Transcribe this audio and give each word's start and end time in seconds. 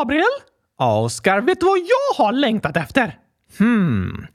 Gabriel? 0.00 0.24
Ja, 0.78 1.00
Oskar, 1.00 1.40
vet 1.40 1.60
du 1.60 1.66
vad 1.66 1.78
jag 1.78 2.24
har 2.24 2.32
längtat 2.32 2.76
efter? 2.76 3.18
Hmm. 3.58 4.26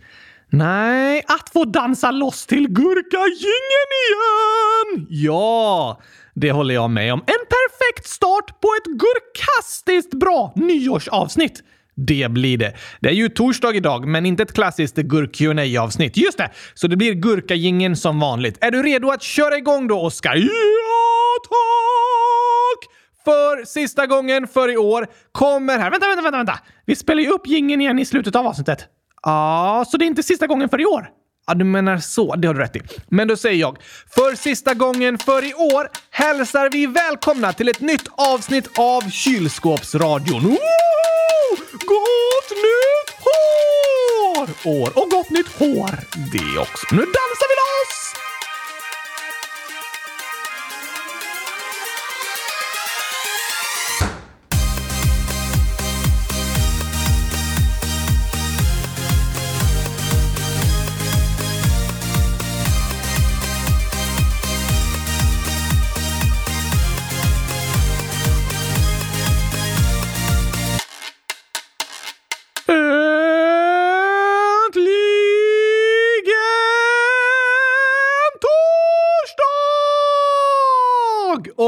Nej, 0.49 1.23
att 1.27 1.49
få 1.49 1.65
dansa 1.65 2.11
loss 2.11 2.45
till 2.45 2.67
Gurkagingen 2.67 3.89
igen! 4.05 5.07
Ja, 5.09 6.01
det 6.33 6.51
håller 6.51 6.73
jag 6.73 6.89
med 6.89 7.13
om. 7.13 7.19
En 7.19 7.25
perfekt 7.25 8.07
start 8.07 8.61
på 8.61 8.67
ett 8.67 8.85
gurkastiskt 8.85 10.13
bra 10.13 10.53
nyårsavsnitt. 10.55 11.63
Det 11.95 12.31
blir 12.31 12.57
det. 12.57 12.73
Det 12.99 13.09
är 13.09 13.13
ju 13.13 13.29
torsdag 13.29 13.75
idag, 13.75 14.07
men 14.07 14.25
inte 14.25 14.43
ett 14.43 14.53
klassiskt 14.53 14.95
gurk 14.95 15.41
avsnitt 15.79 16.17
Just 16.17 16.37
det! 16.37 16.51
Så 16.73 16.87
det 16.87 16.97
blir 16.97 17.13
gurkagingen 17.13 17.95
som 17.95 18.19
vanligt. 18.19 18.57
Är 18.61 18.71
du 18.71 18.83
redo 18.83 19.09
att 19.11 19.23
köra 19.23 19.57
igång 19.57 19.87
då, 19.87 20.01
Oskar? 20.01 20.35
Ja, 20.35 20.49
tack! 21.43 22.94
För 23.25 23.65
sista 23.65 24.07
gången 24.07 24.47
för 24.47 24.71
i 24.71 24.77
år 24.77 25.07
kommer 25.31 25.79
här... 25.79 25.91
Vänta, 25.91 26.07
vänta, 26.07 26.21
vänta! 26.21 26.37
vänta. 26.37 26.59
Vi 26.85 26.95
spelar 26.95 27.21
ju 27.21 27.29
upp 27.29 27.47
gingen 27.47 27.81
igen 27.81 27.99
i 27.99 28.05
slutet 28.05 28.35
av 28.35 28.47
avsnittet. 28.47 28.85
Ja, 29.23 29.85
så 29.87 29.97
det 29.97 30.05
är 30.05 30.07
inte 30.07 30.23
sista 30.23 30.47
gången 30.47 30.69
för 30.69 30.81
i 30.81 30.85
år? 30.85 31.09
Ja, 31.47 31.53
du 31.53 31.65
menar 31.65 31.97
så. 31.97 32.35
Det 32.35 32.47
har 32.47 32.53
du 32.53 32.59
rätt 32.59 32.75
i. 32.75 32.81
Men 33.07 33.27
då 33.27 33.35
säger 33.35 33.59
jag, 33.59 33.77
för 34.15 34.35
sista 34.35 34.73
gången 34.73 35.17
för 35.17 35.43
i 35.43 35.53
år 35.53 35.89
hälsar 36.09 36.69
vi 36.69 36.85
välkomna 36.85 37.53
till 37.53 37.69
ett 37.69 37.81
nytt 37.81 38.07
avsnitt 38.15 38.69
av 38.79 39.09
Kylskåpsradion. 39.09 40.43
Woho! 40.43 40.57
Gott 41.71 42.51
nytt 42.51 43.09
hår! 43.25 44.49
År 44.83 45.03
och 45.03 45.09
gott 45.11 45.29
nytt 45.29 45.59
hår 45.59 45.91
det 46.31 46.59
också. 46.59 46.87
Nu 46.91 47.01
dansar 47.01 47.47
vi 47.49 47.55
loss! 47.61 47.94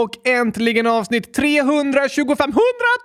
Och 0.01 0.27
äntligen 0.27 0.87
avsnitt 0.87 1.33
325 1.33 2.49
100 2.49 2.57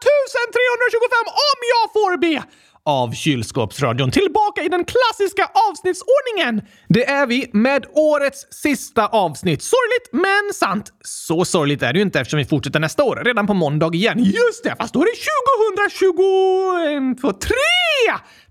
325 0.02 1.26
om 1.50 1.58
jag 1.74 1.92
får 1.92 2.16
be! 2.16 2.42
Av 2.86 3.12
Kylskåpsradion. 3.12 4.10
Tillbaka 4.10 4.62
i 4.62 4.68
den 4.68 4.84
klassiska 4.84 5.50
avsnittsordningen! 5.70 6.68
Det 6.88 7.08
är 7.08 7.26
vi 7.26 7.50
med 7.52 7.86
årets 7.92 8.46
sista 8.50 9.06
avsnitt. 9.06 9.62
Sorgligt, 9.62 10.12
men 10.12 10.54
sant. 10.54 10.92
Så 11.00 11.44
sorgligt 11.44 11.82
är 11.82 11.92
det 11.92 11.98
ju 11.98 12.02
inte 12.02 12.20
eftersom 12.20 12.38
vi 12.38 12.44
fortsätter 12.44 12.80
nästa 12.80 13.04
år, 13.04 13.22
redan 13.24 13.46
på 13.46 13.54
måndag 13.54 13.94
igen. 13.94 14.18
Just 14.18 14.64
det, 14.64 14.74
fast 14.78 14.94
då 14.94 15.02
är 15.02 15.06
det 15.06 15.12
2023! 17.16 17.54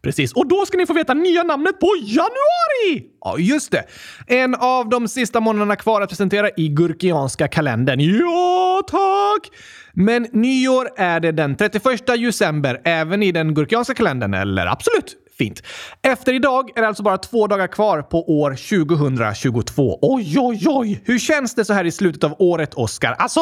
Precis, 0.02 0.34
och 0.34 0.48
då 0.48 0.66
ska 0.66 0.78
ni 0.78 0.86
få 0.86 0.94
veta 0.94 1.14
nya 1.14 1.44
namnet 1.44 1.80
på 1.80 1.88
januari! 2.04 3.08
Ja, 3.22 3.38
just 3.38 3.72
det. 3.72 3.84
En 4.28 4.56
av 4.56 4.90
de 4.90 5.08
sista 5.08 5.40
månaderna 5.40 5.76
kvar 5.76 6.02
att 6.02 6.10
presentera 6.10 6.50
i 6.58 6.68
gurkianska 6.68 7.48
kalendern. 7.48 8.00
Ja, 8.00 8.84
tack! 8.88 9.52
Men 9.94 10.28
nyår 10.32 10.90
är 10.98 11.20
det 11.20 11.32
den 11.32 11.56
31 11.56 12.08
december 12.08 12.82
även 12.86 13.24
i 13.24 13.32
den 13.32 13.54
gurkianska 13.54 13.94
kalendern, 13.94 14.34
eller? 14.34 14.66
Absolut. 14.66 15.18
Fint. 15.38 15.64
Efter 16.02 16.34
idag 16.34 16.70
är 16.76 16.82
det 16.82 16.88
alltså 16.88 17.04
bara 17.04 17.18
två 17.18 17.48
dagar 17.48 17.68
kvar 17.68 18.02
på 18.02 18.40
år 18.42 18.52
2022. 18.52 20.00
Oj, 20.02 20.36
oj, 20.40 20.64
oj! 20.68 21.02
Hur 21.06 21.20
känns 21.20 21.56
det 21.56 21.66
så 21.66 21.74
här 21.74 21.86
i 21.86 21.92
slutet 21.92 22.24
av 22.24 22.36
året, 22.40 22.74
Oscar? 22.74 23.12
Alltså, 23.12 23.40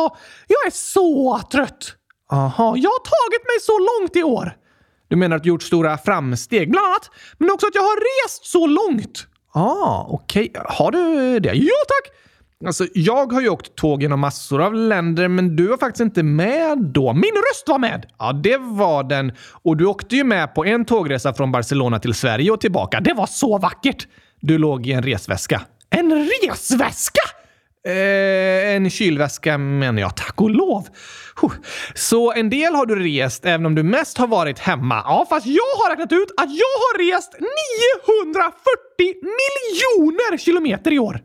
jag 0.47 0.67
är 0.67 0.71
så 0.71 1.41
trött! 1.51 1.95
Aha, 2.31 2.75
jag 2.77 2.89
har 2.89 2.99
tagit 2.99 3.43
mig 3.43 3.59
så 3.61 3.79
långt 3.79 4.15
i 4.15 4.23
år. 4.23 4.55
Du 5.07 5.15
menar 5.15 5.35
att 5.35 5.43
du 5.43 5.49
gjort 5.49 5.63
stora 5.63 5.97
framsteg, 5.97 6.71
bland 6.71 6.87
annat, 6.87 7.09
men 7.37 7.51
också 7.51 7.67
att 7.67 7.75
jag 7.75 7.81
har 7.81 8.25
rest 8.25 8.45
så 8.45 8.67
långt. 8.67 9.27
Ah, 9.53 10.05
okej. 10.09 10.49
Okay. 10.49 10.63
Har 10.65 10.91
du 10.91 11.39
det? 11.39 11.53
Ja, 11.53 11.73
tack! 11.87 12.15
Alltså, 12.65 12.87
jag 12.93 13.33
har 13.33 13.41
ju 13.41 13.49
åkt 13.49 13.75
tåg 13.75 14.01
genom 14.01 14.19
massor 14.19 14.61
av 14.61 14.73
länder, 14.73 15.27
men 15.27 15.55
du 15.55 15.67
var 15.67 15.77
faktiskt 15.77 16.01
inte 16.01 16.23
med 16.23 16.77
då. 16.77 17.13
Min 17.13 17.33
röst 17.35 17.63
var 17.67 17.79
med! 17.79 18.05
Ja, 18.19 18.33
det 18.33 18.57
var 18.57 19.03
den. 19.03 19.31
Och 19.63 19.77
du 19.77 19.85
åkte 19.85 20.15
ju 20.15 20.23
med 20.23 20.55
på 20.55 20.65
en 20.65 20.85
tågresa 20.85 21.33
från 21.33 21.51
Barcelona 21.51 21.99
till 21.99 22.13
Sverige 22.13 22.51
och 22.51 22.61
tillbaka. 22.61 22.99
Det 22.99 23.13
var 23.13 23.25
så 23.25 23.57
vackert! 23.57 24.07
Du 24.39 24.57
låg 24.57 24.87
i 24.87 24.91
en 24.91 25.03
resväska. 25.03 25.61
En 25.89 26.29
resväska? 26.43 27.21
Eh, 27.87 28.75
en 28.75 28.89
kylväska 28.89 29.57
menar 29.57 30.01
jag, 30.01 30.17
tack 30.17 30.41
och 30.41 30.49
lov. 30.49 30.87
Så 31.95 32.33
en 32.33 32.49
del 32.49 32.75
har 32.75 32.85
du 32.85 32.95
rest 32.95 33.45
även 33.45 33.65
om 33.65 33.75
du 33.75 33.83
mest 33.83 34.17
har 34.17 34.27
varit 34.27 34.59
hemma. 34.59 34.95
Ja, 35.05 35.25
fast 35.29 35.45
jag 35.45 35.77
har 35.77 35.89
räknat 35.89 36.11
ut 36.11 36.31
att 36.37 36.49
jag 36.49 36.75
har 36.83 37.13
rest 37.13 37.33
940 37.33 38.49
miljoner 39.07 40.37
kilometer 40.37 40.93
i 40.93 40.99
år. 40.99 41.21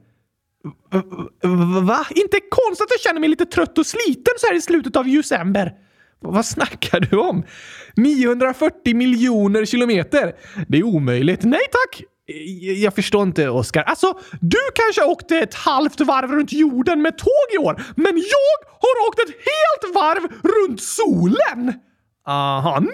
Va? 1.82 2.06
Inte 2.10 2.40
konstigt 2.50 2.84
att 2.84 2.90
jag 2.90 3.00
känner 3.00 3.20
mig 3.20 3.28
lite 3.28 3.46
trött 3.46 3.78
och 3.78 3.86
sliten 3.86 4.34
så 4.38 4.46
här 4.46 4.54
i 4.54 4.60
slutet 4.60 4.96
av 4.96 5.04
december. 5.04 5.72
Vad 6.20 6.46
snackar 6.46 7.00
du 7.00 7.16
om? 7.16 7.44
940 7.96 8.96
miljoner 8.96 9.64
kilometer? 9.64 10.32
Det 10.68 10.78
är 10.78 10.82
omöjligt. 10.82 11.44
Nej 11.44 11.66
tack! 11.70 12.02
Jag 12.76 12.94
förstår 12.94 13.22
inte, 13.22 13.48
Oskar. 13.48 13.82
Alltså, 13.82 14.20
du 14.40 14.58
kanske 14.74 15.04
åkte 15.04 15.36
ett 15.36 15.54
halvt 15.54 16.00
varv 16.00 16.32
runt 16.32 16.52
jorden 16.52 17.02
med 17.02 17.18
tåg 17.18 17.48
i 17.54 17.58
år, 17.58 17.82
men 17.96 18.16
jag 18.16 18.56
har 18.84 19.08
åkt 19.08 19.18
ett 19.20 19.34
helt 19.50 19.94
varv 19.94 20.22
runt 20.42 20.82
solen! 20.82 21.72
Aha, 22.26 22.80
940 22.80 22.90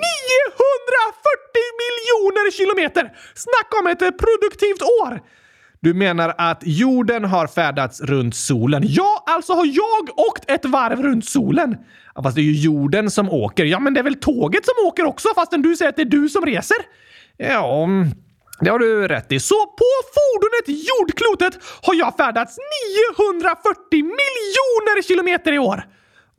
miljoner 1.83 2.51
kilometer! 2.51 3.03
Snacka 3.35 3.79
om 3.81 3.87
ett 3.87 4.19
produktivt 4.19 4.83
år! 4.83 5.40
Du 5.83 5.95
menar 5.95 6.35
att 6.39 6.63
jorden 6.63 7.25
har 7.25 7.47
färdats 7.47 8.01
runt 8.01 8.35
solen? 8.35 8.83
Ja, 8.87 9.25
alltså 9.27 9.53
har 9.53 9.67
jag 9.67 10.19
åkt 10.19 10.51
ett 10.51 10.65
varv 10.65 11.03
runt 11.03 11.25
solen. 11.25 11.77
Ja, 12.15 12.23
fast 12.23 12.37
det 12.37 12.41
är 12.41 12.45
ju 12.45 12.61
jorden 12.61 13.11
som 13.11 13.31
åker. 13.31 13.65
Ja, 13.65 13.81
men 13.81 13.95
det 13.95 14.01
är 14.01 14.05
väl 14.05 14.15
tåget 14.15 14.65
som 14.65 14.87
åker 14.87 15.05
också 15.05 15.29
fastän 15.35 15.63
du 15.63 15.77
säger 15.77 15.89
att 15.89 15.97
det 15.97 16.03
är 16.03 16.07
du 16.07 16.29
som 16.29 16.47
reser? 16.47 16.77
Ja, 17.37 17.85
mm, 17.85 18.09
det 18.61 18.71
har 18.71 18.79
du 18.79 19.09
rätt 19.09 19.33
i. 19.33 19.41
Så 19.41 19.67
på 19.67 19.91
fordonet 20.17 20.83
jordklotet 20.89 21.65
har 21.83 21.95
jag 21.95 22.17
färdats 22.17 22.59
940 23.33 23.75
miljoner 23.93 25.03
kilometer 25.03 25.53
i 25.53 25.59
år. 25.59 25.85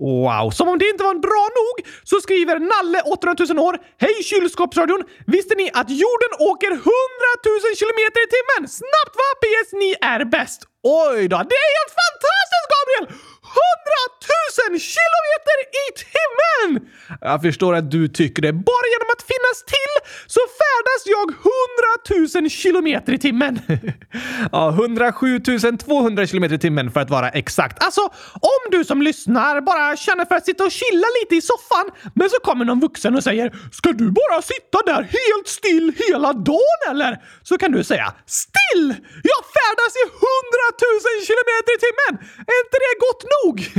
Wow, 0.01 0.49
som 0.57 0.67
om 0.71 0.77
det 0.79 0.87
inte 0.89 1.03
var 1.03 1.15
bra 1.29 1.45
nog 1.59 1.75
så 2.03 2.17
skriver 2.25 2.55
Nalle 2.71 2.99
800 3.01 3.45
000 3.53 3.67
år 3.67 3.75
Hej 4.03 4.23
kylskåpsradion! 4.23 5.03
Visste 5.35 5.55
ni 5.55 5.67
att 5.79 5.89
jorden 6.03 6.31
åker 6.51 6.71
100 6.71 6.81
000 6.83 7.75
kilometer 7.81 8.19
i 8.25 8.29
timmen? 8.35 8.61
Snabbt 8.79 9.15
va? 9.21 9.27
PS, 9.41 9.69
ni 9.81 9.89
är 10.13 10.21
bäst! 10.35 10.59
Oj 10.83 11.19
då, 11.31 11.37
det 11.51 11.57
är 11.65 11.69
helt 11.77 11.95
fantastiskt 12.01 12.67
Gabriel! 12.73 13.05
100 13.51 14.71
000 14.71 14.79
kilometer 14.79 15.57
i 15.83 15.85
timmen! 16.03 16.89
Jag 17.21 17.41
förstår 17.41 17.75
att 17.75 17.91
du 17.91 18.07
tycker 18.07 18.41
det. 18.41 18.53
Bara 18.53 18.87
genom 18.93 19.09
att 19.15 19.23
finnas 19.33 19.57
till 19.75 19.93
så 20.35 20.41
färdas 20.61 21.01
jag 21.15 21.27
100 22.33 22.41
000 22.41 22.49
kilometer 22.49 23.13
i 23.13 23.19
timmen. 23.19 23.59
ja, 24.51 24.69
107 24.69 25.39
200 25.79 26.27
kilometer 26.27 26.55
i 26.55 26.59
timmen 26.59 26.91
för 26.91 26.99
att 26.99 27.09
vara 27.09 27.29
exakt. 27.29 27.83
Alltså, 27.83 28.01
om 28.55 28.61
du 28.71 28.85
som 28.85 29.01
lyssnar 29.01 29.61
bara 29.61 29.97
känner 29.97 30.25
för 30.25 30.35
att 30.35 30.45
sitta 30.45 30.63
och 30.63 30.71
chilla 30.71 31.07
lite 31.21 31.35
i 31.35 31.41
soffan, 31.41 31.85
men 32.15 32.29
så 32.29 32.37
kommer 32.47 32.65
någon 32.65 32.79
vuxen 32.79 33.15
och 33.15 33.23
säger 33.23 33.47
“Ska 33.71 33.89
du 33.91 34.07
bara 34.21 34.41
sitta 34.41 34.77
där 34.85 35.01
helt 35.17 35.47
still 35.59 35.87
hela 36.07 36.33
dagen 36.33 36.81
eller?” 36.91 37.13
Så 37.43 37.57
kan 37.61 37.71
du 37.71 37.83
säga 37.83 38.07
“Still! 38.41 38.87
Jag 39.31 39.41
färdas 39.57 39.93
i 40.01 40.05
100 40.05 40.67
000 41.17 41.27
kilometer 41.29 41.71
i 41.77 41.79
timmen! 41.85 42.13
Är 42.51 42.55
inte 42.63 42.77
det 42.85 42.93
gott 43.05 43.23
nog?” 43.35 43.40
Nog! 43.45 43.69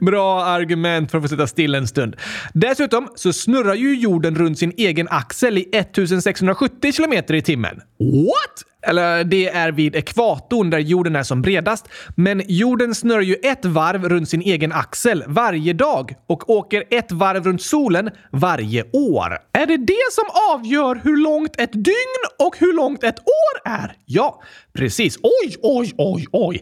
Bra 0.00 0.44
argument 0.44 1.10
för 1.10 1.18
att 1.18 1.24
få 1.24 1.28
sitta 1.28 1.46
still 1.46 1.74
en 1.74 1.86
stund. 1.86 2.16
Dessutom 2.52 3.08
så 3.14 3.32
snurrar 3.32 3.74
ju 3.74 3.94
jorden 3.94 4.34
runt 4.34 4.58
sin 4.58 4.72
egen 4.76 5.08
axel 5.10 5.58
i 5.58 5.68
1670 5.72 6.92
km 6.92 7.12
i 7.12 7.42
timmen. 7.42 7.80
What? 7.98 8.73
Eller 8.86 9.24
det 9.24 9.48
är 9.48 9.72
vid 9.72 9.96
ekvatorn 9.96 10.70
där 10.70 10.78
jorden 10.78 11.16
är 11.16 11.22
som 11.22 11.42
bredast. 11.42 11.88
Men 12.16 12.42
jorden 12.48 12.94
snurrar 12.94 13.20
ju 13.20 13.34
ett 13.34 13.64
varv 13.64 14.08
runt 14.08 14.28
sin 14.28 14.42
egen 14.42 14.72
axel 14.72 15.24
varje 15.26 15.72
dag 15.72 16.14
och 16.26 16.50
åker 16.50 16.84
ett 16.90 17.12
varv 17.12 17.44
runt 17.44 17.62
solen 17.62 18.10
varje 18.32 18.84
år. 18.92 19.38
Är 19.52 19.66
det 19.66 19.76
det 19.76 20.12
som 20.12 20.24
avgör 20.54 21.00
hur 21.04 21.16
långt 21.16 21.60
ett 21.60 21.72
dygn 21.72 22.22
och 22.38 22.58
hur 22.58 22.72
långt 22.72 23.04
ett 23.04 23.18
år 23.18 23.70
är? 23.70 23.96
Ja, 24.06 24.42
precis. 24.72 25.18
Oj, 25.22 25.56
oj, 25.62 25.92
oj, 25.98 26.26
oj. 26.32 26.54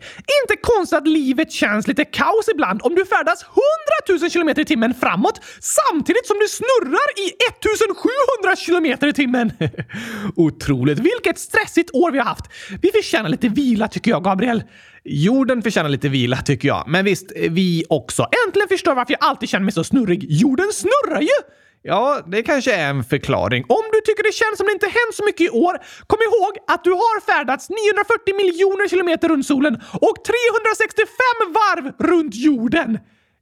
Inte 0.43 0.63
konstigt 0.63 0.99
att 0.99 1.09
livet 1.09 1.53
känns 1.53 1.87
lite 1.89 2.05
kaos 2.05 2.49
ibland 2.55 2.81
om 2.83 2.95
du 2.95 3.07
färdas 3.07 3.45
100 4.09 4.23
000 4.23 4.31
km 4.31 4.49
i 4.49 4.65
timmen 4.65 4.95
framåt 4.95 5.41
samtidigt 5.61 6.27
som 6.27 6.39
du 6.39 6.49
snurrar 6.49 7.09
i 7.25 7.27
1700 7.49 8.57
km 8.67 9.09
i 9.09 9.13
timmen. 9.13 9.53
Otroligt. 10.37 10.99
Vilket 10.99 11.39
stressigt 11.39 11.91
år 11.93 12.12
vi 12.13 12.19
har 12.19 12.25
haft. 12.25 12.45
Vi 12.83 12.91
förtjänar 12.91 13.29
lite 13.29 13.49
vila 13.49 13.89
tycker 13.89 14.11
jag, 14.11 14.25
Gabriel. 14.25 14.63
Jorden 15.05 15.63
förtjänar 15.63 15.89
lite 15.89 16.09
vila 16.09 16.37
tycker 16.37 16.69
jag. 16.69 16.85
Men 16.87 17.05
visst, 17.05 17.33
vi 17.51 17.85
också. 17.89 18.29
Äntligen 18.47 18.69
förstår 18.69 18.91
jag 18.91 18.97
varför 18.97 19.13
jag 19.13 19.25
alltid 19.25 19.49
känner 19.49 19.65
mig 19.65 19.73
så 19.73 19.85
snurrig. 19.85 20.27
Jorden 20.29 20.69
snurrar 20.73 21.21
ju! 21.21 21.37
Ja, 21.85 22.21
det 22.27 22.43
kanske 22.43 22.75
är 22.75 22.91
en 22.91 23.05
förklaring. 23.05 23.65
Om 23.69 23.85
du 23.93 24.01
tycker 24.01 24.23
det 24.23 24.35
känns 24.35 24.57
som 24.59 24.67
det 24.67 24.73
inte 24.73 24.87
hänt 24.87 25.15
så 25.15 25.25
mycket 25.25 25.47
i 25.47 25.51
år, 25.51 25.75
kom 26.07 26.19
ihåg 26.29 26.53
att 26.73 26.85
du 26.85 26.91
har 26.91 27.21
färdats 27.21 27.69
940 27.71 28.37
miljoner 28.37 28.89
kilometer 28.89 29.29
runt 29.29 29.47
solen 29.47 29.75
och 30.09 30.17
365 30.25 31.09
varv 31.61 31.85
runt 32.11 32.35
jorden. 32.35 32.99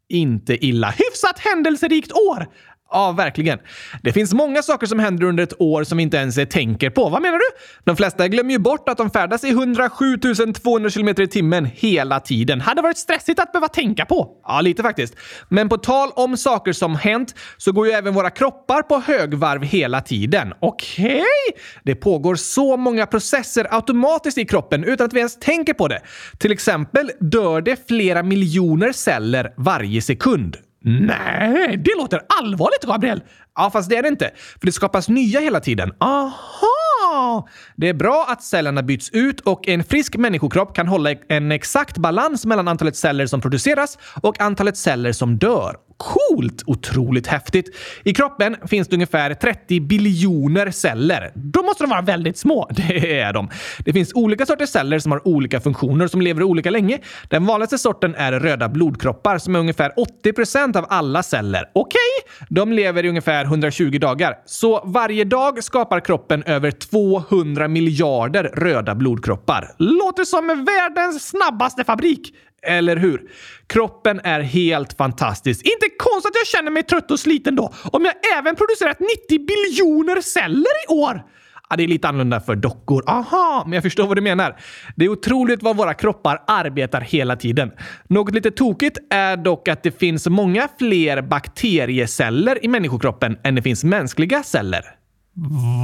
Inte 0.08 0.66
illa. 0.66 0.90
Hyfsat 0.90 1.38
händelserikt 1.38 2.12
år. 2.12 2.46
Ja, 2.92 3.12
verkligen. 3.12 3.58
Det 4.02 4.12
finns 4.12 4.34
många 4.34 4.62
saker 4.62 4.86
som 4.86 4.98
händer 4.98 5.26
under 5.26 5.44
ett 5.44 5.60
år 5.60 5.84
som 5.84 5.96
vi 5.98 6.02
inte 6.02 6.16
ens 6.16 6.38
tänker 6.50 6.90
på. 6.90 7.08
Vad 7.08 7.22
menar 7.22 7.38
du? 7.38 7.44
De 7.84 7.96
flesta 7.96 8.28
glömmer 8.28 8.50
ju 8.50 8.58
bort 8.58 8.88
att 8.88 8.98
de 8.98 9.10
färdas 9.10 9.44
i 9.44 9.50
107 9.50 10.18
200 10.62 10.90
km 10.90 11.08
i 11.08 11.26
timmen 11.26 11.64
hela 11.64 12.20
tiden. 12.20 12.60
Hade 12.60 12.82
varit 12.82 12.98
stressigt 12.98 13.40
att 13.40 13.52
behöva 13.52 13.68
tänka 13.68 14.04
på. 14.04 14.28
Ja, 14.46 14.60
lite 14.60 14.82
faktiskt. 14.82 15.14
Men 15.48 15.68
på 15.68 15.78
tal 15.78 16.10
om 16.14 16.36
saker 16.36 16.72
som 16.72 16.96
hänt 16.96 17.34
så 17.56 17.72
går 17.72 17.86
ju 17.86 17.92
även 17.92 18.14
våra 18.14 18.30
kroppar 18.30 18.82
på 18.82 18.98
högvarv 19.00 19.62
hela 19.62 20.00
tiden. 20.00 20.52
Okej? 20.60 21.14
Okay. 21.14 21.62
Det 21.84 21.94
pågår 21.94 22.34
så 22.34 22.76
många 22.76 23.06
processer 23.06 23.66
automatiskt 23.70 24.38
i 24.38 24.44
kroppen 24.44 24.84
utan 24.84 25.06
att 25.06 25.12
vi 25.12 25.18
ens 25.18 25.38
tänker 25.38 25.74
på 25.74 25.88
det. 25.88 26.00
Till 26.38 26.52
exempel 26.52 27.10
dör 27.20 27.60
det 27.60 27.88
flera 27.88 28.22
miljoner 28.22 28.92
celler 28.92 29.52
varje 29.56 30.02
sekund. 30.02 30.56
Nej, 30.84 31.76
det 31.76 31.96
låter 31.98 32.20
allvarligt, 32.40 32.84
Gabriel! 32.86 33.22
Ja, 33.54 33.70
fast 33.70 33.90
det 33.90 33.96
är 33.96 34.02
det 34.02 34.08
inte. 34.08 34.30
För 34.36 34.66
det 34.66 34.72
skapas 34.72 35.08
nya 35.08 35.40
hela 35.40 35.60
tiden. 35.60 35.92
Aha! 36.00 37.48
Det 37.76 37.88
är 37.88 37.94
bra 37.94 38.26
att 38.28 38.42
cellerna 38.42 38.82
byts 38.82 39.10
ut 39.10 39.40
och 39.40 39.68
en 39.68 39.84
frisk 39.84 40.16
människokropp 40.16 40.76
kan 40.76 40.88
hålla 40.88 41.10
en 41.28 41.52
exakt 41.52 41.98
balans 41.98 42.46
mellan 42.46 42.68
antalet 42.68 42.96
celler 42.96 43.26
som 43.26 43.40
produceras 43.40 43.98
och 44.22 44.40
antalet 44.40 44.76
celler 44.76 45.12
som 45.12 45.38
dör. 45.38 45.76
Coolt! 46.00 46.62
Otroligt 46.66 47.26
häftigt. 47.26 47.76
I 48.04 48.14
kroppen 48.14 48.56
finns 48.68 48.88
det 48.88 48.96
ungefär 48.96 49.34
30 49.34 49.80
biljoner 49.80 50.70
celler. 50.70 51.32
Då 51.34 51.62
måste 51.62 51.84
de 51.84 51.90
vara 51.90 52.02
väldigt 52.02 52.38
små. 52.38 52.68
Det 52.76 53.20
är 53.20 53.32
de. 53.32 53.50
Det 53.84 53.92
finns 53.92 54.12
olika 54.14 54.46
sorters 54.46 54.70
celler 54.70 54.98
som 54.98 55.12
har 55.12 55.28
olika 55.28 55.60
funktioner 55.60 56.06
som 56.06 56.20
lever 56.20 56.42
olika 56.42 56.70
länge. 56.70 56.98
Den 57.28 57.46
vanligaste 57.46 57.78
sorten 57.78 58.14
är 58.14 58.32
röda 58.32 58.68
blodkroppar 58.68 59.38
som 59.38 59.54
är 59.54 59.58
ungefär 59.58 59.92
80% 60.24 60.76
av 60.76 60.86
alla 60.88 61.22
celler. 61.22 61.70
Okej, 61.72 61.98
okay. 62.24 62.46
de 62.48 62.72
lever 62.72 63.04
i 63.04 63.08
ungefär 63.08 63.44
120 63.44 63.98
dagar. 64.00 64.34
Så 64.46 64.82
varje 64.84 65.24
dag 65.24 65.64
skapar 65.64 66.00
kroppen 66.00 66.42
över 66.42 66.70
200 66.70 67.68
miljarder 67.68 68.44
röda 68.44 68.94
blodkroppar. 68.94 69.74
Låter 69.78 70.24
som 70.24 70.46
världens 70.46 71.28
snabbaste 71.28 71.84
fabrik. 71.84 72.34
Eller 72.66 72.96
hur? 72.96 73.22
Kroppen 73.66 74.20
är 74.24 74.40
helt 74.40 74.96
fantastisk. 74.96 75.66
Inte 75.66 75.86
konstigt 75.98 76.30
att 76.30 76.36
jag 76.36 76.46
känner 76.46 76.70
mig 76.70 76.82
trött 76.82 77.10
och 77.10 77.20
sliten 77.20 77.56
då, 77.56 77.72
om 77.92 78.04
jag 78.04 78.14
även 78.38 78.56
producerat 78.56 79.00
90 79.00 79.46
biljoner 79.46 80.20
celler 80.20 80.88
i 80.88 80.92
år! 80.92 81.22
Ja, 81.70 81.76
det 81.76 81.82
är 81.82 81.88
lite 81.88 82.08
annorlunda 82.08 82.40
för 82.40 82.56
dockor. 82.56 83.04
Aha, 83.06 83.62
men 83.66 83.72
jag 83.72 83.82
förstår 83.82 84.06
vad 84.06 84.16
du 84.16 84.20
menar. 84.20 84.56
Det 84.96 85.04
är 85.04 85.08
otroligt 85.08 85.62
vad 85.62 85.76
våra 85.76 85.94
kroppar 85.94 86.42
arbetar 86.46 87.00
hela 87.00 87.36
tiden. 87.36 87.70
Något 88.08 88.34
lite 88.34 88.50
tokigt 88.50 88.98
är 89.10 89.36
dock 89.36 89.68
att 89.68 89.82
det 89.82 89.98
finns 89.98 90.28
många 90.28 90.68
fler 90.78 91.22
bakterieceller 91.22 92.64
i 92.64 92.68
människokroppen 92.68 93.38
än 93.44 93.54
det 93.54 93.62
finns 93.62 93.84
mänskliga 93.84 94.42
celler. 94.42 94.84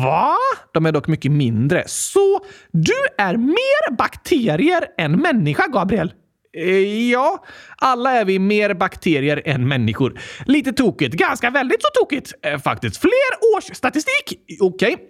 Va? 0.05 0.37
De 0.75 0.87
är 0.87 0.93
dock 0.93 1.09
mycket 1.09 1.33
mindre. 1.33 1.85
Så 1.87 2.41
du 2.73 2.95
är 3.19 3.37
mer 3.37 3.97
bakterier 3.97 4.85
än 4.99 5.13
människa, 5.13 5.67
Gabriel? 5.67 6.13
Eh, 6.57 7.11
ja, 7.11 7.45
alla 7.77 8.13
är 8.13 8.25
vi 8.25 8.39
mer 8.39 8.75
bakterier 8.75 9.43
än 9.45 9.69
människor. 9.69 10.21
Lite 10.45 10.73
tokigt. 10.73 11.15
Ganska 11.15 11.51
väldigt 11.51 11.83
så 11.83 11.89
tokigt 12.01 12.33
eh, 12.43 12.59
faktiskt. 12.59 12.97
Fler 12.97 13.57
års 13.57 13.77
statistik. 13.77 14.41
Okej. 14.61 14.95
Okay. 14.95 15.07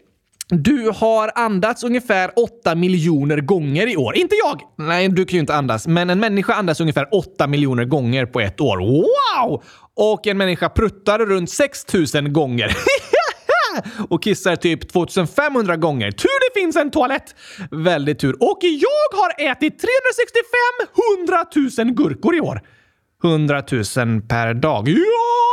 Du 0.48 0.90
har 0.94 1.32
andats 1.34 1.84
ungefär 1.84 2.30
8 2.36 2.74
miljoner 2.74 3.40
gånger 3.40 3.86
i 3.86 3.96
år. 3.96 4.16
Inte 4.16 4.34
jag! 4.34 4.60
Nej, 4.86 5.08
du 5.08 5.24
kan 5.24 5.34
ju 5.34 5.40
inte 5.40 5.54
andas. 5.54 5.86
Men 5.86 6.10
en 6.10 6.20
människa 6.20 6.54
andas 6.54 6.80
ungefär 6.80 7.08
8 7.12 7.46
miljoner 7.46 7.84
gånger 7.84 8.26
på 8.26 8.40
ett 8.40 8.60
år. 8.60 8.78
Wow! 8.78 9.62
Och 9.94 10.26
en 10.26 10.38
människa 10.38 10.68
pruttar 10.68 11.18
runt 11.18 11.50
6 11.50 11.94
000 12.14 12.28
gånger. 12.28 12.66
och 14.10 14.22
kissar 14.22 14.56
typ 14.56 14.92
2500 14.92 15.76
gånger. 15.76 16.10
Tur 16.10 16.54
det 16.54 16.60
finns 16.60 16.76
en 16.76 16.90
toalett! 16.90 17.34
Väldigt 17.70 18.18
tur. 18.18 18.36
Och 18.40 18.58
jag 18.60 19.18
har 19.18 19.50
ätit 19.50 19.78
365 19.78 20.98
100 21.76 21.84
000 21.84 21.94
gurkor 21.94 22.36
i 22.36 22.40
år. 22.40 22.60
100 23.24 23.62
000 23.72 23.84
per 24.28 24.54
dag. 24.54 24.88
Ja, 24.88 24.96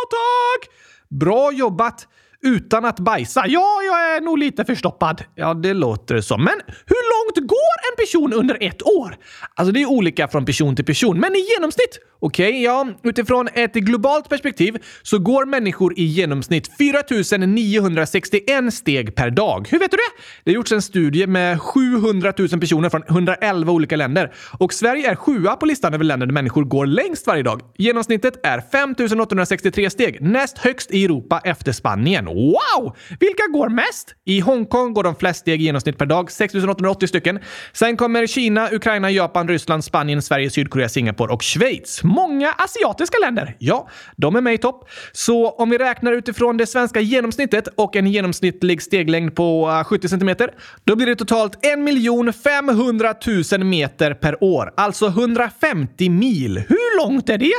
tack! 0.09 0.69
Bra 1.09 1.51
jobbat! 1.51 2.07
utan 2.43 2.85
att 2.85 2.99
bajsa. 2.99 3.43
Ja, 3.47 3.81
jag 3.83 4.15
är 4.15 4.21
nog 4.21 4.37
lite 4.37 4.65
förstoppad. 4.65 5.23
Ja, 5.35 5.53
det 5.53 5.73
låter 5.73 6.21
så. 6.21 6.37
Men 6.37 6.61
hur 6.85 7.13
långt 7.13 7.49
går 7.49 7.75
en 7.91 8.05
person 8.05 8.33
under 8.33 8.57
ett 8.61 8.83
år? 8.83 9.15
Alltså, 9.55 9.71
det 9.71 9.81
är 9.81 9.85
olika 9.85 10.27
från 10.27 10.45
person 10.45 10.75
till 10.75 10.85
person, 10.85 11.19
men 11.19 11.35
i 11.35 11.39
genomsnitt. 11.39 11.99
Okej, 12.25 12.49
okay, 12.49 12.61
ja, 12.61 12.87
utifrån 13.03 13.47
ett 13.53 13.73
globalt 13.73 14.29
perspektiv 14.29 14.77
så 15.01 15.19
går 15.19 15.45
människor 15.45 15.99
i 15.99 16.03
genomsnitt 16.03 16.69
4 16.77 17.47
961 17.47 18.73
steg 18.73 19.15
per 19.15 19.29
dag. 19.29 19.67
Hur 19.71 19.79
vet 19.79 19.91
du 19.91 19.97
det? 19.97 20.23
Det 20.43 20.51
har 20.51 20.55
gjorts 20.55 20.71
en 20.71 20.81
studie 20.81 21.27
med 21.27 21.61
700 21.61 22.33
000 22.37 22.49
personer 22.49 22.89
från 22.89 23.03
111 23.09 23.71
olika 23.71 23.95
länder 23.95 24.33
och 24.59 24.73
Sverige 24.73 25.11
är 25.11 25.15
sjua 25.15 25.55
på 25.55 25.65
listan 25.65 25.93
över 25.93 26.03
länder 26.03 26.25
där 26.25 26.33
människor 26.33 26.63
går 26.63 26.85
längst 26.85 27.27
varje 27.27 27.43
dag. 27.43 27.61
Genomsnittet 27.77 28.45
är 28.45 28.61
5 28.71 28.95
863 29.21 29.89
steg, 29.89 30.21
näst 30.21 30.57
högst 30.57 30.91
i 30.91 31.05
Europa 31.05 31.41
efter 31.43 31.71
Spanien. 31.71 32.25
Wow! 32.25 32.95
Vilka 33.19 33.43
går 33.53 33.69
mest? 33.69 34.15
I 34.25 34.39
Hongkong 34.39 34.93
går 34.93 35.03
de 35.03 35.15
flest 35.15 35.39
steg 35.39 35.61
i 35.61 35.65
genomsnitt 35.65 35.97
per 35.97 36.05
dag, 36.05 36.31
6 36.31 36.55
880 36.55 37.07
stycken. 37.07 37.39
Sen 37.73 37.97
kommer 37.97 38.27
Kina, 38.27 38.69
Ukraina, 38.71 39.11
Japan, 39.11 39.47
Ryssland, 39.47 39.83
Spanien, 39.83 40.21
Sverige, 40.21 40.49
Sydkorea, 40.49 40.89
Singapore 40.89 41.33
och 41.33 41.43
Schweiz. 41.43 42.03
Många 42.15 42.51
asiatiska 42.51 43.17
länder. 43.21 43.55
Ja, 43.59 43.89
de 44.15 44.35
är 44.35 44.41
med 44.41 44.53
i 44.53 44.57
topp. 44.57 44.89
Så 45.11 45.49
om 45.49 45.69
vi 45.69 45.77
räknar 45.77 46.11
utifrån 46.11 46.57
det 46.57 46.67
svenska 46.67 46.99
genomsnittet 46.99 47.67
och 47.75 47.95
en 47.95 48.07
genomsnittlig 48.07 48.81
steglängd 48.81 49.35
på 49.35 49.69
eh, 49.69 49.83
70 49.83 50.09
cm, 50.09 50.35
då 50.83 50.95
blir 50.95 51.07
det 51.07 51.15
totalt 51.15 51.65
1 51.65 52.35
500 52.43 53.13
000 53.51 53.63
meter 53.63 54.13
per 54.13 54.43
år. 54.43 54.73
Alltså 54.77 55.07
150 55.07 56.09
mil. 56.09 56.57
Hur 56.57 56.97
långt 57.03 57.29
är 57.29 57.37
det? 57.37 57.53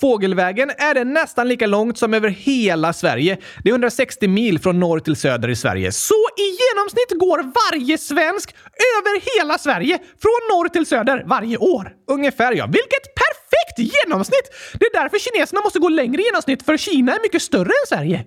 Fågelvägen 0.00 0.70
är 0.70 0.94
det 0.94 1.04
nästan 1.04 1.48
lika 1.48 1.66
långt 1.66 1.98
som 1.98 2.14
över 2.14 2.28
hela 2.28 2.92
Sverige. 2.92 3.38
Det 3.62 3.68
är 3.68 3.72
160 3.72 4.28
mil 4.28 4.58
från 4.58 4.80
norr 4.80 4.98
till 5.00 5.16
söder 5.16 5.48
i 5.48 5.56
Sverige. 5.56 5.92
Så 5.92 6.14
i 6.36 6.48
genomsnitt 6.62 7.20
går 7.20 7.38
varje 7.38 7.98
svensk 7.98 8.54
över 8.96 9.38
hela 9.38 9.58
Sverige 9.58 9.98
från 9.98 10.56
norr 10.56 10.68
till 10.68 10.86
söder 10.86 11.24
varje 11.26 11.56
år. 11.56 11.92
Ungefär 12.10 12.52
ja. 12.52 12.66
Vilket 12.66 13.14
perfekt 13.54 13.94
genomsnitt! 13.94 14.50
Det 14.72 14.84
är 14.86 15.02
därför 15.02 15.18
kineserna 15.18 15.60
måste 15.64 15.78
gå 15.78 15.88
längre 15.88 16.22
i 16.22 16.24
genomsnitt, 16.24 16.62
för 16.62 16.76
Kina 16.76 17.12
är 17.12 17.22
mycket 17.22 17.42
större 17.42 17.68
än 17.68 17.86
Sverige. 17.88 18.24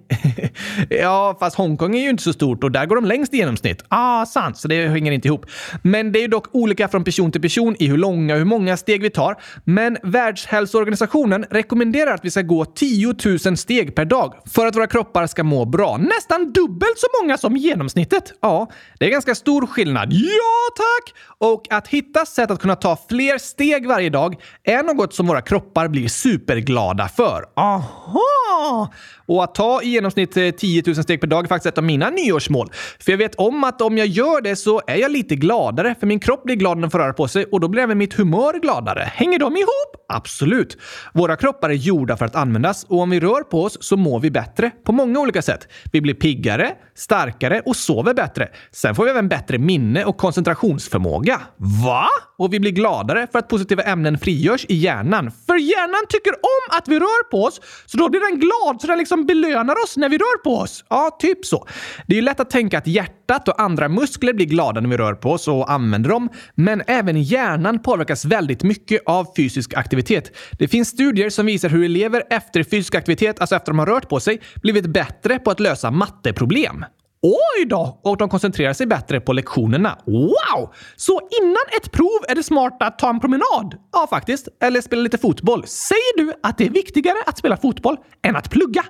ja, 0.89 1.37
fast 1.39 1.57
Hongkong 1.57 1.95
är 1.95 2.01
ju 2.01 2.09
inte 2.09 2.23
så 2.23 2.33
stort 2.33 2.63
och 2.63 2.71
där 2.71 2.85
går 2.85 2.95
de 2.95 3.05
längst 3.05 3.33
i 3.33 3.37
genomsnitt. 3.37 3.83
ah, 3.87 4.25
sant, 4.25 4.57
så 4.57 4.67
det 4.67 4.87
hänger 4.87 5.11
inte 5.11 5.27
ihop. 5.27 5.45
Men 5.83 6.11
det 6.11 6.23
är 6.23 6.27
dock 6.27 6.55
olika 6.55 6.87
från 6.87 7.03
person 7.03 7.31
till 7.31 7.41
person 7.41 7.75
i 7.79 7.87
hur 7.87 7.97
långa 7.97 8.33
och 8.33 8.37
hur 8.37 8.45
många 8.45 8.77
steg 8.77 9.01
vi 9.01 9.09
tar. 9.09 9.35
Men 9.63 9.97
Världshälsoorganisationen 10.03 11.45
rekommenderar 11.51 12.13
att 12.13 12.25
vi 12.25 12.31
ska 12.31 12.41
gå 12.41 12.65
10 12.65 13.15
000 13.45 13.57
steg 13.57 13.95
per 13.95 14.05
dag 14.05 14.33
för 14.45 14.65
att 14.65 14.75
våra 14.75 14.87
kroppar 14.87 15.27
ska 15.27 15.43
må 15.43 15.65
bra. 15.65 15.97
Nästan 15.97 16.53
dubbelt 16.53 16.97
så 16.97 17.07
många 17.21 17.37
som 17.37 17.57
genomsnittet. 17.57 18.33
Ja, 18.41 18.69
det 18.99 19.05
är 19.05 19.09
ganska 19.09 19.35
stor 19.35 19.67
skillnad. 19.67 20.13
Ja, 20.13 20.75
tack! 20.75 21.15
Och 21.39 21.67
att 21.69 21.87
hitta 21.87 22.25
sätt 22.25 22.51
att 22.51 22.61
kunna 22.61 22.75
ta 22.75 22.97
fler 23.09 23.37
steg 23.37 23.87
varje 23.87 24.09
dag 24.09 24.35
är 24.63 24.83
något 24.83 25.13
som 25.17 25.27
våra 25.27 25.41
kroppar 25.41 25.87
blir 25.87 26.07
superglada 26.07 27.07
för. 27.07 27.45
Aha! 27.55 28.91
Och 29.25 29.43
att 29.43 29.55
ta 29.55 29.81
i 29.81 29.87
genomsnitt 29.87 30.57
10 30.57 30.83
000 30.85 30.95
steg 30.95 31.21
per 31.21 31.27
dag 31.27 31.43
är 31.43 31.47
faktiskt 31.47 31.73
ett 31.73 31.77
av 31.77 31.83
mina 31.83 32.09
nyårsmål. 32.09 32.69
För 32.99 33.11
jag 33.11 33.17
vet 33.17 33.35
om 33.35 33.63
att 33.63 33.81
om 33.81 33.97
jag 33.97 34.07
gör 34.07 34.41
det 34.41 34.55
så 34.55 34.81
är 34.87 34.95
jag 34.95 35.11
lite 35.11 35.35
gladare, 35.35 35.95
för 35.99 36.07
min 36.07 36.19
kropp 36.19 36.43
blir 36.43 36.55
glad 36.55 36.77
när 36.77 36.81
den 36.81 36.91
får 36.91 36.99
röra 36.99 37.13
på 37.13 37.27
sig 37.27 37.45
och 37.45 37.59
då 37.59 37.67
blir 37.67 37.83
även 37.83 37.97
mitt 37.97 38.13
humör 38.13 38.59
gladare. 38.59 39.11
Hänger 39.13 39.39
de 39.39 39.57
ihop? 39.57 40.05
Absolut. 40.09 40.77
Våra 41.13 41.35
kroppar 41.35 41.69
är 41.69 41.73
gjorda 41.73 42.17
för 42.17 42.25
att 42.25 42.35
användas 42.35 42.83
och 42.83 42.99
om 42.99 43.09
vi 43.09 43.19
rör 43.19 43.43
på 43.43 43.63
oss 43.63 43.77
så 43.81 43.97
mår 43.97 44.19
vi 44.19 44.31
bättre 44.31 44.71
på 44.85 44.91
många 44.91 45.19
olika 45.19 45.41
sätt. 45.41 45.67
Vi 45.91 46.01
blir 46.01 46.13
piggare, 46.13 46.71
starkare 46.95 47.61
och 47.65 47.75
sover 47.75 48.13
bättre. 48.13 48.49
Sen 48.71 48.95
får 48.95 49.03
vi 49.03 49.09
även 49.09 49.29
bättre 49.29 49.57
minne 49.57 50.05
och 50.05 50.17
koncentrationsförmåga. 50.17 51.41
Va? 51.85 52.07
Och 52.37 52.53
vi 52.53 52.59
blir 52.59 52.71
gladare 52.71 53.27
för 53.31 53.39
att 53.39 53.47
positiva 53.47 53.83
ämnen 53.83 54.17
frigörs 54.17 54.65
i 54.69 54.75
hjärnan. 54.75 55.31
För 55.45 55.55
hjärnan 55.55 56.05
tycker 56.09 56.31
om 56.31 56.77
att 56.77 56.87
vi 56.87 56.99
rör 56.99 57.23
på 57.23 57.43
oss, 57.43 57.61
så 57.85 57.97
då 57.97 58.09
blir 58.09 58.21
den 58.21 58.39
glad 58.39 58.81
så 58.81 58.87
den 58.87 58.97
liksom 58.97 59.25
belönar 59.25 59.83
oss 59.83 59.97
när 59.97 60.09
vi 60.09 60.17
rör 60.17 60.37
på 60.37 60.57
oss. 60.57 60.85
Ja, 60.89 61.17
typ 61.19 61.45
så. 61.45 61.67
Det 62.07 62.13
är 62.13 62.15
ju 62.15 62.21
lätt 62.21 62.39
att 62.39 62.49
tänka 62.49 62.77
att 62.77 62.87
hjärtat 62.87 63.47
och 63.47 63.61
andra 63.61 63.89
muskler 63.89 64.33
blir 64.33 64.45
glada 64.45 64.81
när 64.81 64.89
vi 64.89 64.97
rör 64.97 65.13
på 65.13 65.31
oss 65.31 65.47
och 65.47 65.71
använder 65.71 66.09
dem, 66.09 66.29
men 66.55 66.83
även 66.87 67.23
hjärnan 67.23 67.79
påverkas 67.79 68.25
väldigt 68.25 68.63
mycket 68.63 69.01
av 69.05 69.27
fysisk 69.35 69.73
aktivitet. 69.73 70.37
Det 70.51 70.67
finns 70.67 70.89
studier 70.89 71.29
som 71.29 71.45
visar 71.45 71.69
hur 71.69 71.83
elever 71.83 72.23
efter 72.29 72.63
fysisk 72.63 72.95
aktivitet, 72.95 73.39
alltså 73.39 73.55
efter 73.55 73.71
de 73.71 73.79
har 73.79 73.85
rört 73.85 74.09
på 74.09 74.19
sig, 74.19 74.41
blivit 74.61 74.85
bättre 74.85 75.39
på 75.39 75.51
att 75.51 75.59
lösa 75.59 75.91
matteproblem. 75.91 76.85
Oj 77.21 77.65
då! 77.65 77.99
Och 78.03 78.17
de 78.17 78.29
koncentrerar 78.29 78.73
sig 78.73 78.87
bättre 78.87 79.19
på 79.19 79.33
lektionerna. 79.33 79.97
Wow! 80.05 80.73
Så 80.95 81.21
innan 81.41 81.63
ett 81.77 81.91
prov 81.91 82.19
är 82.27 82.35
det 82.35 82.43
smart 82.43 82.77
att 82.79 82.99
ta 82.99 83.09
en 83.09 83.19
promenad? 83.19 83.75
Ja, 83.91 84.07
faktiskt. 84.09 84.47
Eller 84.61 84.81
spela 84.81 85.01
lite 85.01 85.17
fotboll. 85.17 85.67
Säger 85.67 86.17
du 86.17 86.33
att 86.43 86.57
det 86.57 86.65
är 86.65 86.69
viktigare 86.69 87.17
att 87.25 87.37
spela 87.37 87.57
fotboll 87.57 87.97
än 88.21 88.35
att 88.35 88.49
plugga? 88.49 88.83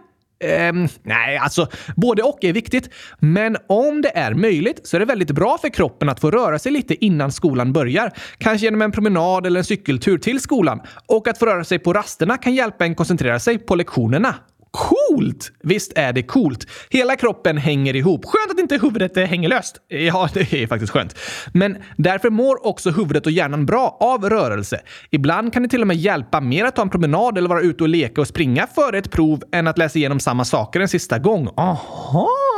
Um, 0.70 0.88
nej, 1.04 1.38
alltså 1.38 1.68
både 1.96 2.24
och 2.24 2.44
är 2.44 2.54
viktigt. 2.54 2.90
Men 3.20 3.58
om 3.68 4.02
det 4.02 4.18
är 4.18 4.34
möjligt 4.34 4.88
så 4.88 4.96
är 4.96 5.00
det 5.00 5.06
väldigt 5.06 5.32
bra 5.32 5.58
för 5.58 5.70
kroppen 5.70 6.10
att 6.10 6.20
få 6.20 6.32
röra 6.32 6.60
sig 6.60 6.72
lite 6.72 7.06
innan 7.06 7.32
skolan 7.32 7.74
börjar. 7.74 8.12
Kanske 8.38 8.66
genom 8.66 8.82
en 8.82 8.92
promenad 8.92 9.46
eller 9.46 9.60
en 9.60 9.64
cykeltur 9.64 10.18
till 10.18 10.40
skolan. 10.40 10.82
Och 11.08 11.28
att 11.28 11.38
få 11.38 11.46
röra 11.46 11.64
sig 11.64 11.80
på 11.80 11.94
rasterna 11.94 12.38
kan 12.38 12.56
hjälpa 12.56 12.86
en 12.86 12.96
koncentrera 12.96 13.40
sig 13.40 13.58
på 13.58 13.76
lektionerna. 13.76 14.36
Coolt! 14.72 15.52
Visst 15.64 15.94
är 15.96 16.14
det 16.14 16.24
coolt. 16.24 16.68
Hela 16.90 17.16
kroppen 17.16 17.58
hänger 17.58 17.96
ihop. 17.96 18.26
Skönt 18.26 18.52
att 18.52 18.60
inte 18.60 18.78
huvudet 18.78 19.18
eh, 19.18 19.24
hänger 19.24 19.50
löst. 19.50 19.76
Ja, 19.88 20.30
det 20.34 20.54
är 20.54 20.68
faktiskt 20.68 20.94
skönt. 20.94 21.16
Men 21.54 21.78
därför 21.98 22.30
mår 22.30 22.68
också 22.68 22.90
huvudet 22.92 23.26
och 23.26 23.32
hjärnan 23.32 23.66
bra 23.66 23.98
av 24.00 24.30
rörelse. 24.30 24.82
Ibland 25.10 25.54
kan 25.54 25.64
det 25.64 25.70
till 25.70 25.82
och 25.82 25.88
med 25.88 25.98
hjälpa 25.98 26.42
mer 26.42 26.66
att 26.66 26.76
ta 26.76 26.82
en 26.82 26.90
promenad 26.90 27.38
eller 27.38 27.50
vara 27.50 27.62
ute 27.62 27.84
och 27.84 27.90
leka 27.90 28.22
och 28.22 28.28
springa 28.28 28.68
före 28.68 28.98
ett 28.98 29.12
prov 29.12 29.44
än 29.52 29.68
att 29.68 29.78
läsa 29.78 30.00
igenom 30.00 30.20
samma 30.20 30.46
saker 30.46 30.80
en 30.80 30.88
sista 30.88 31.20
gång. 31.20 31.50
Aha! 31.58 32.57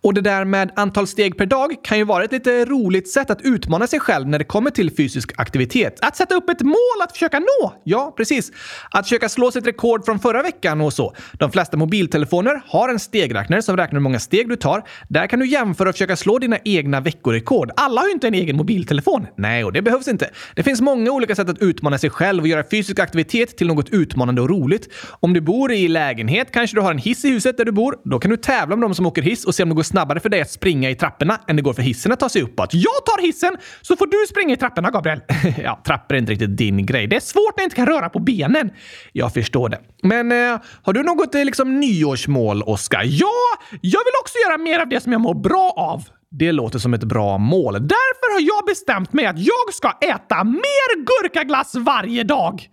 Och 0.00 0.14
det 0.14 0.20
där 0.20 0.44
med 0.44 0.72
antal 0.76 1.06
steg 1.06 1.38
per 1.38 1.46
dag 1.46 1.76
kan 1.84 1.98
ju 1.98 2.04
vara 2.04 2.24
ett 2.24 2.32
lite 2.32 2.64
roligt 2.64 3.08
sätt 3.10 3.30
att 3.30 3.42
utmana 3.42 3.86
sig 3.86 4.00
själv 4.00 4.28
när 4.28 4.38
det 4.38 4.44
kommer 4.44 4.70
till 4.70 4.96
fysisk 4.96 5.32
aktivitet. 5.36 5.98
Att 6.02 6.16
sätta 6.16 6.34
upp 6.34 6.50
ett 6.50 6.60
mål 6.60 7.02
att 7.02 7.12
försöka 7.12 7.38
nå! 7.38 7.72
Ja, 7.84 8.14
precis. 8.16 8.52
Att 8.90 9.04
försöka 9.04 9.28
slå 9.28 9.50
sitt 9.50 9.66
rekord 9.66 10.04
från 10.04 10.18
förra 10.18 10.42
veckan 10.42 10.80
och 10.80 10.92
så. 10.92 11.14
De 11.32 11.52
flesta 11.52 11.76
mobiltelefoner 11.76 12.62
har 12.66 12.88
en 12.88 12.98
stegräknare 12.98 13.62
som 13.62 13.76
räknar 13.76 13.96
hur 13.98 14.02
många 14.02 14.18
steg 14.18 14.48
du 14.48 14.56
tar. 14.56 14.82
Där 15.08 15.26
kan 15.26 15.38
du 15.38 15.46
jämföra 15.46 15.88
och 15.88 15.94
försöka 15.94 16.16
slå 16.16 16.38
dina 16.38 16.58
egna 16.64 17.00
veckorekord. 17.00 17.70
Alla 17.76 18.00
har 18.00 18.08
ju 18.08 18.12
inte 18.12 18.26
en 18.26 18.34
egen 18.34 18.56
mobiltelefon. 18.56 19.26
Nej, 19.36 19.64
och 19.64 19.72
det 19.72 19.82
behövs 19.82 20.08
inte. 20.08 20.30
Det 20.54 20.62
finns 20.62 20.80
många 20.80 21.10
olika 21.10 21.34
sätt 21.34 21.48
att 21.48 21.62
utmana 21.62 21.98
sig 21.98 22.10
själv 22.10 22.42
och 22.42 22.48
göra 22.48 22.64
fysisk 22.70 22.98
aktivitet 22.98 23.56
till 23.56 23.66
något 23.66 23.88
utmanande 23.90 24.42
och 24.42 24.50
roligt. 24.50 24.88
Om 25.20 25.32
du 25.32 25.40
bor 25.40 25.72
i 25.72 25.88
lägenhet 25.88 26.52
kanske 26.52 26.76
du 26.76 26.80
har 26.80 26.90
en 26.90 26.98
hiss 26.98 27.24
i 27.24 27.28
huset 27.28 27.56
där 27.56 27.64
du 27.64 27.72
bor. 27.72 27.96
Då 28.04 28.18
kan 28.18 28.30
du 28.30 28.36
tävla 28.36 28.76
med 28.76 28.84
de 28.84 28.94
som 28.94 29.06
åker 29.06 29.22
hiss 29.26 29.44
och 29.44 29.54
se 29.54 29.62
om 29.62 29.68
det 29.68 29.74
går 29.74 29.82
snabbare 29.82 30.20
för 30.20 30.28
dig 30.28 30.40
att 30.40 30.50
springa 30.50 30.90
i 30.90 30.94
trapporna 30.94 31.40
än 31.48 31.56
det 31.56 31.62
går 31.62 31.72
för 31.72 31.82
hissen 31.82 32.12
att 32.12 32.20
ta 32.20 32.28
sig 32.28 32.42
uppåt. 32.42 32.70
Jag 32.72 33.04
tar 33.06 33.22
hissen 33.22 33.56
så 33.82 33.96
får 33.96 34.06
du 34.06 34.26
springa 34.30 34.54
i 34.54 34.56
trapporna, 34.56 34.90
Gabriel. 34.90 35.20
ja, 35.64 35.80
trappor 35.86 36.14
är 36.14 36.18
inte 36.18 36.32
riktigt 36.32 36.56
din 36.56 36.86
grej. 36.86 37.06
Det 37.06 37.16
är 37.16 37.20
svårt 37.20 37.56
när 37.56 37.62
jag 37.62 37.66
inte 37.66 37.76
kan 37.76 37.86
röra 37.86 38.08
på 38.08 38.18
benen. 38.18 38.70
Jag 39.12 39.34
förstår 39.34 39.68
det. 39.68 39.78
Men 40.02 40.32
eh, 40.32 40.60
har 40.82 40.92
du 40.92 41.02
något 41.02 41.34
eh, 41.34 41.44
liksom 41.44 41.80
nyårsmål, 41.80 42.62
Oskar? 42.62 43.02
Ja, 43.04 43.28
jag 43.70 44.00
vill 44.04 44.14
också 44.22 44.34
göra 44.48 44.58
mer 44.58 44.78
av 44.78 44.88
det 44.88 45.00
som 45.00 45.12
jag 45.12 45.20
mår 45.20 45.34
bra 45.34 45.72
av. 45.76 46.04
Det 46.30 46.52
låter 46.52 46.78
som 46.78 46.94
ett 46.94 47.04
bra 47.04 47.38
mål. 47.38 47.72
Därför 47.72 48.32
har 48.32 48.40
jag 48.40 48.66
bestämt 48.66 49.12
mig 49.12 49.26
att 49.26 49.38
jag 49.38 49.74
ska 49.74 49.92
äta 50.00 50.44
mer 50.44 51.04
gurkaglass 51.04 51.74
varje 51.74 52.24
dag. 52.24 52.68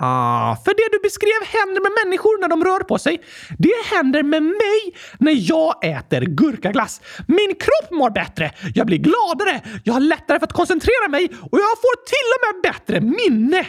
Ah, 0.00 0.56
för 0.64 0.70
det 0.74 0.88
du 0.92 0.98
beskrev 1.02 1.40
händer 1.58 1.80
med 1.82 1.92
människor 2.04 2.40
när 2.40 2.48
de 2.48 2.64
rör 2.64 2.80
på 2.80 2.98
sig. 2.98 3.22
Det 3.58 3.96
händer 3.96 4.22
med 4.22 4.42
mig 4.42 4.80
när 5.18 5.50
jag 5.50 5.84
äter 5.84 6.20
gurkaglass. 6.20 7.00
Min 7.28 7.54
kropp 7.54 7.90
mår 7.90 8.10
bättre, 8.10 8.52
jag 8.74 8.86
blir 8.86 8.98
gladare, 8.98 9.60
jag 9.84 9.92
har 9.92 10.00
lättare 10.00 10.38
för 10.38 10.46
att 10.46 10.52
koncentrera 10.52 11.08
mig 11.08 11.24
och 11.24 11.58
jag 11.58 11.74
får 11.84 11.96
till 12.12 12.28
och 12.34 12.42
med 12.46 12.72
bättre 12.72 13.00
minne. 13.00 13.66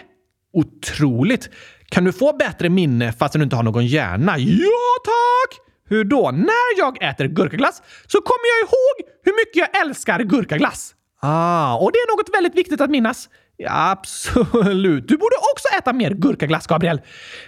Otroligt! 0.53 1.49
Kan 1.89 2.03
du 2.03 2.13
få 2.13 2.33
bättre 2.33 2.69
minne 2.69 3.13
fast 3.13 3.33
du 3.33 3.43
inte 3.43 3.55
har 3.55 3.63
någon 3.63 3.85
hjärna? 3.85 4.37
Ja, 4.37 4.91
tack! 5.05 5.59
Hur 5.89 6.03
då? 6.03 6.31
När 6.31 6.77
jag 6.77 7.03
äter 7.03 7.25
gurkaglass 7.27 7.81
så 8.07 8.21
kommer 8.21 8.45
jag 8.51 8.67
ihåg 8.67 9.13
hur 9.23 9.33
mycket 9.33 9.55
jag 9.55 9.81
älskar 9.81 10.19
gurkaglass. 10.19 10.95
Ah, 11.21 11.75
och 11.77 11.91
det 11.91 11.97
är 11.97 12.17
något 12.17 12.29
väldigt 12.33 12.55
viktigt 12.55 12.81
att 12.81 12.89
minnas. 12.89 13.29
Absolut. 13.69 15.07
Du 15.07 15.17
borde 15.17 15.35
också 15.53 15.67
äta 15.77 15.93
mer 15.93 16.11
gurkaglass, 16.11 16.67
Gabriel. 16.67 17.01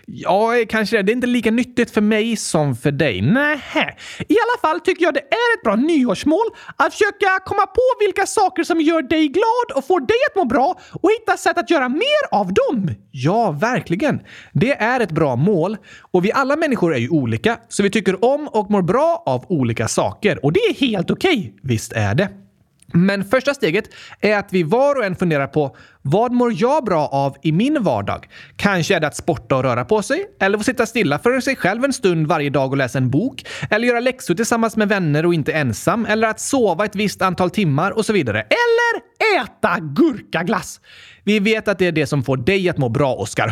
Ja, 0.06 0.52
kanske 0.70 0.98
det. 0.98 1.04
Det 1.04 1.12
är 1.12 1.14
inte 1.14 1.28
lika 1.28 1.52
nyttigt 1.52 1.92
för 1.92 2.02
mig 2.02 2.36
som 2.36 2.76
för 2.76 2.92
dig. 2.92 3.22
Nähä. 3.22 3.96
I 4.28 4.36
alla 4.36 4.62
fall 4.62 4.80
tycker 4.80 5.04
jag 5.04 5.14
det 5.14 5.20
är 5.20 5.58
ett 5.58 5.64
bra 5.64 5.76
nyårsmål 5.76 6.46
att 6.76 6.94
försöka 6.94 7.40
komma 7.46 7.66
på 7.66 7.82
vilka 8.00 8.26
saker 8.26 8.64
som 8.64 8.82
gör 8.82 9.02
dig 9.02 9.28
glad 9.28 9.78
och 9.78 9.88
får 9.88 10.00
dig 10.00 10.18
att 10.30 10.36
må 10.36 10.46
bra 10.46 10.80
och 11.02 11.10
hitta 11.20 11.38
sätt 11.38 11.58
att 11.58 11.70
göra 11.70 11.90
mer 11.90 12.24
av 12.32 12.54
dem. 12.54 12.90
Ja, 13.12 13.52
verkligen. 13.52 14.22
Det 14.54 14.72
är 14.72 15.00
ett 15.00 15.12
bra 15.12 15.36
mål. 15.36 15.78
Och 16.12 16.26
vi 16.26 16.32
alla 16.32 16.56
människor 16.56 16.94
är 16.96 17.00
ju 17.00 17.10
olika, 17.10 17.58
så 17.70 17.84
vi 17.84 17.90
tycker 17.90 18.26
om 18.26 18.48
och 18.48 18.72
mår 18.72 18.82
bra 18.82 19.24
av 19.26 19.46
olika 19.48 19.88
saker. 19.88 20.46
Och 20.46 20.54
det 20.54 20.60
är 20.60 20.74
helt 20.74 21.12
okej. 21.12 21.38
Okay. 21.38 21.52
Visst 21.62 21.94
är 21.94 22.16
det. 22.16 22.30
Men 22.94 23.26
första 23.26 23.54
steget 23.54 23.86
är 24.22 24.38
att 24.38 24.54
vi 24.54 24.64
var 24.64 24.96
och 24.96 25.06
en 25.06 25.16
funderar 25.16 25.48
på 25.48 25.76
vad 26.10 26.32
mår 26.32 26.54
jag 26.56 26.84
bra 26.84 27.08
av 27.08 27.36
i 27.42 27.52
min 27.52 27.84
vardag? 27.84 28.28
Kanske 28.56 28.96
är 28.96 29.00
det 29.00 29.08
att 29.08 29.16
sporta 29.16 29.56
och 29.56 29.64
röra 29.64 29.86
på 29.86 30.02
sig, 30.02 30.26
eller 30.40 30.58
få 30.58 30.64
sitta 30.64 30.86
stilla 30.86 31.20
för 31.20 31.42
sig 31.42 31.56
själv 31.56 31.84
en 31.84 31.94
stund 31.94 32.28
varje 32.28 32.50
dag 32.50 32.72
och 32.72 32.78
läsa 32.78 32.98
en 32.98 33.10
bok, 33.10 33.46
eller 33.70 33.88
göra 33.88 34.00
läxor 34.00 34.36
tillsammans 34.36 34.78
med 34.78 34.90
vänner 34.90 35.26
och 35.26 35.34
inte 35.34 35.54
ensam, 35.54 36.06
eller 36.06 36.28
att 36.28 36.40
sova 36.40 36.86
ett 36.86 36.96
visst 36.96 37.22
antal 37.22 37.50
timmar 37.50 37.92
och 37.92 38.06
så 38.06 38.14
vidare. 38.14 38.42
Eller 38.42 39.42
äta 39.42 39.80
gurkaglass! 39.80 40.80
Vi 41.24 41.40
vet 41.40 41.68
att 41.68 41.80
det 41.80 41.88
är 41.88 41.92
det 41.92 42.08
som 42.08 42.24
får 42.24 42.38
dig 42.38 42.70
att 42.70 42.78
må 42.78 42.90
bra, 42.90 43.14
Oskar 43.14 43.48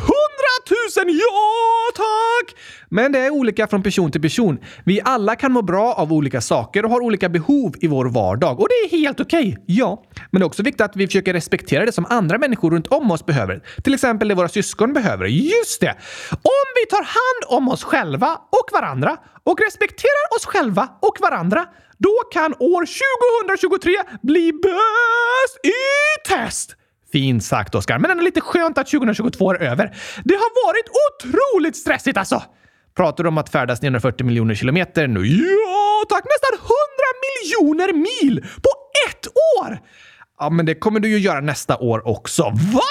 tusen 0.65 1.10
ja 1.10 1.91
tack! 1.95 2.55
Men 2.89 3.12
det 3.12 3.19
är 3.19 3.29
olika 3.29 3.67
från 3.67 3.84
person 3.84 4.12
till 4.12 4.22
person. 4.22 4.60
Vi 4.86 5.01
alla 5.03 5.36
kan 5.36 5.51
må 5.51 5.62
bra 5.62 5.93
av 5.93 6.13
olika 6.13 6.41
saker 6.41 6.86
och 6.86 6.91
har 6.91 7.01
olika 7.01 7.29
behov 7.29 7.75
i 7.81 7.88
vår 7.88 8.05
vardag. 8.05 8.60
Och 8.60 8.67
det 8.69 8.95
är 8.95 9.00
helt 9.00 9.19
okej, 9.19 9.50
okay. 9.50 9.63
ja. 9.65 10.03
Men 10.31 10.39
det 10.39 10.43
är 10.43 10.48
också 10.48 10.63
viktigt 10.63 10.81
att 10.81 10.95
vi 10.95 11.07
försöker 11.07 11.34
respektera 11.34 11.86
det 11.86 11.91
som 11.91 12.05
andra 12.10 12.38
människor 12.38 12.72
runt 12.72 12.88
om 12.88 13.12
oss 13.12 13.25
behöver. 13.25 13.62
Till 13.84 13.93
exempel 13.93 14.27
det 14.27 14.36
våra 14.36 14.50
syskon 14.50 14.93
behöver. 14.93 15.25
Just 15.25 15.81
det! 15.81 15.95
Om 16.31 16.65
vi 16.75 16.86
tar 16.89 17.03
hand 17.03 17.60
om 17.60 17.69
oss 17.69 17.84
själva 17.84 18.31
och 18.34 18.69
varandra 18.74 19.17
och 19.43 19.60
respekterar 19.65 20.36
oss 20.38 20.45
själva 20.45 20.89
och 21.01 21.17
varandra 21.22 21.65
då 21.98 22.15
kan 22.31 22.53
år 22.53 22.86
2023 23.48 23.91
bli 24.22 24.51
bäst 24.51 25.65
i 25.65 26.29
test! 26.29 26.75
Fint 27.12 27.44
sagt, 27.44 27.76
Oskar. 27.76 28.00
Men 28.00 28.12
ändå 28.12 28.24
lite 28.24 28.42
skönt 28.42 28.78
att 28.78 28.88
2022 28.88 29.52
är 29.52 29.56
över. 29.56 29.96
Det 30.24 30.34
har 30.36 30.68
varit 30.68 30.86
otroligt 31.06 31.78
stressigt 31.78 32.18
alltså! 32.18 32.44
Pratar 32.96 33.24
du 33.24 33.28
om 33.28 33.38
att 33.38 33.50
färdas 33.50 33.82
940 33.82 34.26
miljoner 34.26 34.56
kilometer 34.56 35.08
nu? 35.08 35.26
Ja, 35.28 36.04
tack! 36.10 36.24
Nästan 36.24 36.60
100 36.60 36.72
miljoner 37.26 37.94
mil 37.94 38.42
på 38.42 38.70
ett 39.10 39.28
år! 39.28 39.80
Ja, 40.40 40.50
men 40.50 40.66
det 40.66 40.76
kommer 40.76 41.00
du 41.00 41.10
ju 41.10 41.18
göra 41.18 41.42
nästa 41.42 41.78
år 41.78 42.08
också. 42.08 42.44
Va? 42.44 42.82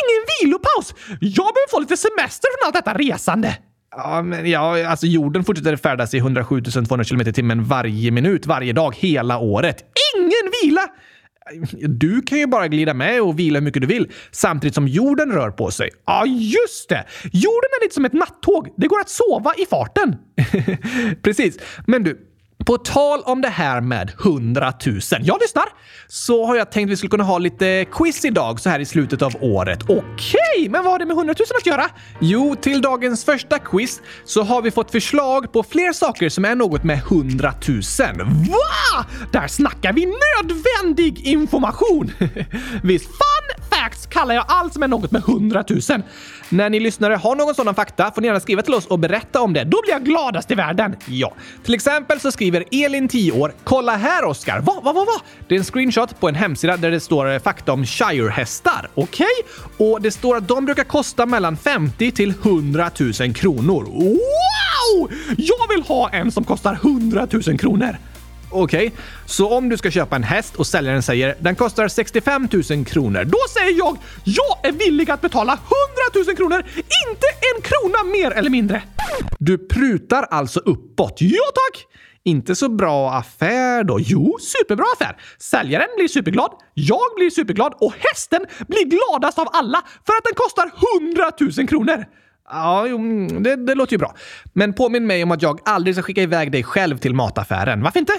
Ingen 0.00 0.24
vilopaus? 0.42 0.94
Jag 1.20 1.54
behöver 1.54 1.70
få 1.70 1.80
lite 1.80 1.96
semester 1.96 2.48
från 2.58 2.66
allt 2.66 2.74
detta 2.74 2.98
resande. 2.98 3.56
Ja, 3.96 4.22
men 4.22 4.50
ja, 4.50 4.86
alltså 4.86 5.06
jorden 5.06 5.44
fortsätter 5.44 5.76
färdas 5.76 6.14
i 6.14 6.18
107 6.18 6.62
200 6.62 7.04
km 7.04 7.20
i 7.20 7.32
timmen 7.32 7.64
varje 7.64 8.10
minut, 8.10 8.46
varje 8.46 8.72
dag, 8.72 8.94
hela 8.96 9.38
året. 9.38 9.76
Ingen 10.16 10.52
vila! 10.62 10.88
Du 11.88 12.22
kan 12.22 12.38
ju 12.38 12.46
bara 12.46 12.68
glida 12.68 12.94
med 12.94 13.22
och 13.22 13.38
vila 13.38 13.58
hur 13.58 13.64
mycket 13.64 13.82
du 13.82 13.88
vill 13.88 14.12
samtidigt 14.30 14.74
som 14.74 14.88
jorden 14.88 15.32
rör 15.32 15.50
på 15.50 15.70
sig. 15.70 15.90
Ja, 16.06 16.26
just 16.26 16.88
det! 16.88 17.04
Jorden 17.32 17.70
är 17.80 17.84
lite 17.84 17.94
som 17.94 18.04
ett 18.04 18.12
nattåg. 18.12 18.68
Det 18.76 18.86
går 18.86 19.00
att 19.00 19.08
sova 19.08 19.52
i 19.58 19.66
farten. 19.66 20.16
Precis. 21.22 21.58
Men 21.86 22.02
du, 22.02 22.29
på 22.66 22.78
tal 22.78 23.22
om 23.22 23.40
det 23.40 23.48
här 23.48 23.80
med 23.80 24.12
100 24.20 24.72
000. 24.86 25.00
Jag 25.20 25.40
lyssnar! 25.40 25.64
Så 26.08 26.46
har 26.46 26.56
jag 26.56 26.72
tänkt 26.72 26.88
att 26.88 26.92
vi 26.92 26.96
skulle 26.96 27.10
kunna 27.10 27.24
ha 27.24 27.38
lite 27.38 27.84
quiz 27.92 28.24
idag 28.24 28.60
så 28.60 28.70
här 28.70 28.80
i 28.80 28.84
slutet 28.84 29.22
av 29.22 29.32
året. 29.40 29.82
Okej, 29.82 29.98
okay, 30.56 30.68
men 30.68 30.84
vad 30.84 30.92
har 30.92 30.98
det 30.98 31.06
med 31.06 31.16
100 31.16 31.34
000 31.38 31.46
att 31.60 31.66
göra? 31.66 31.86
Jo, 32.20 32.56
till 32.60 32.82
dagens 32.82 33.24
första 33.24 33.58
quiz 33.58 34.00
så 34.24 34.42
har 34.42 34.62
vi 34.62 34.70
fått 34.70 34.90
förslag 34.90 35.52
på 35.52 35.62
fler 35.62 35.92
saker 35.92 36.28
som 36.28 36.44
är 36.44 36.54
något 36.54 36.84
med 36.84 36.98
100 36.98 37.54
000. 37.68 37.80
Va? 38.18 39.06
Där 39.32 39.48
snackar 39.48 39.92
vi 39.92 40.06
nödvändig 40.06 41.26
information! 41.26 42.12
Visst 42.82 43.06
fan 43.06 43.59
facts 43.80 44.06
kallar 44.06 44.34
jag 44.34 44.44
allt 44.48 44.72
som 44.72 44.82
är 44.82 44.88
något 44.88 45.10
med 45.10 45.22
100 45.22 45.64
000. 45.68 46.02
När 46.48 46.70
ni 46.70 46.80
lyssnare 46.80 47.14
har 47.14 47.36
någon 47.36 47.54
sådan 47.54 47.74
fakta 47.74 48.10
får 48.14 48.20
ni 48.20 48.26
gärna 48.26 48.40
skriva 48.40 48.62
till 48.62 48.74
oss 48.74 48.86
och 48.86 48.98
berätta 48.98 49.40
om 49.40 49.52
det. 49.52 49.64
Då 49.64 49.80
blir 49.82 49.92
jag 49.92 50.04
gladast 50.04 50.50
i 50.50 50.54
världen. 50.54 50.96
Ja, 51.06 51.34
till 51.64 51.74
exempel 51.74 52.20
så 52.20 52.32
skriver 52.32 52.64
Elin, 52.70 53.08
10 53.08 53.32
år, 53.32 53.52
“Kolla 53.64 53.96
här 53.96 54.24
Oskar!” 54.24 54.60
Va, 54.60 54.80
va, 54.84 54.92
va, 54.92 55.04
va? 55.04 55.22
Det 55.48 55.54
är 55.54 55.58
en 55.58 55.64
screenshot 55.64 56.20
på 56.20 56.28
en 56.28 56.34
hemsida 56.34 56.76
där 56.76 56.90
det 56.90 57.00
står 57.00 57.32
eh, 57.32 57.38
fakta 57.38 57.72
om 57.72 57.84
Shire-hästar. 57.84 58.88
Okej? 58.94 59.26
Okay? 59.76 59.86
Och 59.86 60.02
det 60.02 60.10
står 60.10 60.36
att 60.36 60.48
de 60.48 60.64
brukar 60.64 60.84
kosta 60.84 61.26
mellan 61.26 61.56
50 61.56 62.10
till 62.10 62.30
100 62.30 62.90
000 63.20 63.34
kronor. 63.34 63.84
Wow! 63.84 65.10
Jag 65.36 65.68
vill 65.68 65.82
ha 65.82 66.10
en 66.10 66.32
som 66.32 66.44
kostar 66.44 66.74
100 66.74 67.26
000 67.46 67.58
kronor. 67.58 67.96
Okej, 68.50 68.86
okay. 68.86 68.98
så 69.26 69.48
om 69.48 69.68
du 69.68 69.76
ska 69.76 69.90
köpa 69.90 70.16
en 70.16 70.22
häst 70.22 70.56
och 70.56 70.66
säljaren 70.66 71.02
säger 71.02 71.36
den 71.40 71.56
kostar 71.56 71.88
65 71.88 72.48
000 72.70 72.84
kronor, 72.84 73.24
då 73.24 73.38
säger 73.54 73.78
jag 73.78 73.98
jag 74.24 74.68
är 74.68 74.72
villig 74.72 75.10
att 75.10 75.20
betala 75.20 75.52
100 76.14 76.26
000 76.26 76.36
kronor, 76.36 76.64
inte 76.76 77.26
en 77.56 77.62
krona 77.62 78.04
mer 78.12 78.30
eller 78.30 78.50
mindre. 78.50 78.82
Du 79.38 79.68
prutar 79.68 80.22
alltså 80.22 80.60
uppåt. 80.60 81.16
Ja 81.20 81.44
tack! 81.54 81.86
Inte 82.24 82.54
så 82.54 82.68
bra 82.68 83.12
affär 83.12 83.84
då? 83.84 84.00
Jo, 84.00 84.38
superbra 84.40 84.84
affär. 84.94 85.16
Säljaren 85.38 85.88
blir 85.96 86.08
superglad, 86.08 86.50
jag 86.74 87.06
blir 87.16 87.30
superglad 87.30 87.74
och 87.80 87.94
hästen 87.98 88.46
blir 88.68 88.84
gladast 88.84 89.38
av 89.38 89.48
alla 89.52 89.82
för 90.06 90.12
att 90.12 90.24
den 90.24 90.34
kostar 90.34 90.70
100 91.00 91.30
000 91.58 91.68
kronor. 91.68 92.04
Ja, 92.52 92.86
jo, 92.86 92.96
mm, 92.96 93.42
det, 93.42 93.56
det, 93.56 93.74
låter 93.74 93.92
ju 93.92 93.98
bra. 93.98 94.14
Men 94.52 94.72
påminn 94.72 95.06
mig 95.06 95.22
om 95.22 95.30
att 95.30 95.42
jag 95.42 95.60
aldrig 95.64 95.94
ska 95.94 96.02
skicka 96.02 96.22
iväg 96.22 96.52
dig 96.52 96.62
själv 96.62 96.98
till 96.98 97.14
mataffären. 97.14 97.82
Varför 97.82 97.98
inte? 97.98 98.12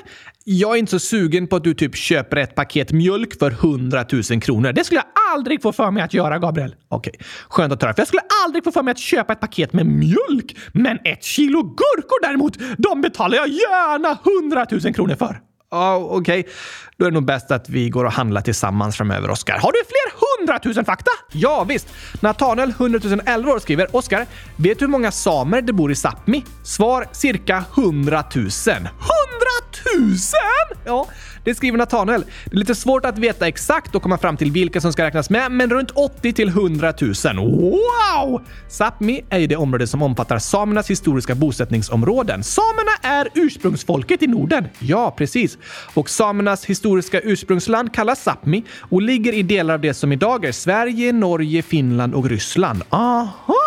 Jag 0.44 0.74
är 0.74 0.80
inte 0.80 0.92
så 0.92 1.00
sugen 1.00 1.48
på 1.48 1.56
att 1.56 1.64
du 1.64 1.74
typ 1.74 1.96
köper 1.96 2.38
ett 2.38 2.56
paket 2.56 2.92
mjölk 2.92 3.40
för 3.40 3.52
100 3.52 4.06
000 4.12 4.42
kronor. 4.42 4.74
Det 4.74 4.84
skulle 4.84 5.00
jag 5.00 5.34
aldrig 5.34 5.62
få 5.62 5.72
för 5.72 5.92
mig 5.92 6.04
att 6.04 6.14
göra, 6.14 6.40
Gabriel. 6.40 6.76
Okej, 6.88 7.14
okay. 7.16 7.28
skönt 7.50 7.74
att 7.74 7.82
höra. 7.82 7.94
För 7.94 8.02
jag 8.02 8.08
skulle 8.08 8.24
aldrig 8.46 8.64
få 8.64 8.72
för 8.72 8.84
mig 8.84 8.92
att 8.92 9.00
köpa 9.00 9.34
ett 9.34 9.40
paket 9.40 9.74
med 9.74 9.86
mjölk. 9.86 10.56
Men 10.74 11.00
ett 11.04 11.24
kilo 11.24 11.64
gurkor 11.64 12.22
däremot, 12.28 12.58
de 12.78 13.02
betalar 13.02 13.38
jag 13.38 13.48
gärna 13.48 14.18
100 14.44 14.66
000 14.84 14.94
kronor 14.94 15.16
för. 15.16 15.40
Ja, 15.72 15.98
oh, 15.98 16.04
okej. 16.04 16.40
Okay. 16.40 16.54
Då 16.98 17.06
är 17.06 17.10
det 17.10 17.14
nog 17.14 17.26
bäst 17.26 17.52
att 17.52 17.70
vi 17.70 17.90
går 17.90 18.06
och 18.06 18.12
handlar 18.12 18.42
tillsammans 18.42 18.98
framöver, 18.98 19.30
Oskar. 19.30 19.58
Har 19.58 19.72
du 19.72 19.80
fler 19.88 20.12
hundratusen 20.42 20.86
fakta? 20.86 21.12
Ja, 21.32 21.64
visst. 21.64 21.88
Nathaniel, 22.22 22.70
100 22.70 23.00
011 23.26 23.52
år, 23.52 23.60
skriver 23.60 23.96
Oskar, 23.96 24.26
vet 24.56 24.80
du 24.80 24.86
hur 24.86 24.92
många 24.92 25.12
samer 25.12 25.62
det 25.62 25.74
bor 25.74 25.92
i 25.92 25.94
Sápmi? 25.94 26.44
Svar 26.64 27.06
cirka 27.12 27.64
100 27.78 28.24
000. 28.36 28.50
100 28.76 28.90
000? 29.96 30.18
Ja, 30.86 31.08
det 31.44 31.56
skriver 31.56 31.78
Nathanael. 31.78 32.24
Det 32.46 32.56
är 32.56 32.60
lite 32.60 32.76
svårt 32.76 33.06
att 33.06 33.18
veta 33.18 33.48
exakt 33.48 33.96
och 33.96 34.02
komma 34.02 34.18
fram 34.18 34.38
till 34.38 34.52
vilka 34.52 34.82
som 34.82 34.94
ska 34.94 35.04
räknas 35.04 35.30
med, 35.30 35.52
men 35.52 35.70
runt 35.70 35.92
80 35.92 36.34
till 36.34 36.48
100 36.48 36.94
000. 37.02 37.14
Wow! 37.36 38.42
Sápmi 38.70 39.22
är 39.30 39.40
ju 39.40 39.48
det 39.48 39.56
område 39.56 39.88
som 39.88 40.02
omfattar 40.02 40.40
samernas 40.40 40.90
historiska 40.90 41.36
bosättningsområden. 41.36 42.44
Samerna 42.44 42.92
är 43.02 43.28
ursprungsfolket 43.36 44.24
i 44.24 44.28
Norden. 44.28 44.68
Ja, 44.80 45.12
precis. 45.18 45.58
Och 45.94 46.10
samernas 46.10 46.66
historiska 46.66 47.20
ursprungsland 47.20 47.94
kallas 47.94 48.28
Sápmi 48.28 48.64
och 48.90 49.02
ligger 49.02 49.34
i 49.34 49.44
delar 49.44 49.74
av 49.74 49.82
det 49.82 49.94
som 49.94 50.12
idag 50.12 50.46
är 50.46 50.52
Sverige, 50.52 51.12
Norge, 51.12 51.62
Finland 51.62 52.14
och 52.14 52.30
Ryssland. 52.30 52.84
Aha! 52.90 53.61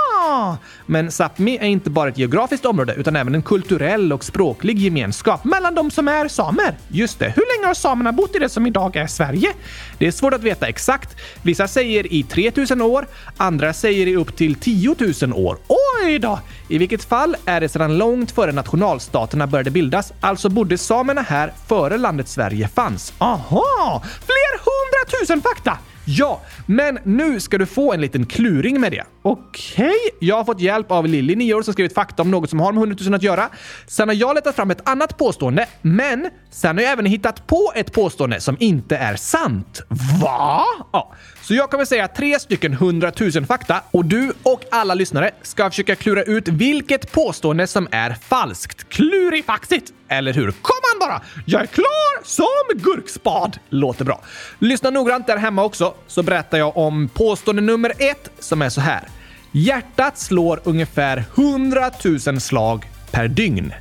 Men 0.86 1.10
Sápmi 1.10 1.58
är 1.60 1.66
inte 1.66 1.90
bara 1.90 2.08
ett 2.08 2.18
geografiskt 2.18 2.66
område 2.66 2.94
utan 2.94 3.16
även 3.16 3.34
en 3.34 3.42
kulturell 3.42 4.12
och 4.12 4.24
språklig 4.24 4.78
gemenskap 4.78 5.44
mellan 5.44 5.74
de 5.74 5.90
som 5.90 6.08
är 6.08 6.28
samer. 6.28 6.74
Just 6.88 7.18
det. 7.18 7.32
Hur 7.36 7.56
länge 7.56 7.66
har 7.66 7.74
samerna 7.74 8.12
bott 8.12 8.36
i 8.36 8.38
det 8.38 8.48
som 8.48 8.66
idag 8.66 8.96
är 8.96 9.06
Sverige? 9.06 9.52
Det 9.98 10.06
är 10.06 10.10
svårt 10.10 10.34
att 10.34 10.42
veta 10.42 10.66
exakt. 10.66 11.16
Vissa 11.42 11.68
säger 11.68 12.12
i 12.12 12.22
3000 12.22 12.82
år, 12.82 13.06
andra 13.36 13.72
säger 13.72 14.06
i 14.06 14.16
upp 14.16 14.36
till 14.36 14.54
10 14.54 14.96
000 15.22 15.32
år. 15.32 15.58
Oj 15.68 16.18
då! 16.18 16.38
I 16.68 16.78
vilket 16.78 17.04
fall 17.04 17.36
är 17.44 17.60
det 17.60 17.68
sedan 17.68 17.98
långt 17.98 18.30
före 18.30 18.52
nationalstaterna 18.52 19.46
började 19.46 19.70
bildas, 19.70 20.12
alltså 20.20 20.48
bodde 20.48 20.78
samerna 20.78 21.20
här 21.22 21.52
före 21.68 21.98
landet 21.98 22.28
Sverige 22.28 22.68
fanns. 22.68 23.12
Aha! 23.18 24.02
Fler 24.04 24.60
hundratusen 24.64 25.42
fakta! 25.42 25.78
Ja, 26.06 26.40
men 26.66 26.98
nu 27.04 27.40
ska 27.40 27.58
du 27.58 27.66
få 27.66 27.92
en 27.92 28.00
liten 28.00 28.26
kluring 28.26 28.80
med 28.80 28.92
det. 28.92 29.04
Okej, 29.22 29.84
okay. 29.84 29.94
jag 30.20 30.36
har 30.36 30.44
fått 30.44 30.60
hjälp 30.60 30.90
av 30.90 31.06
Lilly, 31.06 31.36
9 31.36 31.54
år, 31.54 31.62
som 31.62 31.72
skrivit 31.72 31.94
fakta 31.94 32.22
om 32.22 32.30
något 32.30 32.50
som 32.50 32.60
har 32.60 32.72
med 32.72 32.80
100 32.80 32.96
000 33.04 33.14
att 33.14 33.22
göra. 33.22 33.48
Sen 33.86 34.08
har 34.08 34.14
jag 34.14 34.34
letat 34.34 34.56
fram 34.56 34.70
ett 34.70 34.88
annat 34.88 35.18
påstående, 35.18 35.68
men 35.82 36.30
sen 36.50 36.76
har 36.76 36.84
jag 36.84 36.92
även 36.92 37.06
hittat 37.06 37.46
på 37.46 37.72
ett 37.74 37.92
påstående 37.92 38.40
som 38.40 38.56
inte 38.60 38.96
är 38.96 39.16
sant. 39.16 39.82
Va? 40.22 40.64
Ja, 40.92 41.12
så 41.44 41.54
jag 41.54 41.70
kommer 41.70 41.84
säga 41.84 42.08
tre 42.08 42.38
stycken 42.38 42.72
100 42.72 43.12
000 43.34 43.46
fakta 43.46 43.82
och 43.90 44.04
du 44.04 44.32
och 44.42 44.64
alla 44.70 44.94
lyssnare 44.94 45.30
ska 45.42 45.70
försöka 45.70 45.96
klura 45.96 46.22
ut 46.22 46.48
vilket 46.48 47.12
påstående 47.12 47.66
som 47.66 47.88
är 47.90 48.10
falskt. 48.10 48.88
Klurifaxigt! 48.88 49.92
Eller 50.08 50.32
hur? 50.32 50.50
Kom 50.50 50.76
an 50.94 50.98
bara! 51.00 51.22
Jag 51.46 51.62
är 51.62 51.66
klar 51.66 52.24
som 52.24 52.78
gurkspad! 52.82 53.58
Låter 53.68 54.04
bra. 54.04 54.20
Lyssna 54.58 54.90
noggrant 54.90 55.26
där 55.26 55.36
hemma 55.36 55.64
också, 55.64 55.94
så 56.06 56.22
berättar 56.22 56.58
jag 56.58 56.76
om 56.76 57.08
påstående 57.08 57.62
nummer 57.62 57.92
ett 57.98 58.30
som 58.38 58.62
är 58.62 58.68
så 58.68 58.80
här. 58.80 59.08
Hjärtat 59.52 60.18
slår 60.18 60.60
ungefär 60.64 61.24
100 61.36 61.90
000 62.26 62.40
slag 62.40 62.84
per 63.10 63.28
dygn. 63.28 63.72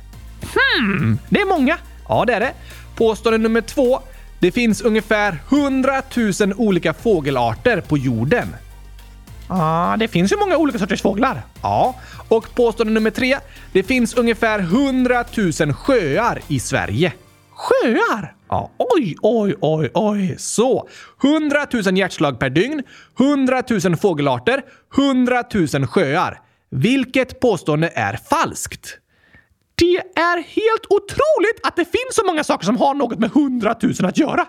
Hmm, 0.54 1.18
det 1.28 1.40
är 1.40 1.46
många. 1.46 1.78
Ja, 2.08 2.24
det 2.24 2.34
är 2.34 2.40
det. 2.40 2.52
Påstående 2.96 3.38
nummer 3.38 3.60
två. 3.60 4.00
Det 4.44 4.52
finns 4.52 4.82
ungefär 4.82 5.38
100 5.48 6.02
000 6.40 6.52
olika 6.56 6.94
fågelarter 6.94 7.80
på 7.80 7.98
jorden. 7.98 8.48
Ja, 9.48 9.96
det 9.98 10.08
finns 10.08 10.32
ju 10.32 10.36
många 10.36 10.56
olika 10.56 10.78
sorters 10.78 11.02
fåglar. 11.02 11.42
Ja, 11.62 11.94
och 12.28 12.54
påstående 12.54 12.92
nummer 12.92 13.10
tre. 13.10 13.36
Det 13.72 13.82
finns 13.82 14.14
ungefär 14.14 14.58
100 14.58 15.24
000 15.60 15.72
sjöar 15.72 16.40
i 16.48 16.60
Sverige. 16.60 17.12
Sjöar? 17.50 18.34
Ja, 18.48 18.70
oj, 18.78 19.16
oj, 19.22 19.54
oj, 19.60 19.90
oj. 19.94 20.34
Så, 20.38 20.88
100 21.24 21.66
000 21.72 21.98
hjärtslag 21.98 22.38
per 22.38 22.50
dygn, 22.50 22.82
100 23.20 23.62
000 23.84 23.96
fågelarter, 23.96 24.62
100 24.96 25.44
000 25.74 25.86
sjöar. 25.86 26.40
Vilket 26.70 27.40
påstående 27.40 27.92
är 27.94 28.16
falskt? 28.30 28.98
Det 29.76 30.20
är 30.20 30.42
helt 30.42 30.86
otroligt 30.88 31.60
att 31.66 31.76
det 31.76 31.84
finns 31.84 32.14
så 32.14 32.24
många 32.26 32.44
saker 32.44 32.64
som 32.66 32.76
har 32.76 32.94
något 32.94 33.18
med 33.18 33.30
hundratusen 33.30 34.06
att 34.06 34.18
göra. 34.18 34.46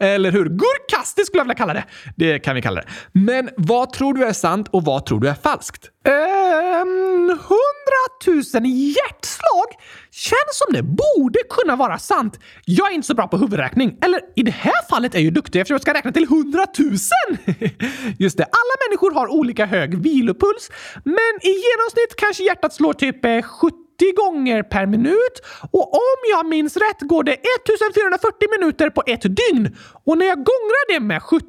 eller 0.00 0.32
hur? 0.32 0.44
Gurkastiskt 0.44 1.26
skulle 1.26 1.40
jag 1.40 1.44
vilja 1.44 1.54
kalla 1.54 1.74
det. 1.74 1.84
Det 2.16 2.38
kan 2.38 2.54
vi 2.54 2.62
kalla 2.62 2.80
det. 2.80 2.88
Men 3.12 3.50
vad 3.56 3.92
tror 3.92 4.14
du 4.14 4.24
är 4.24 4.32
sant 4.32 4.68
och 4.70 4.84
vad 4.84 5.06
tror 5.06 5.20
du 5.20 5.28
är 5.28 5.34
falskt? 5.34 5.90
Ehm, 6.04 7.28
hundratusen 7.28 8.64
hjärtslag 8.64 9.66
känns 10.10 10.52
som 10.52 10.72
det 10.72 10.82
borde 10.82 11.38
kunna 11.50 11.76
vara 11.76 11.98
sant. 11.98 12.40
Jag 12.64 12.90
är 12.90 12.94
inte 12.94 13.06
så 13.06 13.14
bra 13.14 13.28
på 13.28 13.38
huvudräkning. 13.38 13.98
Eller 14.02 14.20
i 14.36 14.42
det 14.42 14.50
här 14.54 14.88
fallet 14.90 15.14
är 15.14 15.18
jag 15.18 15.24
ju 15.24 15.30
duktig 15.30 15.60
eftersom 15.60 15.74
jag 15.74 15.82
ska 15.82 15.94
räkna 15.94 16.12
till 16.12 16.28
hundratusen. 16.28 17.28
Just 18.18 18.38
det, 18.38 18.44
alla 18.44 18.74
människor 18.88 19.14
har 19.14 19.28
olika 19.28 19.66
hög 19.66 19.98
vilopuls, 20.02 20.70
men 21.04 21.32
i 21.42 21.52
genomsnitt 21.64 22.16
kanske 22.16 22.44
hjärtat 22.44 22.74
slår 22.74 22.92
typ 22.92 23.16
70 23.16 23.26
eh, 23.28 23.42
70 23.42 23.85
gånger 24.16 24.62
per 24.62 24.86
minut 24.86 25.36
och 25.70 25.94
om 25.94 26.18
jag 26.30 26.46
minns 26.46 26.76
rätt 26.76 27.00
går 27.00 27.24
det 27.24 27.32
1440 27.32 28.48
minuter 28.60 28.90
på 28.90 29.02
ett 29.06 29.22
dygn. 29.22 29.76
Och 30.04 30.18
när 30.18 30.26
jag 30.26 30.36
gångrar 30.36 30.92
det 30.92 31.00
med 31.00 31.22
70 31.22 31.46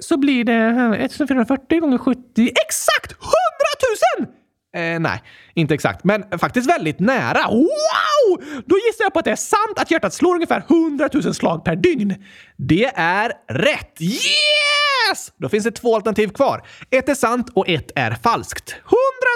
så 0.00 0.16
blir 0.16 0.44
det 0.44 0.52
eh, 0.52 1.04
1440 1.04 1.80
gånger 1.80 1.98
70. 1.98 2.18
Exakt 2.66 3.12
100 3.12 4.26
000! 4.26 4.39
Eh, 4.76 5.00
nej, 5.00 5.22
inte 5.54 5.74
exakt, 5.74 6.04
men 6.04 6.38
faktiskt 6.38 6.68
väldigt 6.68 7.00
nära. 7.00 7.48
Wow! 7.48 8.44
Då 8.66 8.76
gissar 8.86 9.04
jag 9.04 9.12
på 9.12 9.18
att 9.18 9.24
det 9.24 9.30
är 9.30 9.36
sant 9.36 9.78
att 9.78 9.90
hjärtat 9.90 10.14
slår 10.14 10.34
ungefär 10.34 10.64
100 10.68 11.08
000 11.12 11.34
slag 11.34 11.64
per 11.64 11.76
dygn. 11.76 12.14
Det 12.56 12.84
är 12.94 13.32
rätt! 13.48 14.00
Yes! 14.00 15.32
Då 15.36 15.48
finns 15.48 15.64
det 15.64 15.70
två 15.70 15.94
alternativ 15.94 16.28
kvar. 16.28 16.62
Ett 16.90 17.08
är 17.08 17.14
sant 17.14 17.50
och 17.54 17.68
ett 17.68 17.90
är 17.94 18.10
falskt. 18.10 18.74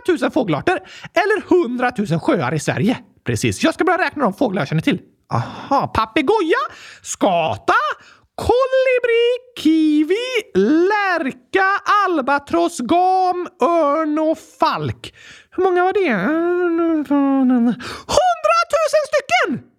100 0.08 0.22
000 0.22 0.30
fågelarter 0.30 0.80
eller 1.14 1.64
100 1.64 1.92
000 1.98 2.20
sjöar 2.20 2.54
i 2.54 2.58
Sverige. 2.58 2.98
Precis, 3.24 3.64
jag 3.64 3.74
ska 3.74 3.84
börja 3.84 3.98
räkna 3.98 4.24
de 4.24 4.34
fåglar 4.34 4.60
jag 4.60 4.68
känner 4.68 4.82
till. 4.82 5.00
Aha, 5.32 5.86
papegoja, 5.86 6.56
skata, 7.02 7.74
kolibri, 8.36 9.26
kiwi, 9.58 10.26
lärka, 10.88 11.66
albatross, 12.06 12.78
gam, 12.78 13.48
örn 13.62 14.18
och 14.18 14.38
falk. 14.60 15.14
Hur 15.50 15.64
många 15.64 15.84
var 15.84 15.92
det? 15.92 16.14
Hundratusen 18.14 19.04
stycken! 19.08 19.70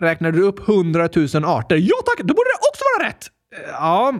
Räknade 0.00 0.38
du 0.38 0.42
upp 0.44 0.68
100 0.68 1.08
000 1.34 1.44
arter. 1.44 1.76
Ja 1.76 1.96
tack, 2.06 2.18
då 2.18 2.34
borde 2.34 2.50
det 2.50 2.58
också 2.70 2.84
vara 2.98 3.08
rätt! 3.08 3.26
Eh, 3.56 3.70
ja, 3.70 4.14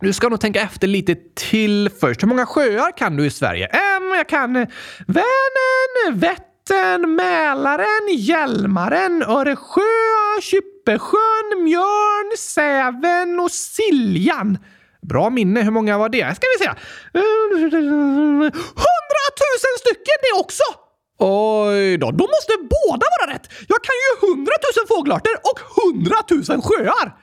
du 0.00 0.12
ska 0.12 0.28
nog 0.28 0.40
tänka 0.40 0.60
efter 0.60 0.86
lite 0.86 1.16
till 1.34 1.90
först. 2.00 2.22
Hur 2.22 2.28
många 2.28 2.46
sjöar 2.46 2.96
kan 2.96 3.16
du 3.16 3.26
i 3.26 3.30
Sverige? 3.30 3.66
Ähm, 3.66 4.14
jag 4.16 4.28
kan 4.28 4.56
eh, 4.56 4.68
Vänern, 5.06 6.18
Vättern, 6.20 7.14
Mälaren, 7.14 8.08
Hjälmaren, 8.10 9.22
Öresjö, 9.22 9.82
Kyppesjön, 10.86 11.64
Mjörn, 11.64 12.36
Säven 12.38 13.40
och 13.40 13.50
Siljan. 13.50 14.58
Bra 15.02 15.30
minne. 15.30 15.62
Hur 15.62 15.70
många 15.70 15.98
var 15.98 16.08
det? 16.08 16.36
Ska 16.36 16.46
vi 16.58 16.64
se. 16.64 16.70
Hundratusen 18.82 19.74
stycken 19.80 20.18
det 20.22 20.40
också! 20.40 20.62
Oj 21.18 21.98
då, 21.98 22.10
då 22.10 22.24
måste 22.26 22.52
båda 22.60 23.06
vara 23.20 23.34
rätt! 23.34 23.48
Jag 23.68 23.78
kan 23.84 23.94
ju 24.04 24.28
hundratusen 24.28 24.84
fågelarter 24.88 25.32
och 25.42 25.58
hundratusen 25.82 26.62
sjöar! 26.62 27.16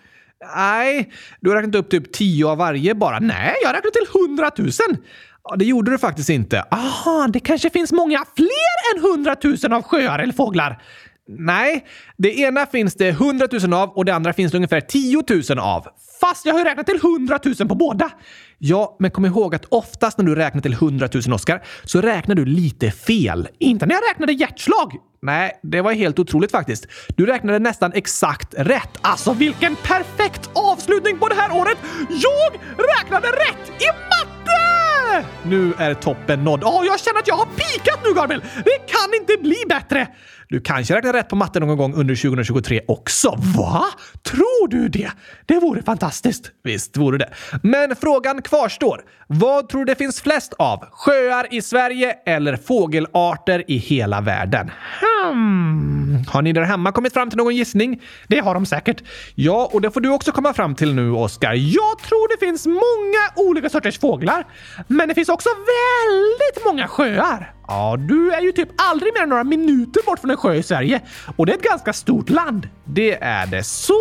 Nej, 0.56 1.13
du 1.41 1.49
har 1.49 1.58
räknat 1.58 1.76
upp 1.76 1.91
typ 1.91 2.13
tio 2.13 2.47
av 2.47 2.58
varje 2.58 2.95
bara. 2.95 3.19
Nej, 3.19 3.56
jag 3.63 3.69
räknade 3.69 3.91
till 3.91 4.08
hundratusen. 4.13 4.97
Ja, 5.43 5.56
det 5.56 5.65
gjorde 5.65 5.91
du 5.91 5.97
faktiskt 5.97 6.30
inte. 6.30 6.63
Aha, 6.71 7.28
det 7.34 7.39
kanske 7.39 7.69
finns 7.69 7.91
många 7.91 8.26
fler 8.36 8.95
än 8.95 9.02
hundratusen 9.02 9.73
av 9.73 9.84
sjöar 9.84 10.19
eller 10.19 10.34
fåglar. 10.34 10.82
Nej, 11.28 11.86
det 12.18 12.40
ena 12.40 12.66
finns 12.66 12.96
det 12.96 13.10
100 13.10 13.48
000 13.52 13.74
av 13.74 13.90
och 13.90 14.06
det 14.06 14.16
andra 14.16 14.34
finns 14.34 14.52
det 14.52 14.58
ungefär 14.58 14.82
10 14.82 15.24
000 15.50 15.60
av. 15.60 15.88
Fast 16.22 16.46
jag 16.46 16.54
har 16.54 16.60
ju 16.60 16.66
räknat 16.66 16.86
till 16.86 17.00
100 17.04 17.40
000 17.60 17.68
på 17.68 17.76
båda. 17.76 18.10
Ja, 18.58 18.96
men 19.00 19.12
kom 19.12 19.26
ihåg 19.26 19.56
att 19.56 19.66
oftast 19.66 20.18
när 20.18 20.26
du 20.26 20.36
räknar 20.36 20.62
till 20.62 20.74
100 20.74 21.10
000, 21.14 21.34
Oskar, 21.34 21.64
så 21.84 22.02
räknar 22.02 22.36
du 22.36 22.46
lite 22.46 22.92
fel. 22.92 23.48
Inte 23.60 23.86
när 23.86 23.96
jag 23.96 24.04
räknade 24.10 24.34
hjärtslag. 24.34 24.94
Nej, 25.22 25.60
det 25.64 25.82
var 25.82 25.94
helt 25.94 26.20
otroligt 26.20 26.52
faktiskt. 26.52 26.88
Du 27.16 27.26
räknade 27.26 27.60
nästan 27.60 27.92
exakt 27.94 28.54
rätt. 28.58 28.90
Alltså 29.02 29.34
vilken 29.34 29.76
perfekt 29.76 30.50
avslutning 30.54 31.20
på 31.20 31.28
det 31.28 31.36
här 31.36 31.58
året! 31.58 31.78
Jag 32.10 32.62
räknade 32.98 33.28
rätt 33.28 33.82
i 33.82 33.88
matte! 33.88 35.28
Nu 35.44 35.74
är 35.78 35.94
toppen 35.94 36.44
nådd. 36.44 36.64
oh, 36.64 36.86
jag 36.86 37.00
känner 37.00 37.20
att 37.20 37.28
jag 37.28 37.36
har 37.36 37.46
pikat 37.46 38.00
nu, 38.06 38.14
Gabriel! 38.14 38.42
Det 38.56 38.78
kan 38.88 39.14
inte 39.22 39.38
bli 39.42 39.58
bättre! 39.70 40.08
Du 40.54 40.62
kanske 40.62 40.96
räknar 40.96 41.13
rätt 41.13 41.30
på 41.30 41.36
matte 41.36 41.60
någon 41.60 41.78
gång 41.78 41.94
under 41.94 42.16
2023 42.16 42.82
också. 42.88 43.39
Va? 43.58 43.86
Tror 44.24 44.68
du 44.68 44.89
det? 44.89 45.12
Det 45.46 45.60
vore 45.60 45.84
fantastiskt. 45.84 46.52
Visst 46.63 46.98
vore 46.98 47.18
det. 47.18 47.30
Men 47.63 47.96
frågan 47.96 48.42
kvarstår. 48.42 49.02
Vad 49.28 49.70
tror 49.70 49.86
du 49.86 49.86
det 49.86 49.96
finns 49.96 50.22
flest 50.22 50.54
av? 50.54 50.86
Sjöar 50.92 51.48
i 51.54 51.62
Sverige 51.62 52.16
eller 52.26 52.56
fågelarter 52.58 53.63
i 53.68 53.78
hela 53.78 54.22
världen? 54.22 54.72
Hmm. 55.02 56.24
Har 56.28 56.42
ni 56.42 56.54
där 56.54 56.62
hemma 56.62 56.92
kommit 56.92 57.13
fram 57.13 57.30
till 57.30 57.38
någon 57.38 57.56
gissning? 57.56 58.02
Det 58.28 58.39
har 58.39 58.54
de 58.54 58.66
säkert. 58.66 59.04
Ja, 59.36 59.70
och 59.74 59.82
det 59.82 59.92
får 59.92 60.02
du 60.02 60.10
också 60.10 60.32
komma 60.32 60.54
fram 60.54 60.76
till 60.76 60.94
nu, 60.96 61.12
Oskar. 61.12 61.54
Jag 61.54 62.00
tror 62.00 62.39
det 62.39 62.46
finns 62.46 62.66
många 62.66 63.50
olika 63.50 63.70
sorters 63.70 64.00
fåglar, 64.00 64.48
men 64.88 65.08
det 65.08 65.16
finns 65.16 65.30
också 65.30 65.50
väldigt 65.50 66.66
många 66.66 66.88
sjöar. 66.88 67.54
Ja, 67.74 67.96
du 68.00 68.32
är 68.32 68.42
ju 68.42 68.52
typ 68.52 68.70
aldrig 68.76 69.14
mer 69.14 69.24
än 69.24 69.30
några 69.30 69.44
minuter 69.44 70.02
bort 70.06 70.20
från 70.20 70.32
en 70.32 70.38
sjö 70.38 70.54
i 70.54 70.64
Sverige. 70.64 71.02
Och 71.36 71.46
det 71.46 71.52
är 71.52 71.58
ett 71.58 71.64
ganska 71.64 71.94
stort 71.94 72.30
land. 72.30 72.70
Det 72.86 73.24
är 73.24 73.46
det. 73.46 73.64
Så... 73.64 74.00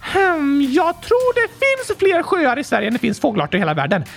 Hmm, 0.00 0.62
jag 0.62 1.02
tror 1.02 1.34
det 1.34 1.48
finns 1.48 1.98
fler 1.98 2.22
sjöar 2.22 2.58
i 2.58 2.64
Sverige 2.64 2.86
än 2.86 2.92
det 2.92 2.98
finns 2.98 3.20
fågelarter 3.20 3.58
i 3.58 3.60
hela 3.60 3.74
världen. 3.74 4.02
100 4.02 4.12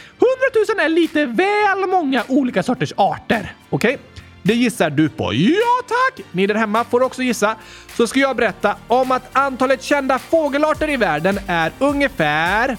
000 0.76 0.86
är 0.86 0.90
lite 0.90 1.26
väl 1.26 1.90
många 1.90 2.24
olika 2.28 2.64
sorters 2.64 2.94
arter. 2.98 3.54
Okej? 3.70 3.94
Okay? 3.94 4.24
Det 4.44 4.54
gissar 4.54 4.90
du 4.90 5.10
på. 5.10 5.34
Ja 5.34 5.82
tack! 5.88 6.26
Ni 6.32 6.48
där 6.48 6.56
hemma 6.56 6.84
får 6.84 7.04
också 7.04 7.22
gissa. 7.22 7.56
Så 7.98 8.08
ska 8.08 8.20
jag 8.20 8.36
berätta 8.36 8.76
om 8.88 9.12
att 9.12 9.30
antalet 9.34 9.84
kända 9.84 10.20
fågelarter 10.20 10.90
i 10.90 10.98
världen 10.98 11.40
är 11.48 11.72
ungefär 11.80 12.78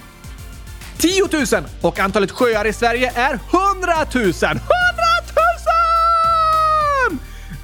10 0.99 1.23
000 1.33 1.65
och 1.81 1.99
antalet 1.99 2.31
sjöar 2.31 2.67
i 2.67 2.73
Sverige 2.73 3.13
är 3.15 3.33
100 3.33 3.41
000. 4.15 4.25
100 4.25 4.61
000! 4.95 5.00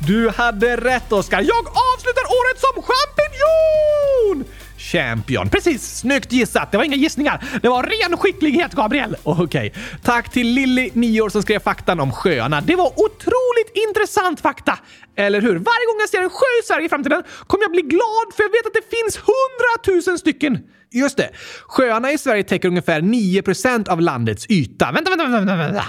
Du 0.06 0.28
hade 0.28 0.76
rätt 0.76 1.12
Oskar. 1.12 1.40
Jag 1.40 1.66
avslutar 1.66 2.24
året 2.24 2.60
som 2.60 2.82
champinjon! 2.82 4.52
Champion. 4.78 5.48
Precis, 5.48 5.98
snyggt 5.98 6.32
gissat. 6.32 6.72
Det 6.72 6.76
var 6.76 6.84
inga 6.84 6.96
gissningar. 6.96 7.44
Det 7.62 7.68
var 7.68 7.82
ren 7.82 8.16
skicklighet, 8.16 8.72
Gabriel. 8.72 9.16
Okej. 9.22 9.44
Okay. 9.44 9.82
Tack 10.02 10.32
till 10.32 10.46
Lilly, 10.46 10.90
9 10.92 11.20
år, 11.20 11.28
som 11.28 11.42
skrev 11.42 11.58
faktan 11.58 12.00
om 12.00 12.12
sjöarna. 12.12 12.60
Det 12.60 12.76
var 12.76 12.86
otroligt 12.86 13.88
intressant 13.88 14.40
fakta. 14.40 14.78
Eller 15.16 15.40
hur? 15.40 15.48
Varje 15.48 15.86
gång 15.86 15.96
jag 16.00 16.08
ser 16.08 16.22
en 16.22 16.30
sjö 16.30 16.46
i 16.62 16.66
Sverige 16.66 16.86
i 16.86 16.88
framtiden 16.88 17.22
kommer 17.46 17.64
jag 17.64 17.70
bli 17.70 17.82
glad 17.82 18.26
för 18.36 18.42
jag 18.42 18.50
vet 18.50 18.66
att 18.66 18.74
det 18.74 18.96
finns 18.96 19.16
hundratusen 19.16 20.18
stycken. 20.18 20.58
Just 20.90 21.16
det. 21.16 21.30
Sjöarna 21.62 22.12
i 22.12 22.18
Sverige 22.18 22.44
täcker 22.44 22.68
ungefär 22.68 23.00
9% 23.00 23.88
av 23.88 24.00
landets 24.00 24.46
yta. 24.48 24.92
Vänta, 24.92 25.10
vänta, 25.10 25.26
vänta, 25.26 25.56
vänta. 25.56 25.84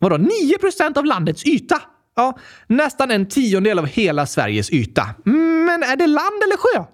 Vadå 0.00 0.16
9% 0.16 0.98
av 0.98 1.04
landets 1.04 1.44
yta? 1.44 1.80
Ja, 2.16 2.38
nästan 2.66 3.10
en 3.10 3.28
tiondel 3.28 3.78
av 3.78 3.86
hela 3.86 4.26
Sveriges 4.26 4.70
yta. 4.70 5.06
Men 5.24 5.82
är 5.82 5.96
det 5.96 6.06
land 6.06 6.42
eller 6.42 6.56
sjö? 6.56 6.84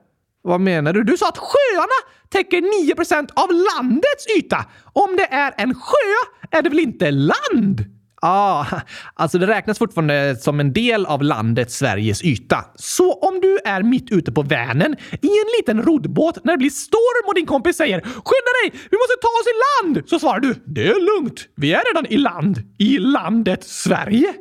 Vad 0.42 0.60
menar 0.60 0.92
du? 0.92 1.04
Du 1.04 1.16
sa 1.16 1.28
att 1.28 1.38
sjöarna 1.38 2.16
täcker 2.28 2.60
9% 2.96 3.28
av 3.34 3.48
landets 3.50 4.26
yta. 4.38 4.64
Om 4.92 5.16
det 5.16 5.26
är 5.34 5.54
en 5.56 5.74
sjö 5.74 6.30
är 6.50 6.62
det 6.62 6.68
väl 6.68 6.78
inte 6.78 7.10
land? 7.10 7.84
Ja, 8.22 8.66
ah, 8.72 8.80
alltså 9.14 9.38
det 9.38 9.46
räknas 9.46 9.78
fortfarande 9.78 10.36
som 10.36 10.60
en 10.60 10.72
del 10.72 11.06
av 11.06 11.22
landet 11.22 11.70
Sveriges 11.70 12.22
yta. 12.22 12.64
Så 12.74 13.12
om 13.12 13.40
du 13.40 13.58
är 13.64 13.82
mitt 13.82 14.10
ute 14.10 14.32
på 14.32 14.42
Vänern 14.42 14.96
i 15.22 15.26
en 15.26 15.50
liten 15.58 15.82
roddbåt 15.82 16.44
när 16.44 16.52
det 16.52 16.58
blir 16.58 16.70
storm 16.70 17.28
och 17.28 17.34
din 17.34 17.46
kompis 17.46 17.76
säger 17.76 18.00
“Skynda 18.00 18.52
dig! 18.62 18.80
Vi 18.90 18.96
måste 18.96 19.16
ta 19.22 19.28
oss 19.28 19.46
i 19.46 19.56
land!” 19.84 20.08
så 20.08 20.18
svarar 20.18 20.40
du 20.40 20.54
“Det 20.66 20.86
är 20.86 21.18
lugnt. 21.18 21.48
Vi 21.56 21.72
är 21.72 21.82
redan 21.94 22.06
i 22.06 22.16
land. 22.16 22.62
I 22.78 22.98
landet 22.98 23.64
Sverige.” 23.64 24.34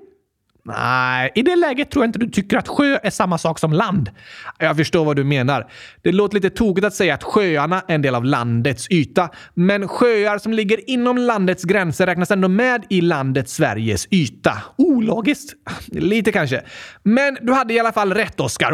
Nej, 0.64 1.32
i 1.36 1.42
det 1.42 1.56
läget 1.56 1.92
tror 1.92 2.04
jag 2.04 2.08
inte 2.08 2.20
du 2.20 2.30
tycker 2.30 2.58
att 2.58 2.68
sjö 2.68 3.00
är 3.04 3.10
samma 3.10 3.38
sak 3.38 3.60
som 3.60 3.74
land. 3.74 4.10
Jag 4.58 4.78
förstår 4.78 5.06
vad 5.06 5.16
du 5.16 5.24
menar. 5.24 5.72
Det 6.02 6.12
låter 6.12 6.36
lite 6.36 6.50
tokigt 6.50 6.86
att 6.88 6.94
säga 6.94 7.14
att 7.14 7.24
sjöarna 7.24 7.82
är 7.88 7.96
en 7.96 8.02
del 8.02 8.16
av 8.16 8.26
landets 8.26 8.88
yta, 8.90 9.30
men 9.54 9.88
sjöar 9.88 10.38
som 10.38 10.54
ligger 10.54 10.90
inom 10.90 11.18
landets 11.18 11.64
gränser 11.64 12.06
räknas 12.06 12.32
ändå 12.32 12.48
med 12.48 12.86
i 12.90 13.02
landet 13.02 13.50
Sveriges 13.50 14.08
yta. 14.12 14.54
Ologiskt? 14.78 15.54
Lite 15.88 16.32
kanske. 16.32 16.62
Men 17.04 17.38
du 17.42 17.54
hade 17.54 17.74
i 17.74 17.80
alla 17.80 17.92
fall 17.92 18.14
rätt, 18.14 18.40
Oskar. 18.40 18.72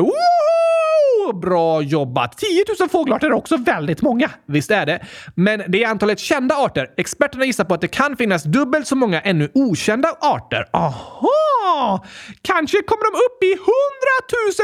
Bra 1.33 1.81
jobbat! 1.81 2.37
10 2.37 2.63
000 2.79 2.89
fågelarter 2.89 3.27
är 3.27 3.33
också 3.33 3.57
väldigt 3.57 4.01
många. 4.01 4.29
Visst 4.45 4.71
är 4.71 4.85
det. 4.85 5.05
Men 5.35 5.63
det 5.67 5.83
är 5.83 5.87
antalet 5.87 6.19
kända 6.19 6.55
arter. 6.55 6.89
Experterna 6.97 7.45
gissar 7.45 7.63
på 7.63 7.73
att 7.73 7.81
det 7.81 7.87
kan 7.87 8.17
finnas 8.17 8.43
dubbelt 8.43 8.87
så 8.87 8.95
många 8.95 9.21
ännu 9.21 9.51
okända 9.53 10.09
arter. 10.21 10.65
Aha! 10.73 12.05
Kanske 12.41 12.81
kommer 12.81 13.03
de 13.11 13.17
upp 13.17 13.43
i 13.43 13.53
100 13.53 13.65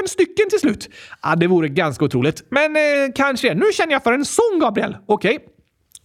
000 0.02 0.08
stycken 0.08 0.50
till 0.50 0.60
slut. 0.60 0.90
Ja, 1.22 1.36
det 1.36 1.48
vore 1.48 1.68
ganska 1.68 2.06
otroligt. 2.06 2.44
Men 2.50 2.76
eh, 2.76 2.82
kanske. 3.16 3.54
Nu 3.54 3.66
känner 3.74 3.94
jag 3.94 4.04
för 4.04 4.14
en 4.14 4.26
sång, 4.26 4.60
Gabriel. 4.60 4.98
Okej. 5.08 5.36
Okay. 5.36 5.51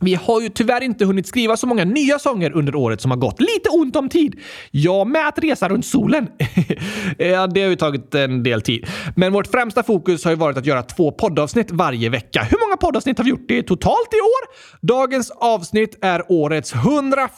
Vi 0.01 0.15
har 0.15 0.41
ju 0.41 0.49
tyvärr 0.49 0.83
inte 0.83 1.05
hunnit 1.05 1.27
skriva 1.27 1.57
så 1.57 1.67
många 1.67 1.85
nya 1.85 2.19
sånger 2.19 2.51
under 2.51 2.75
året 2.75 3.01
som 3.01 3.11
har 3.11 3.19
gått. 3.19 3.41
Lite 3.41 3.71
ont 3.71 3.97
om 3.97 4.09
tid. 4.09 4.41
Jag 4.71 5.07
med 5.07 5.29
att 5.29 5.39
resa 5.39 5.69
runt 5.69 5.87
solen. 5.87 6.29
ja, 7.19 7.47
det 7.47 7.63
har 7.63 7.69
ju 7.69 7.77
tagit 7.77 8.15
en 8.15 8.43
del 8.43 8.63
tid. 8.63 8.87
Men 9.17 9.33
vårt 9.33 9.47
främsta 9.47 9.83
fokus 9.83 10.25
har 10.25 10.33
ju 10.33 10.37
varit 10.37 10.57
att 10.57 10.67
göra 10.67 10.83
två 10.83 11.13
poddavsnitt 11.13 11.71
varje 11.71 12.09
vecka. 12.09 12.43
Hur 12.51 12.59
många 12.67 12.77
poddavsnitt 12.77 13.19
har 13.19 13.25
vi 13.25 13.31
gjort 13.31 13.49
det 13.49 13.63
totalt 13.63 14.15
i 14.15 14.17
år? 14.17 14.57
Dagens 14.87 15.31
avsnitt 15.31 15.99
är 16.03 16.33
årets 16.33 16.75
101 16.75 17.31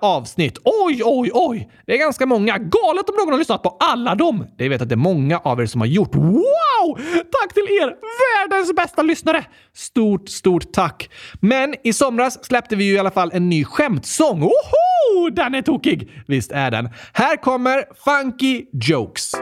avsnitt. 0.00 0.58
Oj, 0.64 1.02
oj, 1.04 1.30
oj! 1.34 1.70
Det 1.86 1.92
är 1.92 1.98
ganska 1.98 2.26
många. 2.26 2.58
Galet 2.58 3.08
om 3.08 3.16
någon 3.16 3.32
har 3.32 3.38
lyssnat 3.38 3.62
på 3.62 3.76
alla 3.80 4.14
dem. 4.14 4.46
Det 4.58 4.68
vet 4.68 4.82
att 4.82 4.88
det 4.88 4.94
är 4.94 4.96
många 4.96 5.38
av 5.38 5.60
er 5.60 5.66
som 5.66 5.80
har 5.80 5.88
gjort. 5.88 6.14
Wow! 6.14 6.94
Tack 7.14 7.54
till 7.54 7.62
er! 7.62 7.94
Världens 8.48 8.76
bästa 8.76 9.02
lyssnare! 9.02 9.44
Stort, 9.74 10.28
stort 10.28 10.72
tack. 10.72 11.10
Men 11.40 11.74
i 11.84 11.92
somras 11.96 12.44
släppte 12.44 12.76
vi 12.76 12.84
ju 12.84 12.94
i 12.94 12.98
alla 12.98 13.10
fall 13.10 13.30
en 13.34 13.48
ny 13.48 13.64
skämtsång. 13.64 14.42
Oho! 14.42 15.30
Den 15.30 15.54
är 15.54 15.62
tokig! 15.62 16.10
Visst 16.26 16.52
är 16.52 16.70
den. 16.70 16.88
Här 17.12 17.36
kommer 17.36 17.84
Funky 18.04 18.64
Jokes. 18.72 19.32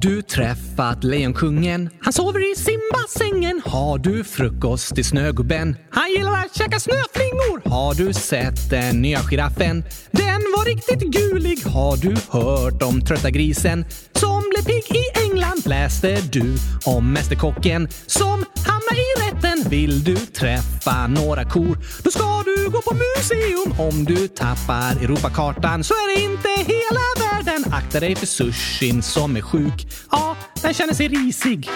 Du 0.00 0.22
träffat 0.22 1.04
Lejonkungen? 1.04 1.90
Han 2.00 2.12
sover 2.12 2.52
i 2.52 2.54
simbassängen. 2.56 3.62
Har 3.64 3.98
du 3.98 4.24
frukost 4.24 4.98
i 4.98 5.04
Snögubben? 5.04 5.76
Han 5.90 6.10
gillar 6.10 6.32
att 6.32 6.58
käka 6.58 6.80
snöflingor. 6.80 7.68
Har 7.68 7.94
du 7.94 8.12
sett 8.12 8.70
den 8.70 9.02
nya 9.02 9.18
giraffen? 9.18 9.84
Den 10.10 10.40
var 10.56 10.64
riktigt 10.64 11.00
gulig. 11.00 11.58
Har 11.66 11.96
du 11.96 12.16
hört 12.30 12.82
om 12.82 13.00
trötta 13.00 13.30
grisen 13.30 13.84
som 14.12 14.42
blev 14.50 14.64
pigg 14.64 14.96
i 14.96 15.04
England 15.24 15.66
läste 15.66 16.20
du 16.32 16.56
om 16.84 17.12
Mästerkocken 17.12 17.88
som 18.06 18.44
hamnade 18.66 19.00
i 19.00 19.12
rätten. 19.26 19.70
Vill 19.70 20.04
du 20.04 20.16
träffa 20.16 21.06
några 21.06 21.44
kor, 21.44 21.78
då 22.04 22.10
ska 22.10 22.42
du 22.44 22.70
gå 22.70 22.82
på 22.82 22.94
museum. 22.94 23.80
Om 23.88 24.04
du 24.04 24.28
tappar 24.28 24.90
Europakartan 25.02 25.84
så 25.84 25.94
är 25.94 26.16
det 26.16 26.22
inte 26.24 26.48
hela 26.72 27.00
världen. 27.18 27.27
Akta 27.72 28.00
dig 28.00 28.16
för 28.16 28.26
sushin 28.26 29.02
som 29.02 29.36
är 29.36 29.40
sjuk. 29.40 29.86
Ja, 30.10 30.36
den 30.62 30.74
känner 30.74 30.94
sig 30.94 31.08
risig. 31.08 31.70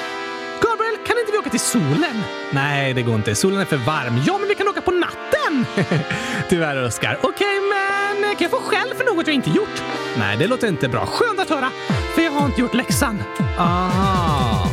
Gabriel, 0.63 0.97
kan 1.07 1.19
inte 1.19 1.33
vi 1.33 1.39
åka 1.39 1.51
till 1.51 1.61
solen? 1.61 2.23
Nej, 2.51 2.95
det 2.95 3.03
går 3.03 3.15
inte. 3.15 3.35
Solen 3.35 3.61
är 3.61 3.65
för 3.65 3.77
varm. 3.77 4.23
Ja, 4.27 4.39
men 4.39 4.49
vi 4.49 4.55
kan 4.55 4.69
åka 4.69 4.81
på 4.81 4.91
natten! 4.91 5.67
Tyvärr, 6.49 6.85
Oskar. 6.85 7.19
Okej, 7.23 7.31
okay, 7.31 7.61
men 7.71 8.37
kan 8.37 8.43
jag 8.43 8.51
få 8.51 8.61
skäll 8.61 8.95
för 8.97 9.05
något 9.05 9.27
jag 9.27 9.35
inte 9.35 9.51
gjort? 9.51 9.83
Nej, 10.19 10.37
det 10.37 10.47
låter 10.47 10.69
inte 10.69 10.89
bra. 10.89 11.07
Skönt 11.07 11.41
att 11.41 11.51
höra, 11.51 11.71
för 12.15 12.23
jag 12.23 12.33
har 12.33 12.47
inte 12.47 12.61
gjort 12.61 12.75
läxan. 12.75 13.23
Aha. 13.59 14.69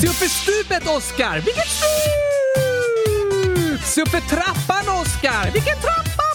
Se 0.00 0.08
upp 0.08 0.14
för 0.14 0.26
stupet, 0.28 0.88
Oskar! 0.88 1.34
Vilket 1.34 1.68
stup! 1.68 2.28
Se 3.84 4.02
upp 4.02 4.08
för 4.08 4.20
trappan, 4.20 5.00
Oskar! 5.02 5.50
Vilken 5.52 5.76
trappa? 5.76 6.27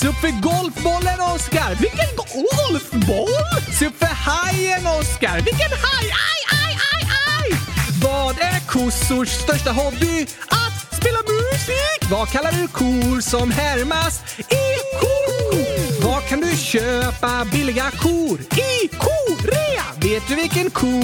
Se 0.00 0.08
upp 0.08 0.14
för 0.14 0.40
golfbollen, 0.42 1.20
Oskar! 1.34 1.74
Vilken 1.80 2.10
golfboll? 2.16 3.60
Se 3.78 3.86
upp 3.86 3.98
för 3.98 4.06
hajen, 4.06 4.86
Oskar! 4.86 5.36
Vilken 5.36 5.70
haj? 5.70 6.06
Aj, 6.28 6.40
aj, 6.62 6.78
aj, 6.92 7.08
aj! 7.28 7.58
Vad 8.02 8.38
är 8.38 8.60
kossors 8.66 9.28
största 9.28 9.70
hobby? 9.72 10.26
Att 10.48 10.96
spela 10.96 11.18
musik! 11.18 12.10
Vad 12.10 12.28
kallar 12.28 12.52
du 12.52 12.68
kor 12.68 13.20
som 13.20 13.50
härmas 13.50 14.22
i 14.38 14.66
kor? 15.00 16.04
Var 16.08 16.20
kan 16.20 16.40
du 16.40 16.56
köpa 16.56 17.44
billiga 17.52 17.90
kor? 17.90 18.40
I 18.40 18.88
korea! 18.88 19.84
Vet 20.00 20.28
du 20.28 20.34
vilken 20.34 20.70
ko 20.70 21.02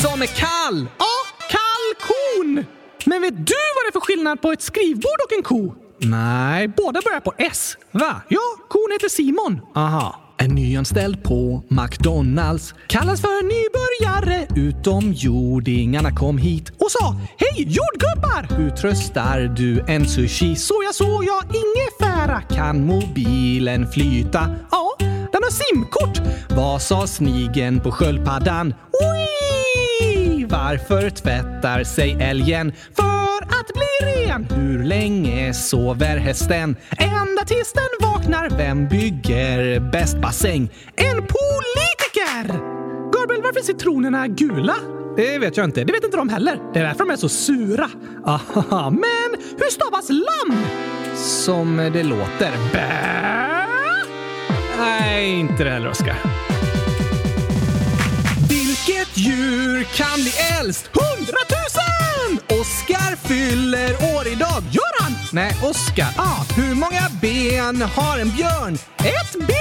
som 0.00 0.22
är 0.22 0.26
kall? 0.26 0.88
Ja, 0.98 1.14
kalkon! 1.54 2.64
Men 3.04 3.22
vet 3.22 3.46
du 3.46 3.62
vad 3.74 3.84
det 3.84 3.88
är 3.88 3.92
för 3.92 4.00
skillnad 4.00 4.40
på 4.42 4.52
ett 4.52 4.62
skrivbord 4.62 5.20
och 5.24 5.32
en 5.32 5.42
ko? 5.42 5.74
Nej, 6.04 6.68
båda 6.68 7.00
börjar 7.04 7.20
på 7.20 7.32
S. 7.38 7.76
Va? 7.92 8.22
Ja, 8.28 8.40
kon 8.68 8.88
heter 8.92 9.08
Simon. 9.08 9.60
Aha. 9.74 10.18
En 10.38 10.54
nyanställd 10.54 11.22
på 11.22 11.62
McDonalds 11.68 12.74
kallas 12.86 13.20
för 13.20 13.42
nybörjare. 13.42 14.46
Utomjordingarna 14.56 16.12
kom 16.12 16.38
hit 16.38 16.68
och 16.70 16.90
sa 16.90 17.16
Hej 17.38 17.54
jordgubbar! 17.56 18.56
Hur 18.56 18.70
tröstar 18.70 19.40
du 19.40 19.84
en 19.88 20.08
sushi? 20.08 20.56
Så 20.56 20.74
jag 20.84 20.94
så 20.94 21.24
jag 21.26 21.44
ingefära. 21.44 22.40
Kan 22.40 22.86
mobilen 22.86 23.92
flyta? 23.92 24.54
Ja, 24.70 24.96
den 25.32 25.42
har 25.42 25.50
simkort. 25.50 26.20
Vad 26.48 26.82
sa 26.82 27.06
snigen 27.06 27.80
på 27.80 27.90
sköldpaddan? 27.90 28.74
Oi! 29.02 30.44
Varför 30.44 31.10
tvättar 31.10 31.84
sig 31.84 32.16
älgen? 32.20 32.72
För 32.96 33.21
för 33.42 33.60
att 33.60 33.72
bli 33.74 34.26
ren. 34.26 34.46
Hur 34.50 34.84
länge 34.84 35.54
sover 35.54 36.16
hästen? 36.16 36.76
Ända 36.98 37.44
tills 37.46 37.72
den 37.72 38.08
vaknar. 38.08 38.50
Vem 38.56 38.88
bygger 38.88 39.80
bäst 39.80 40.16
bassäng? 40.16 40.70
En 40.96 41.16
politiker! 41.16 42.58
Gabriel, 43.12 43.42
varför 43.42 43.60
är 43.60 43.64
citronerna 43.64 44.26
gula? 44.28 44.74
Det 45.16 45.38
vet 45.38 45.56
jag 45.56 45.64
inte. 45.64 45.84
Det 45.84 45.92
vet 45.92 46.04
inte 46.04 46.16
de 46.16 46.28
heller. 46.28 46.58
Det 46.72 46.78
är 46.78 46.84
därför 46.84 46.98
de 46.98 47.10
är 47.10 47.16
så 47.16 47.28
sura. 47.28 47.90
Aha, 48.26 48.90
men 48.90 49.40
hur 49.58 49.70
stavas 49.70 50.08
lamm? 50.10 50.64
Som 51.16 51.90
det 51.92 52.02
låter. 52.02 52.52
Bä? 52.72 53.66
Nej, 54.78 55.30
inte 55.40 55.64
det 55.64 55.70
heller, 55.70 55.90
Oskar. 55.90 56.16
Vilket 58.48 59.16
djur 59.16 59.84
kan 59.84 60.14
bli 60.14 60.32
äldst? 60.60 60.90
Hundratusen! 60.92 62.41
Oskar 62.82 63.16
fyller 63.28 63.94
år 64.16 64.28
idag. 64.28 64.62
Gör 64.70 65.02
han? 65.02 65.12
Nej, 65.32 65.56
Oskar. 65.62 66.08
Ah, 66.16 66.44
hur 66.56 66.74
många 66.74 67.02
ben 67.20 67.82
har 67.82 68.18
en 68.18 68.30
björn? 68.36 68.74
Ett 68.98 69.46
B! 69.46 69.52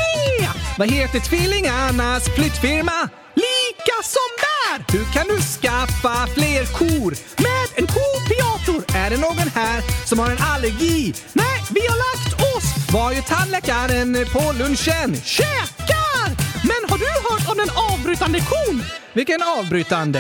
Vad 0.77 0.91
heter 0.91 1.19
tvillingarnas 1.19 2.29
flyttfirma? 2.35 3.09
Lika 3.35 3.97
som 4.03 4.29
där! 4.45 4.97
Hur 4.97 5.13
kan 5.13 5.27
du 5.27 5.41
skaffa 5.41 6.27
fler 6.33 6.65
kor? 6.65 7.11
Med 7.41 7.67
en 7.75 7.87
kopiator! 7.87 8.97
Är 8.97 9.09
det 9.09 9.17
någon 9.17 9.51
här 9.55 10.07
som 10.07 10.19
har 10.19 10.29
en 10.31 10.37
allergi? 10.39 11.13
Nej, 11.33 11.63
vi 11.69 11.81
har 11.87 11.97
lagt 11.97 12.33
oss! 12.55 12.93
Var 12.93 13.11
ju 13.11 13.21
tandläkaren 13.21 14.25
på 14.33 14.53
lunchen? 14.59 15.21
Käkar! 15.23 16.27
Men 16.63 16.89
har 16.89 16.97
du 16.97 17.05
hört 17.29 17.51
om 17.51 17.57
den 17.57 17.69
avbrytande 17.91 18.39
kon? 18.39 18.83
Vilken 19.13 19.43
avbrytande? 19.43 20.19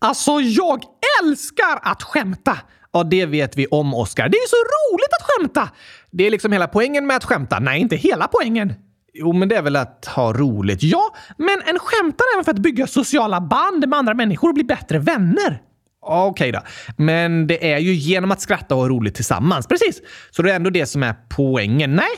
Alltså, 0.00 0.40
jag 0.40 0.82
älskar 1.22 1.78
att 1.82 2.02
skämta! 2.02 2.58
Ja, 2.92 3.02
det 3.02 3.26
vet 3.26 3.56
vi 3.56 3.66
om, 3.66 3.94
Oscar. 3.94 4.28
Det 4.28 4.36
är 4.36 4.42
ju 4.42 4.48
så 4.48 4.56
roligt 4.56 5.08
att 5.20 5.26
skämta! 5.26 5.70
Det 6.10 6.26
är 6.26 6.30
liksom 6.30 6.52
hela 6.52 6.68
poängen 6.68 7.06
med 7.06 7.16
att 7.16 7.24
skämta. 7.24 7.58
Nej, 7.58 7.80
inte 7.80 7.96
hela 7.96 8.28
poängen. 8.28 8.74
Jo, 9.14 9.32
men 9.32 9.48
det 9.48 9.56
är 9.56 9.62
väl 9.62 9.76
att 9.76 10.06
ha 10.06 10.32
roligt. 10.32 10.82
Ja, 10.82 11.14
men 11.36 11.62
en 11.66 11.78
skämtar 11.78 12.24
även 12.34 12.44
för 12.44 12.52
att 12.52 12.58
bygga 12.58 12.86
sociala 12.86 13.40
band 13.40 13.88
med 13.88 13.98
andra 13.98 14.14
människor 14.14 14.48
och 14.48 14.54
bli 14.54 14.64
bättre 14.64 14.98
vänner. 14.98 15.62
Okej 16.02 16.30
okay 16.30 16.52
då. 16.52 16.60
Men 16.96 17.46
det 17.46 17.72
är 17.72 17.78
ju 17.78 17.92
genom 17.92 18.30
att 18.30 18.40
skratta 18.40 18.74
och 18.74 18.80
ha 18.80 18.88
roligt 18.88 19.14
tillsammans. 19.14 19.66
Precis. 19.66 20.02
Så 20.30 20.42
det 20.42 20.52
är 20.52 20.56
ändå 20.56 20.70
det 20.70 20.86
som 20.86 21.02
är 21.02 21.14
poängen. 21.36 21.96
Nej. 21.96 22.10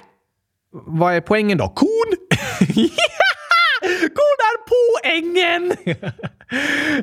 Vad 0.73 1.15
är 1.15 1.21
poängen 1.21 1.59
då? 1.59 1.69
Kon? 1.69 1.89
Kon 4.01 4.39
är 4.51 4.57
poängen! 4.69 5.73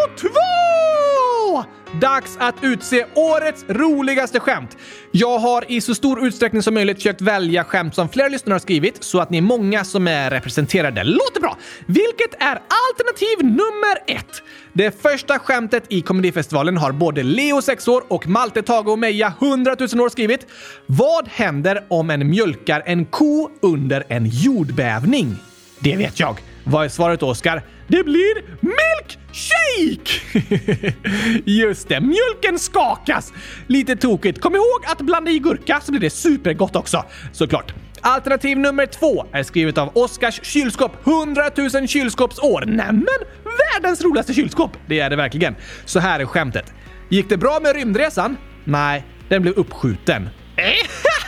2022! 0.09 1.80
Dags 1.99 2.37
att 2.39 2.55
utse 2.61 3.05
årets 3.15 3.65
roligaste 3.67 4.39
skämt. 4.39 4.77
Jag 5.11 5.39
har 5.39 5.71
i 5.71 5.81
så 5.81 5.95
stor 5.95 6.27
utsträckning 6.27 6.63
som 6.63 6.73
möjligt 6.73 6.97
försökt 6.97 7.21
välja 7.21 7.63
skämt 7.63 7.95
som 7.95 8.09
flera 8.09 8.27
lyssnare 8.27 8.53
har 8.53 8.59
skrivit 8.59 9.03
så 9.03 9.19
att 9.19 9.29
ni 9.29 9.37
är 9.37 9.41
många 9.41 9.83
som 9.83 10.07
är 10.07 10.29
representerade. 10.29 11.03
Låter 11.03 11.41
bra! 11.41 11.57
Vilket 11.85 12.33
är 12.39 12.61
alternativ 12.89 13.45
nummer 13.45 13.97
ett? 14.07 14.43
Det 14.73 15.01
första 15.01 15.39
skämtet 15.39 15.83
i 15.89 16.01
Komedifestivalen 16.01 16.77
har 16.77 16.91
både 16.91 17.23
Leo 17.23 17.61
6 17.61 17.87
år 17.87 18.03
och 18.07 18.27
Malte, 18.27 18.61
Tage 18.61 18.87
och 18.87 18.99
Meja 18.99 19.33
100 19.41 19.75
000 19.79 20.01
år 20.01 20.09
skrivit. 20.09 20.47
Vad 20.85 21.27
händer 21.27 21.85
om 21.87 22.09
en 22.09 22.29
mjölkar 22.29 22.83
en 22.85 23.05
ko 23.05 23.49
under 23.61 24.03
en 24.07 24.25
jordbävning? 24.25 25.35
Det 25.79 25.95
vet 25.95 26.19
jag. 26.19 26.39
Vad 26.63 26.85
är 26.85 26.89
svaret 26.89 27.23
Oskar? 27.23 27.61
Det 27.87 28.03
blir 28.03 28.43
milk! 28.61 29.20
Shake! 29.33 30.21
Just 31.45 31.89
det, 31.89 32.01
mjölken 32.01 32.59
skakas! 32.59 33.33
Lite 33.67 33.95
tokigt. 33.95 34.41
Kom 34.41 34.55
ihåg 34.55 34.85
att 34.85 35.01
blanda 35.01 35.31
i 35.31 35.39
gurka 35.39 35.81
så 35.81 35.91
blir 35.91 36.01
det 36.01 36.09
supergott 36.09 36.75
också. 36.75 37.05
Såklart. 37.31 37.73
Alternativ 38.01 38.59
nummer 38.59 38.85
två 38.85 39.25
är 39.31 39.43
skrivet 39.43 39.77
av 39.77 39.97
Oskars 39.97 40.39
kylskåp 40.43 41.07
100 41.07 41.43
000 41.73 41.87
kylskåpsår. 41.87 42.65
Nämen! 42.65 43.05
Världens 43.73 44.01
roligaste 44.01 44.33
kylskåp! 44.33 44.77
Det 44.87 44.99
är 44.99 45.09
det 45.09 45.15
verkligen. 45.15 45.55
Så 45.85 45.99
här 45.99 46.19
är 46.19 46.25
skämtet. 46.25 46.73
Gick 47.09 47.29
det 47.29 47.37
bra 47.37 47.59
med 47.63 47.75
rymdresan? 47.75 48.37
Nej, 48.63 49.05
den 49.29 49.41
blev 49.41 49.53
uppskjuten. 49.53 50.29
Eh? 50.55 50.63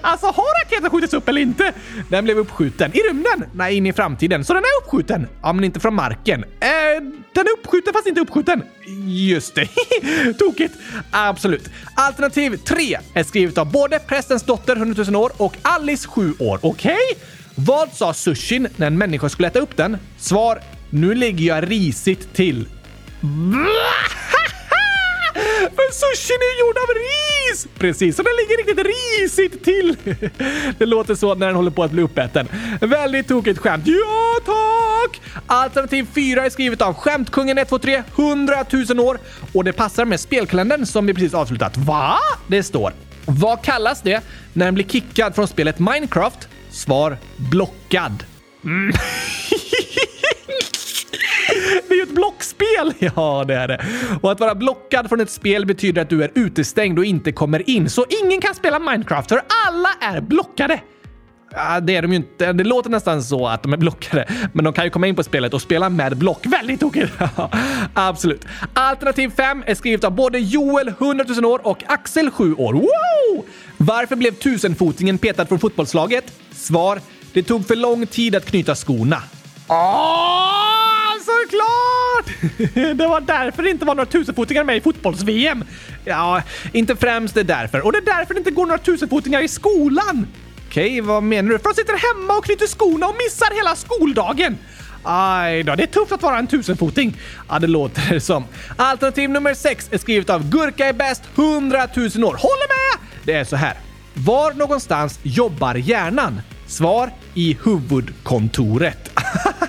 Alltså 0.00 0.26
har 0.26 0.64
raketen 0.64 0.90
skjutits 0.90 1.14
upp 1.14 1.28
eller 1.28 1.40
inte? 1.40 1.72
Den 2.08 2.24
blev 2.24 2.38
uppskjuten. 2.38 2.90
I 2.94 2.98
rymden? 2.98 3.44
Nej, 3.54 3.76
in 3.76 3.86
i 3.86 3.92
framtiden. 3.92 4.44
Så 4.44 4.54
den 4.54 4.62
är 4.62 4.84
uppskjuten? 4.84 5.28
Ja, 5.42 5.52
men 5.52 5.64
inte 5.64 5.80
från 5.80 5.94
marken. 5.94 6.44
Eh, 6.44 6.68
den 7.34 7.46
är 7.46 7.52
uppskjuten 7.58 7.92
fast 7.92 8.06
inte 8.06 8.20
uppskjuten. 8.20 8.62
Just 9.06 9.54
det. 9.54 9.68
Tokigt. 10.38 10.74
Absolut. 11.10 11.68
Alternativ 11.94 12.56
3 12.56 12.98
är 13.14 13.24
skrivet 13.24 13.58
av 13.58 13.72
både 13.72 13.98
prästens 13.98 14.42
dotter 14.42 14.76
100 14.76 15.04
000 15.08 15.16
år 15.16 15.32
och 15.36 15.56
Alice 15.62 16.08
7 16.08 16.34
år. 16.38 16.58
Okej? 16.62 16.94
Okay? 16.94 17.22
Vad 17.54 17.92
sa 17.92 18.14
sushin 18.14 18.68
när 18.76 18.86
en 18.86 18.98
människa 18.98 19.28
skulle 19.28 19.48
äta 19.48 19.58
upp 19.58 19.76
den? 19.76 19.98
Svar. 20.18 20.60
Nu 20.90 21.14
ligger 21.14 21.46
jag 21.46 21.70
risigt 21.70 22.34
till. 22.34 22.68
För 25.76 25.92
sushin 25.92 26.36
är 26.36 26.60
gjord 26.60 26.78
av 26.78 26.88
ris! 26.94 27.66
Precis, 27.78 28.16
så 28.16 28.22
den 28.22 28.32
ligger 28.36 28.56
riktigt 28.56 28.86
risigt 28.86 29.64
till. 29.64 29.96
Det 30.78 30.86
låter 30.86 31.14
så 31.14 31.34
när 31.34 31.46
den 31.46 31.56
håller 31.56 31.70
på 31.70 31.82
att 31.82 31.90
bli 31.90 32.02
uppäten. 32.02 32.48
Väldigt 32.80 33.28
tokigt 33.28 33.58
skämt. 33.58 33.84
Ja, 33.86 34.40
tack! 34.44 35.20
Alternativ 35.46 36.06
4 36.14 36.44
är 36.44 36.50
skrivet 36.50 36.82
av 36.82 36.94
Skämtkungen 36.94 37.58
123 37.58 38.02
100 38.18 38.64
000 38.88 39.00
år 39.00 39.18
och 39.54 39.64
det 39.64 39.72
passar 39.72 40.04
med 40.04 40.20
spelkalendern 40.20 40.86
som 40.86 41.06
vi 41.06 41.14
precis 41.14 41.34
avslutat. 41.34 41.76
Va? 41.76 42.18
Det 42.46 42.62
står. 42.62 42.92
Vad 43.24 43.62
kallas 43.62 44.02
det 44.02 44.20
när 44.52 44.64
den 44.64 44.74
blir 44.74 44.84
kickad 44.84 45.34
från 45.34 45.48
spelet 45.48 45.78
Minecraft? 45.78 46.48
Svar 46.70 47.18
blockad. 47.36 48.24
Mm. 48.64 48.92
Det 51.88 51.94
är 51.94 51.96
ju 51.96 52.02
ett 52.02 52.14
blockspel! 52.14 52.92
Ja, 53.16 53.44
det 53.46 53.54
är 53.54 53.68
det. 53.68 53.84
Och 54.22 54.32
att 54.32 54.40
vara 54.40 54.54
blockad 54.54 55.08
från 55.08 55.20
ett 55.20 55.30
spel 55.30 55.66
betyder 55.66 56.02
att 56.02 56.10
du 56.10 56.24
är 56.24 56.30
utestängd 56.34 56.98
och 56.98 57.04
inte 57.04 57.32
kommer 57.32 57.70
in. 57.70 57.90
Så 57.90 58.04
ingen 58.24 58.40
kan 58.40 58.54
spela 58.54 58.78
Minecraft 58.78 59.28
för 59.28 59.42
alla 59.66 59.88
är 60.00 60.20
blockade. 60.20 60.80
Ja, 61.50 61.80
det 61.80 61.96
är 61.96 62.02
de 62.02 62.10
ju 62.10 62.16
inte. 62.16 62.52
Det 62.52 62.64
låter 62.64 62.90
nästan 62.90 63.22
så 63.22 63.46
att 63.48 63.62
de 63.62 63.72
är 63.72 63.76
blockade, 63.76 64.26
men 64.52 64.64
de 64.64 64.72
kan 64.72 64.84
ju 64.84 64.90
komma 64.90 65.06
in 65.06 65.16
på 65.16 65.22
spelet 65.22 65.54
och 65.54 65.62
spela 65.62 65.88
med 65.88 66.16
block. 66.16 66.46
Väldigt 66.46 66.80
tokigt! 66.80 67.12
Absolut. 67.94 68.44
Alternativ 68.74 69.30
5 69.36 69.64
är 69.66 69.74
skrivet 69.74 70.04
av 70.04 70.12
både 70.12 70.38
Joel, 70.38 70.88
100 70.88 71.24
000 71.28 71.44
år, 71.44 71.66
och 71.66 71.82
Axel, 71.86 72.30
7 72.30 72.54
år. 72.54 72.72
Wow! 72.72 73.44
Varför 73.76 74.16
blev 74.16 74.32
tusenfotingen 74.32 75.18
petad 75.18 75.46
från 75.46 75.58
fotbollslaget? 75.58 76.32
Svar. 76.50 77.00
Det 77.32 77.42
tog 77.42 77.66
för 77.66 77.76
lång 77.76 78.06
tid 78.06 78.34
att 78.34 78.46
knyta 78.46 78.74
skorna. 78.74 79.22
Oh! 79.68 80.35
Det 82.74 83.06
var 83.06 83.20
därför 83.20 83.62
det 83.62 83.70
inte 83.70 83.84
var 83.84 83.94
några 83.94 84.10
tusenfotingar 84.10 84.64
med 84.64 84.76
i 84.76 84.80
fotbolls-VM. 84.80 85.64
Ja, 86.04 86.42
inte 86.72 86.96
främst 86.96 87.34
det 87.34 87.42
därför. 87.42 87.86
Och 87.86 87.92
det 87.92 87.98
är 87.98 88.16
därför 88.18 88.34
det 88.34 88.38
inte 88.38 88.50
går 88.50 88.66
några 88.66 88.78
tusenfotingar 88.78 89.42
i 89.42 89.48
skolan. 89.48 90.26
Okej, 90.68 91.00
vad 91.00 91.22
menar 91.22 91.50
du? 91.50 91.58
För 91.58 91.68
de 91.68 91.74
sitter 91.74 92.14
hemma 92.14 92.38
och 92.38 92.44
knyter 92.44 92.66
skorna 92.66 93.06
och 93.06 93.14
missar 93.24 93.56
hela 93.56 93.76
skoldagen. 93.76 94.58
Aj 95.02 95.62
då, 95.62 95.74
det 95.74 95.82
är 95.82 95.86
tufft 95.86 96.12
att 96.12 96.22
vara 96.22 96.38
en 96.38 96.46
tusenfoting. 96.46 97.16
Ja, 97.48 97.58
det 97.58 97.66
låter 97.66 98.14
det 98.14 98.20
som. 98.30 98.44
Alternativ 98.76 99.30
nummer 99.30 99.54
sex 99.54 99.88
är 99.90 99.98
skrivet 99.98 100.30
av 100.30 100.50
Gurka 100.50 100.86
är 100.86 100.92
bäst 100.92 101.22
100 101.36 101.88
000 101.96 102.06
år. 102.06 102.36
Håller 102.38 102.68
med! 102.68 103.06
Det 103.24 103.32
är 103.32 103.44
så 103.44 103.56
här. 103.56 103.74
Var 104.14 104.52
någonstans 104.52 105.20
jobbar 105.22 105.74
hjärnan? 105.74 106.40
Svar 106.66 107.10
i 107.34 107.58
huvudkontoret. 107.64 109.10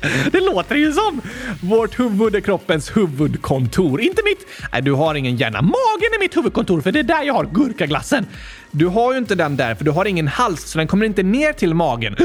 Det 0.32 0.40
låter 0.40 0.74
ju 0.74 0.92
som! 0.92 1.20
Vårt 1.62 1.98
huvud 2.00 2.34
är 2.34 2.40
kroppens 2.40 2.96
huvudkontor. 2.96 4.00
Inte 4.00 4.22
mitt! 4.24 4.46
Nej, 4.72 4.82
du 4.82 4.92
har 4.92 5.14
ingen 5.14 5.36
hjärna. 5.36 5.62
Magen 5.62 6.14
är 6.16 6.20
mitt 6.20 6.36
huvudkontor, 6.36 6.80
för 6.80 6.92
det 6.92 6.98
är 6.98 7.02
där 7.02 7.22
jag 7.22 7.34
har 7.34 7.44
gurkaglassen. 7.44 8.26
Du 8.70 8.86
har 8.86 9.12
ju 9.12 9.18
inte 9.18 9.34
den 9.34 9.56
där, 9.56 9.74
för 9.74 9.84
du 9.84 9.90
har 9.90 10.04
ingen 10.04 10.28
hals, 10.28 10.62
så 10.62 10.78
den 10.78 10.86
kommer 10.86 11.06
inte 11.06 11.22
ner 11.22 11.52
till 11.52 11.74
magen. 11.74 12.16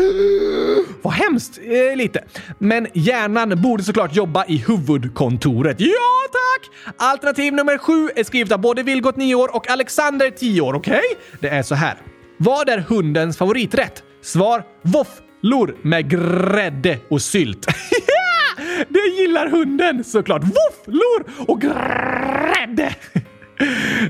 Vad 1.02 1.14
hemskt! 1.14 1.60
Eh, 1.64 1.98
lite. 1.98 2.24
Men 2.60 2.88
hjärnan 2.94 3.62
borde 3.62 3.84
såklart 3.84 4.16
jobba 4.16 4.46
i 4.46 4.58
huvudkontoret. 4.58 5.80
Ja, 5.80 6.28
tack! 6.32 6.94
Alternativ 6.98 7.54
nummer 7.54 7.78
sju 7.78 8.10
är 8.16 8.24
skrivet 8.24 8.52
av 8.52 8.60
både 8.62 8.84
Vilgot, 8.84 9.18
9 9.18 9.36
år, 9.36 9.56
och 9.56 9.70
Alexander, 9.70 10.30
10 10.30 10.62
år. 10.62 10.74
Okej? 10.74 10.94
Okay? 10.94 11.40
Det 11.40 11.50
är 11.50 11.64
så 11.64 11.76
här. 11.76 11.98
Vad 12.38 12.70
är 12.70 12.78
hundens 12.78 13.38
favoriträtt? 13.38 14.04
Svar 14.22 14.64
voff 14.82 15.22
Lor 15.46 15.76
med 15.82 16.10
grädde 16.10 17.00
och 17.10 17.22
sylt. 17.22 17.66
det 18.90 19.22
gillar 19.22 19.50
hunden 19.50 20.04
såklart. 20.04 20.42
Våfflor 20.44 21.46
och 21.48 21.62
grädde. 21.62 22.96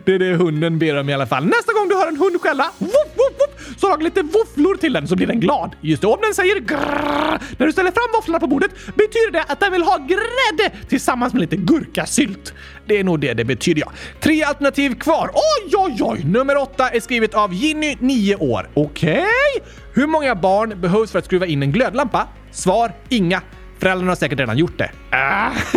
Det 0.06 0.13
är 0.13 0.19
det 0.19 0.36
hunden 0.36 0.80
ber 0.80 1.00
om 1.00 1.10
i 1.10 1.13
alla 1.13 1.28
fall. 1.28 1.45
Nästa 1.45 1.74
gång 1.74 1.89
du 1.89 1.95
hör 1.95 2.08
en 2.08 2.17
hund 2.17 2.41
skälla, 2.41 2.71
woof, 2.78 2.91
woof, 2.91 3.34
woof, 3.39 3.78
så 3.78 3.89
lag 3.89 4.04
lite 4.04 4.21
våfflor 4.21 4.76
till 4.76 4.93
den 4.93 5.08
så 5.08 5.15
blir 5.15 5.28
den 5.28 5.39
glad. 5.39 5.76
Just 5.82 6.02
det, 6.02 6.08
om 6.08 6.19
den 6.21 6.34
säger 6.34 6.60
grrr, 6.60 7.41
när 7.58 7.65
du 7.65 7.71
ställer 7.71 7.91
fram 7.91 8.10
våfflorna 8.13 8.39
på 8.39 8.48
bordet 8.48 8.71
betyder 8.86 9.32
det 9.32 9.43
att 9.43 9.60
den 9.60 9.71
vill 9.71 9.84
ha 9.84 9.98
grädde 9.98 10.76
tillsammans 10.89 11.34
med 11.34 11.41
lite 11.41 11.56
gurkasylt. 11.58 12.54
Det 12.88 13.00
är 13.00 13.04
nog 13.04 13.19
det 13.19 13.34
det 13.34 13.45
betyder 13.45 13.82
ja. 13.82 13.91
Tre 14.19 14.43
alternativ 14.43 14.95
kvar. 14.95 15.32
Oj, 15.34 15.74
oj, 15.78 15.98
oj! 16.02 16.24
Nummer 16.26 16.58
åtta 16.58 16.89
är 16.89 17.00
skrivet 17.00 17.34
av 17.34 17.54
Ginny, 17.54 17.98
9 18.00 18.36
år. 18.36 18.69
Okej? 18.74 19.12
Okay. 19.12 19.71
Hur 19.93 20.08
många 20.08 20.36
barn 20.36 20.82
behövs 20.82 21.12
för 21.12 21.19
att 21.19 21.26
skruva 21.26 21.45
in 21.45 21.63
en 21.63 21.71
glödlampa? 21.71 22.28
Svar 22.52 22.91
inga. 23.10 23.41
Föräldrarna 23.80 24.12
har 24.12 24.15
säkert 24.15 24.39
redan 24.39 24.58
gjort 24.58 24.78
det. 24.78 24.91
Ah. 25.10 25.52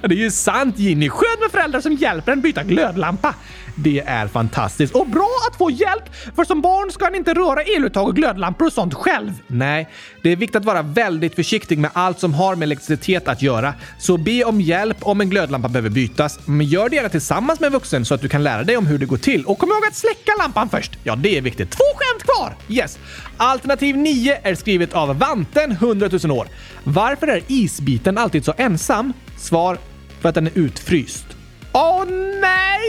det 0.00 0.14
är 0.14 0.18
ju 0.18 0.30
sant 0.30 0.78
Ginny. 0.78 1.08
Skönt 1.08 1.40
med 1.40 1.50
föräldrar 1.50 1.80
som 1.80 1.92
hjälper 1.92 2.32
en 2.32 2.40
byta 2.40 2.62
glödlampa. 2.62 3.34
Det 3.74 4.00
är 4.06 4.26
fantastiskt 4.26 4.94
och 4.94 5.06
bra 5.06 5.28
att 5.50 5.56
få 5.56 5.70
hjälp, 5.70 6.02
för 6.36 6.44
som 6.44 6.60
barn 6.60 6.90
ska 6.90 7.04
han 7.04 7.14
inte 7.14 7.34
röra 7.34 7.62
eluttag 7.62 8.08
och 8.08 8.16
glödlampor 8.16 8.66
och 8.66 8.72
sånt 8.72 8.94
själv. 8.94 9.32
Nej, 9.46 9.88
det 10.22 10.32
är 10.32 10.36
viktigt 10.36 10.56
att 10.56 10.64
vara 10.64 10.82
väldigt 10.82 11.34
försiktig 11.34 11.78
med 11.78 11.90
allt 11.94 12.20
som 12.20 12.34
har 12.34 12.56
med 12.56 12.66
elektricitet 12.66 13.28
att 13.28 13.42
göra. 13.42 13.74
Så 13.98 14.16
be 14.16 14.44
om 14.44 14.60
hjälp 14.60 14.96
om 15.00 15.20
en 15.20 15.30
glödlampa 15.30 15.68
behöver 15.68 15.90
bytas, 15.90 16.38
men 16.44 16.66
gör 16.66 16.88
det 16.88 16.96
gärna 16.96 17.08
tillsammans 17.08 17.60
med 17.60 17.66
en 17.66 17.72
vuxen 17.72 18.04
så 18.04 18.14
att 18.14 18.20
du 18.20 18.28
kan 18.28 18.42
lära 18.42 18.64
dig 18.64 18.76
om 18.76 18.86
hur 18.86 18.98
det 18.98 19.06
går 19.06 19.16
till. 19.16 19.44
Och 19.44 19.58
kom 19.58 19.68
ihåg 19.68 19.86
att 19.88 19.96
släcka 19.96 20.32
lampan 20.38 20.68
först. 20.68 20.98
Ja, 21.04 21.16
det 21.16 21.38
är 21.38 21.42
viktigt. 21.42 21.70
Två 21.70 21.84
skämt 21.96 22.24
kvar! 22.24 22.56
Yes. 22.68 22.98
Alternativ 23.36 23.96
9 23.96 24.38
är 24.42 24.54
skrivet 24.54 24.92
av 24.94 25.18
Vanten 25.18 25.72
100 25.72 26.08
000 26.24 26.38
år. 26.38 26.48
Varför 26.84 27.28
är 27.28 27.42
isbiten 27.46 28.18
alltid 28.18 28.44
så 28.44 28.54
ensam? 28.56 29.12
Svar 29.38 29.78
för 30.20 30.28
att 30.28 30.34
den 30.34 30.46
är 30.46 30.52
utfryst. 30.54 31.26
Åh 31.74 32.04
nej! 32.40 32.80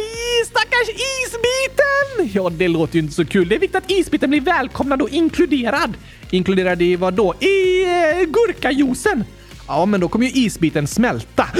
Stackars 0.45 0.89
isbiten! 0.89 2.31
Ja, 2.33 2.49
det 2.49 2.67
låter 2.67 2.95
ju 2.95 2.99
inte 3.01 3.13
så 3.13 3.25
kul. 3.25 3.49
Det 3.49 3.55
är 3.55 3.59
viktigt 3.59 3.83
att 3.83 3.91
isbiten 3.91 4.29
blir 4.29 4.41
välkomnad 4.41 5.01
och 5.01 5.09
inkluderad. 5.09 5.93
Inkluderad 6.31 6.81
i 6.81 6.95
vad 6.95 7.13
då? 7.13 7.33
I 7.39 7.83
eh, 7.83 8.25
gurkajuicen. 8.27 9.23
Ja, 9.67 9.85
men 9.85 9.99
då 9.99 10.07
kommer 10.07 10.25
ju 10.25 10.31
isbiten 10.31 10.87
smälta. 10.87 11.47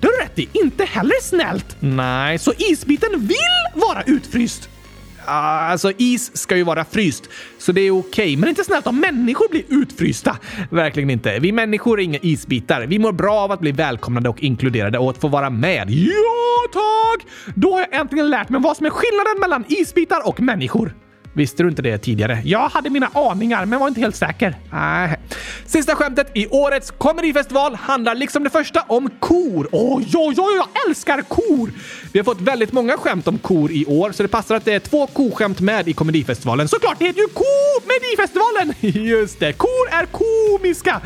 Det 0.00 0.06
har 0.06 0.18
du 0.18 0.24
rätt 0.24 0.38
i. 0.38 0.48
Inte 0.52 0.84
heller 0.84 1.22
snällt. 1.22 1.76
Nej, 1.80 2.38
så 2.38 2.52
isbiten 2.58 3.10
vill 3.26 3.80
vara 3.82 4.02
utfryst. 4.02 4.68
Ah, 5.26 5.70
alltså, 5.70 5.92
is 5.96 6.36
ska 6.36 6.56
ju 6.56 6.62
vara 6.62 6.84
fryst, 6.84 7.28
så 7.58 7.72
det 7.72 7.80
är 7.80 7.90
okej. 7.90 8.24
Okay. 8.24 8.36
Men 8.36 8.48
inte 8.48 8.64
snällt 8.64 8.86
om 8.86 9.00
människor 9.00 9.48
blir 9.50 9.62
utfrysta. 9.68 10.36
Verkligen 10.70 11.10
inte. 11.10 11.38
Vi 11.38 11.52
människor 11.52 12.00
är 12.00 12.04
inga 12.04 12.18
isbitar. 12.22 12.86
Vi 12.86 12.98
mår 12.98 13.12
bra 13.12 13.34
av 13.34 13.52
att 13.52 13.60
bli 13.60 13.72
välkomnade 13.72 14.28
och 14.28 14.42
inkluderade 14.42 14.98
och 14.98 15.10
att 15.10 15.18
få 15.18 15.28
vara 15.28 15.50
med. 15.50 15.90
Ja, 15.90 16.68
tack! 16.72 17.26
Då 17.54 17.72
har 17.72 17.80
jag 17.80 18.00
äntligen 18.00 18.30
lärt 18.30 18.48
mig 18.48 18.60
vad 18.60 18.76
som 18.76 18.86
är 18.86 18.90
skillnaden 18.90 19.40
mellan 19.40 19.64
isbitar 19.68 20.28
och 20.28 20.40
människor. 20.40 20.94
Visste 21.36 21.62
du 21.62 21.68
inte 21.68 21.82
det 21.82 21.98
tidigare? 21.98 22.42
Jag 22.44 22.68
hade 22.68 22.90
mina 22.90 23.10
aningar, 23.14 23.66
men 23.66 23.80
var 23.80 23.88
inte 23.88 24.00
helt 24.00 24.16
säker. 24.16 24.54
Nej. 24.72 25.16
Sista 25.66 25.94
skämtet 25.94 26.30
i 26.34 26.46
årets 26.46 26.90
komedifestival 26.90 27.74
handlar 27.74 28.14
liksom 28.14 28.44
det 28.44 28.50
första 28.50 28.80
om 28.80 29.10
kor. 29.20 29.68
Oj, 29.72 30.06
oj, 30.14 30.34
oj, 30.38 30.56
jag 30.56 30.68
älskar 30.88 31.22
kor! 31.22 31.70
Vi 32.12 32.18
har 32.18 32.24
fått 32.24 32.40
väldigt 32.40 32.72
många 32.72 32.96
skämt 32.96 33.28
om 33.28 33.38
kor 33.38 33.70
i 33.70 33.86
år, 33.86 34.12
så 34.12 34.22
det 34.22 34.28
passar 34.28 34.54
att 34.54 34.64
det 34.64 34.72
är 34.72 34.80
två 34.80 35.06
koskämt 35.06 35.60
med 35.60 35.88
i 35.88 35.92
komedifestivalen. 35.92 36.68
Såklart, 36.68 36.98
det 36.98 37.04
heter 37.04 37.20
ju 37.20 37.28
Komedifestivalen! 37.28 38.74
Just 39.08 39.40
det, 39.40 39.52
kor 39.52 39.88
är 39.90 40.06
komiska! 40.06 41.00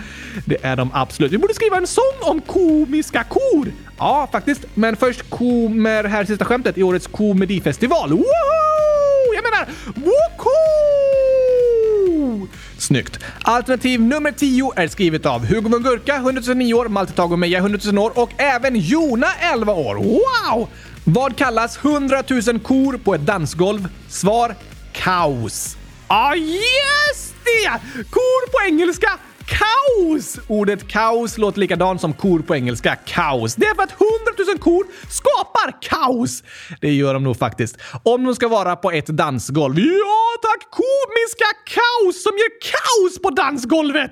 Det 0.44 0.64
är 0.64 0.76
de 0.76 0.90
absolut. 0.94 1.32
Vi 1.32 1.38
borde 1.38 1.54
skriva 1.54 1.76
en 1.76 1.86
sång 1.86 2.20
om 2.20 2.40
komiska 2.40 3.24
kor! 3.24 3.72
Ja, 3.98 4.28
faktiskt. 4.32 4.64
Men 4.74 4.96
först 4.96 5.30
kommer 5.30 6.04
här 6.04 6.24
sista 6.24 6.44
skämtet 6.44 6.78
i 6.78 6.82
årets 6.82 7.06
komedifestival. 7.06 8.10
Woho! 8.10 8.24
Jag 9.42 9.52
menar, 9.52 9.68
woko! 9.94 10.50
Snyggt. 12.78 13.18
Alternativ 13.42 14.00
nummer 14.00 14.32
10 14.32 14.72
är 14.76 14.88
skrivet 14.88 15.26
av 15.26 15.46
Hugo 15.46 15.68
von 15.68 15.82
Gurka, 15.82 16.14
100 16.16 16.42
009 16.54 16.74
år, 16.74 16.88
Malte 16.88 17.12
Tago 17.12 17.36
Meja, 17.36 17.58
100 17.58 17.78
000 17.84 17.98
år 17.98 18.12
och 18.18 18.30
även 18.36 18.76
Jona, 18.76 19.26
11 19.54 19.72
år. 19.72 19.94
Wow! 19.94 20.68
Vad 21.04 21.36
kallas 21.36 21.78
100 21.84 22.22
000 22.46 22.60
kor 22.60 22.98
på 23.04 23.14
ett 23.14 23.26
dansgolv? 23.26 23.88
Svar 24.08 24.54
kaos. 24.92 25.76
Ah, 26.06 26.34
yes 26.34 27.34
det! 27.44 27.80
Kor 28.10 28.50
på 28.50 28.66
engelska 28.66 29.10
kaos! 29.50 30.38
Ordet 30.48 30.88
kaos 30.88 31.38
låter 31.38 31.60
likadant 31.60 32.00
som 32.00 32.12
kor 32.12 32.40
på 32.40 32.54
engelska. 32.54 32.96
Kaos. 32.96 33.54
Det 33.54 33.66
är 33.66 33.74
för 33.74 33.82
att 33.82 33.90
100 33.90 34.06
000 34.52 34.58
kor 34.58 34.86
skapar 35.10 35.80
kaos. 35.80 36.42
Det 36.80 36.92
gör 36.92 37.14
de 37.14 37.24
nog 37.24 37.38
faktiskt. 37.38 37.76
Om 38.02 38.24
de 38.24 38.34
ska 38.34 38.48
vara 38.48 38.76
på 38.76 38.90
ett 38.90 39.06
dansgolv. 39.06 39.78
Ja 39.78 40.36
tack! 40.42 40.70
Komiska 40.70 41.46
kaos 41.76 42.22
som 42.22 42.32
ger 42.40 42.50
kaos 42.72 43.22
på 43.22 43.30
dansgolvet! 43.30 44.10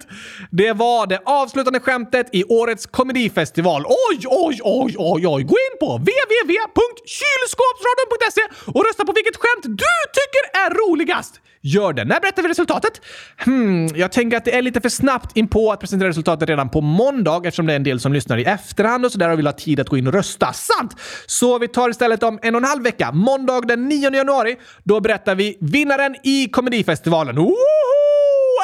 Det 0.50 0.72
var 0.72 1.06
det 1.06 1.20
avslutande 1.24 1.80
skämtet 1.80 2.26
i 2.32 2.44
årets 2.44 2.86
komedifestival. 2.86 3.84
Oj, 3.86 4.18
oj, 4.26 4.60
oj, 4.64 4.94
oj, 4.98 5.26
oj! 5.26 5.42
Gå 5.42 5.56
in 5.66 5.76
på 5.80 5.96
www.kylskåpsradion.se 5.96 8.42
och 8.74 8.84
rösta 8.86 9.04
på 9.04 9.12
vilket 9.12 9.36
skämt 9.36 9.64
du 9.64 9.94
tycker 10.18 10.44
är 10.64 10.70
roligast. 10.82 11.40
Gör 11.60 11.92
det. 11.92 12.04
När 12.04 12.20
berättar 12.20 12.42
vi 12.42 12.48
resultatet? 12.48 13.00
Hmm, 13.44 13.86
jag 13.86 14.12
tänker 14.12 14.36
att 14.36 14.44
det 14.44 14.56
är 14.56 14.62
lite 14.62 14.80
för 14.80 14.88
snabbt 14.88 15.36
in 15.36 15.48
på 15.48 15.72
att 15.72 15.80
presentera 15.80 16.08
resultatet 16.08 16.48
redan 16.48 16.68
på 16.68 16.80
måndag 16.80 17.40
eftersom 17.44 17.66
det 17.66 17.72
är 17.72 17.76
en 17.76 17.82
del 17.82 18.00
som 18.00 18.12
lyssnar 18.12 18.38
i 18.38 18.44
efterhand 18.44 19.04
och 19.04 19.12
sådär 19.12 19.30
och 19.30 19.38
vill 19.38 19.46
ha 19.46 19.52
tid 19.52 19.80
att 19.80 19.88
gå 19.88 19.96
in 19.96 20.06
och 20.06 20.12
rösta. 20.12 20.52
Sant! 20.52 20.96
Så 21.26 21.58
vi 21.58 21.68
tar 21.68 21.90
istället 21.90 22.22
om 22.22 22.38
en 22.42 22.54
och 22.54 22.60
en 22.60 22.68
halv 22.68 22.82
vecka, 22.82 23.12
måndag 23.12 23.60
den 23.60 23.88
9 23.88 24.14
januari. 24.14 24.56
Då 24.84 25.00
berättar 25.00 25.34
vi 25.34 25.58
vinnaren 25.60 26.16
i 26.22 26.48
komedifestivalen. 26.48 27.36
Woho! 27.36 27.54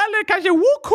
Eller 0.05 0.24
kanske 0.24 0.51
woko 0.51 0.95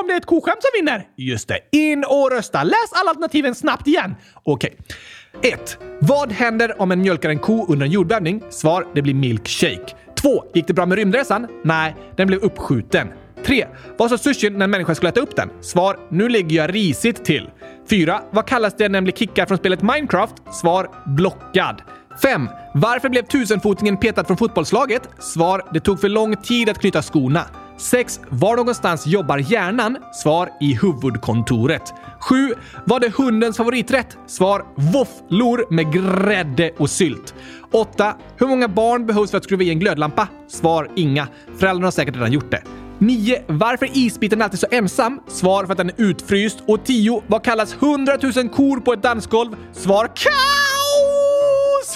om 0.00 0.06
det 0.06 0.12
är 0.12 0.16
ett 0.16 0.26
koskämt 0.26 0.62
som 0.62 0.70
vinner. 0.74 1.06
Just 1.16 1.48
det. 1.48 1.58
In 1.72 2.04
och 2.04 2.30
rösta. 2.30 2.64
Läs 2.64 2.92
alla 2.92 3.10
alternativen 3.10 3.54
snabbt 3.54 3.86
igen. 3.86 4.14
Okej. 4.42 4.76
Okay. 4.78 5.52
1. 5.52 5.78
Vad 6.00 6.32
händer 6.32 6.80
om 6.80 6.90
en 6.92 7.00
mjölkar 7.00 7.30
en 7.30 7.38
ko 7.38 7.66
under 7.72 7.86
en 7.86 7.92
jordbävning? 7.92 8.42
Svar. 8.50 8.86
Det 8.94 9.02
blir 9.02 9.14
milkshake. 9.14 9.94
2. 10.22 10.44
Gick 10.54 10.66
det 10.66 10.72
bra 10.72 10.86
med 10.86 10.98
rymdresan? 10.98 11.46
Nej, 11.64 11.96
den 12.16 12.26
blev 12.26 12.40
uppskjuten. 12.40 13.08
3. 13.44 13.66
Vad 13.98 14.10
sa 14.10 14.18
sushin 14.18 14.58
när 14.58 14.64
en 14.64 14.70
människa 14.70 14.94
skulle 14.94 15.08
äta 15.08 15.20
upp 15.20 15.36
den? 15.36 15.50
Svar. 15.60 15.98
Nu 16.10 16.28
ligger 16.28 16.56
jag 16.56 16.74
risigt 16.74 17.24
till. 17.24 17.50
4. 17.90 18.20
Vad 18.30 18.46
kallas 18.46 18.74
det 18.76 18.88
när 18.88 18.96
den 18.96 19.04
blir 19.04 19.14
kickad 19.14 19.48
från 19.48 19.58
spelet 19.58 19.82
Minecraft? 19.82 20.34
Svar. 20.52 20.90
Blockad. 21.06 21.82
5. 22.22 22.48
Varför 22.74 23.08
blev 23.08 23.22
tusenfotingen 23.22 23.96
petad 23.96 24.24
från 24.24 24.36
fotbollslaget? 24.36 25.08
Svar. 25.18 25.62
Det 25.72 25.80
tog 25.80 26.00
för 26.00 26.08
lång 26.08 26.36
tid 26.36 26.68
att 26.68 26.78
knyta 26.78 27.02
skorna. 27.02 27.44
6. 27.80 28.20
Var 28.28 28.56
någonstans 28.56 29.06
jobbar 29.06 29.38
hjärnan? 29.38 29.96
Svar. 30.12 30.48
I 30.60 30.74
huvudkontoret. 30.74 31.82
7. 32.20 32.54
Vad 32.84 33.04
är 33.04 33.10
hundens 33.10 33.56
favoriträtt? 33.56 34.18
Svar. 34.26 34.64
Våfflor 34.74 35.74
med 35.74 35.92
grädde 35.92 36.70
och 36.78 36.90
sylt. 36.90 37.34
8. 37.72 38.14
Hur 38.36 38.46
många 38.46 38.68
barn 38.68 39.06
behövs 39.06 39.30
för 39.30 39.38
att 39.38 39.44
skruva 39.44 39.62
i 39.62 39.70
en 39.70 39.78
glödlampa? 39.78 40.28
Svar. 40.48 40.90
Inga. 40.96 41.28
Föräldrarna 41.58 41.86
har 41.86 41.90
säkert 41.92 42.14
redan 42.14 42.32
gjort 42.32 42.50
det. 42.50 42.62
9. 42.98 43.42
Varför 43.46 43.86
är 43.86 43.90
isbiten 43.96 44.42
alltid 44.42 44.60
så 44.60 44.66
ensam? 44.70 45.20
Svar 45.28 45.64
för 45.64 45.72
att 45.72 45.78
den 45.78 45.90
är 45.90 45.94
utfryst. 45.96 46.58
Och 46.66 46.84
10. 46.84 47.22
Vad 47.26 47.44
kallas 47.44 47.74
100 47.74 48.12
000 48.36 48.48
kor 48.48 48.80
på 48.80 48.92
ett 48.92 49.02
dansgolv? 49.02 49.56
Svar. 49.72 50.06
Kaos! 50.06 50.79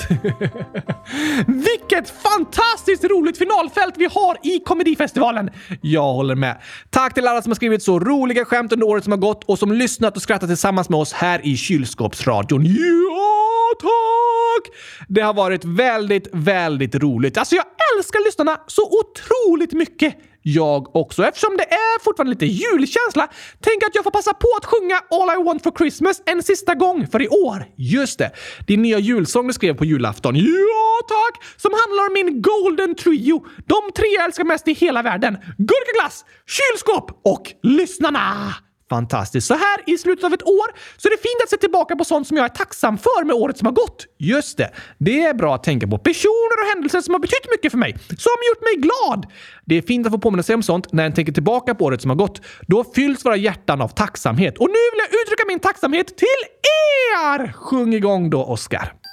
Vilket 1.46 2.10
fantastiskt 2.22 3.04
roligt 3.04 3.38
finalfält 3.38 3.94
vi 3.96 4.04
har 4.04 4.38
i 4.42 4.60
Komedifestivalen! 4.60 5.50
Jag 5.80 6.12
håller 6.12 6.34
med. 6.34 6.56
Tack 6.90 7.14
till 7.14 7.26
alla 7.26 7.42
som 7.42 7.50
har 7.50 7.54
skrivit 7.56 7.82
så 7.82 7.98
roliga 8.00 8.44
skämt 8.44 8.72
under 8.72 8.86
året 8.86 9.04
som 9.04 9.12
har 9.12 9.18
gått 9.18 9.44
och 9.44 9.58
som 9.58 9.72
lyssnat 9.72 10.16
och 10.16 10.22
skrattat 10.22 10.48
tillsammans 10.48 10.88
med 10.88 11.00
oss 11.00 11.12
här 11.12 11.46
i 11.46 11.56
Kylskåpsradion. 11.56 12.64
Ja, 12.64 13.70
tack! 13.80 14.74
Det 15.08 15.20
har 15.20 15.34
varit 15.34 15.64
väldigt, 15.64 16.28
väldigt 16.32 16.94
roligt. 16.94 17.38
Alltså, 17.38 17.54
jag 17.54 17.64
älskar 17.96 18.24
lyssnarna 18.24 18.60
så 18.66 18.82
otroligt 18.82 19.72
mycket 19.72 20.14
jag 20.46 20.96
också. 20.96 21.24
Eftersom 21.24 21.56
det 21.56 21.72
är 21.72 22.04
fortfarande 22.04 22.30
lite 22.30 22.46
julkänsla, 22.46 23.28
tänk 23.60 23.82
att 23.82 23.94
jag 23.94 24.04
får 24.04 24.10
passa 24.10 24.34
på 24.34 24.48
att 24.58 24.64
sjunga 24.64 25.00
All 25.10 25.40
I 25.40 25.44
want 25.44 25.62
for 25.62 25.72
Christmas 25.78 26.22
en 26.26 26.42
sista 26.42 26.74
gång 26.74 27.06
för 27.06 27.22
i 27.22 27.28
år. 27.28 27.66
Just 27.76 28.18
det, 28.18 28.30
din 28.66 28.82
nya 28.82 28.98
julsång 28.98 29.46
du 29.46 29.52
skrev 29.52 29.74
på 29.74 29.84
julafton. 29.84 30.36
Ja, 30.36 31.00
tack! 31.08 31.44
Som 31.56 31.72
handlar 31.72 32.06
om 32.06 32.12
min 32.14 32.42
Golden 32.42 32.94
Trio. 32.94 33.46
De 33.66 33.92
tre 33.96 34.06
jag 34.16 34.24
älskar 34.24 34.44
mest 34.44 34.68
i 34.68 34.72
hela 34.72 35.02
världen. 35.02 35.36
Gurkaglass, 35.58 36.24
kylskåp 36.46 37.20
och 37.24 37.52
lyssnarna! 37.62 38.54
Fantastiskt. 38.94 39.46
Så 39.46 39.54
här 39.54 39.78
i 39.86 39.98
slutet 39.98 40.24
av 40.24 40.32
ett 40.34 40.42
år 40.42 40.68
så 40.96 41.08
är 41.08 41.10
det 41.10 41.22
fint 41.22 41.42
att 41.44 41.50
se 41.50 41.56
tillbaka 41.56 41.96
på 41.96 42.04
sånt 42.04 42.28
som 42.28 42.36
jag 42.36 42.44
är 42.44 42.54
tacksam 42.62 42.98
för 42.98 43.24
med 43.24 43.36
året 43.36 43.58
som 43.58 43.66
har 43.66 43.72
gått. 43.72 44.06
Just 44.18 44.58
det. 44.58 44.70
Det 44.98 45.20
är 45.20 45.34
bra 45.34 45.54
att 45.54 45.62
tänka 45.62 45.86
på 45.86 45.98
personer 45.98 46.56
och 46.62 46.68
händelser 46.74 47.00
som 47.00 47.14
har 47.14 47.20
betytt 47.20 47.50
mycket 47.50 47.70
för 47.70 47.78
mig. 47.78 47.92
Som 48.08 48.36
gjort 48.48 48.62
mig 48.62 48.76
glad. 48.86 49.26
Det 49.64 49.74
är 49.78 49.82
fint 49.82 50.06
att 50.06 50.12
få 50.12 50.18
påminna 50.18 50.42
sig 50.42 50.54
om 50.54 50.62
sånt 50.62 50.92
när 50.92 51.06
en 51.06 51.12
tänker 51.12 51.32
tillbaka 51.32 51.74
på 51.74 51.84
året 51.84 52.02
som 52.02 52.10
har 52.10 52.16
gått. 52.16 52.40
Då 52.68 52.84
fylls 52.94 53.24
våra 53.24 53.36
hjärtan 53.36 53.80
av 53.80 53.88
tacksamhet. 53.88 54.58
Och 54.58 54.68
nu 54.68 54.82
vill 54.92 55.00
jag 55.10 55.22
uttrycka 55.22 55.44
min 55.48 55.60
tacksamhet 55.60 56.06
till 56.16 56.40
er! 56.62 57.52
Sjung 57.52 57.94
igång 57.94 58.30
då, 58.30 58.44
Oscar. 58.44 59.03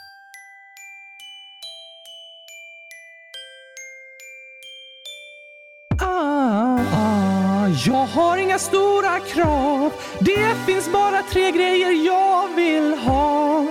Jag 7.86 8.06
har 8.06 8.38
inga 8.38 8.60
stora 8.60 9.20
krav. 9.20 9.92
Det 10.20 10.56
finns 10.66 10.92
bara 10.92 11.24
tre 11.24 11.52
grejer 11.52 11.92
jag 12.06 12.56
vill 12.56 12.94
ha. 12.94 13.66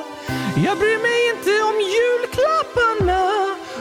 Jag 0.67 0.79
bryr 0.79 0.99
mig 1.03 1.31
inte 1.31 1.63
om 1.63 1.77
julklapparna 1.97 3.29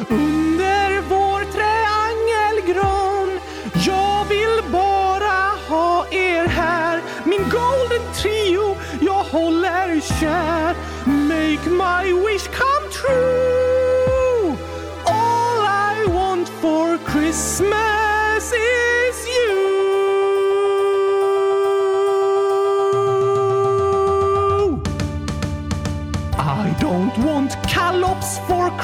under 0.09 1.01
vår 1.09 1.39
triangelgran. 1.53 3.39
Jag 3.87 4.25
vill 4.25 4.71
bara 4.71 5.51
ha 5.69 6.05
er 6.11 6.47
här. 6.47 7.01
Min 7.23 7.43
golden 7.49 8.13
trio 8.21 8.77
jag 9.01 9.23
håller 9.23 10.01
kär. 10.19 10.75
Make 11.05 11.69
my 11.69 12.13
wish 12.13 12.47
come 12.47 12.89
true. 12.91 14.57
All 15.05 15.65
I 15.65 16.11
want 16.13 16.49
for 16.49 16.97
Christmas 17.11 18.08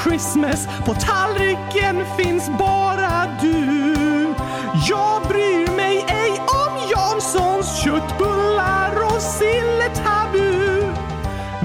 Christmas. 0.08 0.66
På 0.86 0.94
tallriken 0.94 2.04
finns 2.16 2.50
bara 2.58 3.38
du. 3.40 4.34
Jag 4.88 5.22
bryr 5.28 5.76
mig 5.76 6.04
ej 6.08 6.40
om 6.46 6.90
Janssons 6.90 7.82
köttbullar 7.84 9.04
och 9.04 9.22
silletabu. 9.22 10.82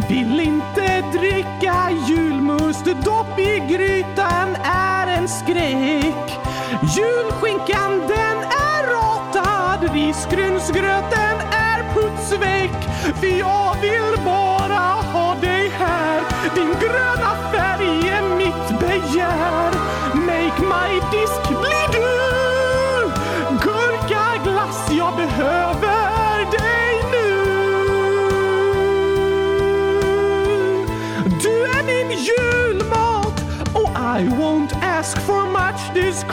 Vill 0.10 0.40
inte 0.40 1.02
dricka 1.02 1.76
julmust, 2.08 2.86
dopp 2.86 3.40
i 3.40 3.60
grytan 3.70 4.56
är 4.64 5.08
en 5.08 5.28
skräck. 5.28 6.40
Julskinkan 6.98 8.00
den 8.08 8.38
är 8.44 8.84
ratad, 8.88 9.94
risgrynsgröten 9.94 11.31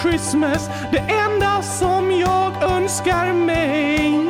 Christmas. 0.03 0.69
Det 0.93 0.99
enda 0.99 1.63
som 1.63 2.11
jag 2.11 2.63
önskar 2.63 3.33
mig 3.33 4.28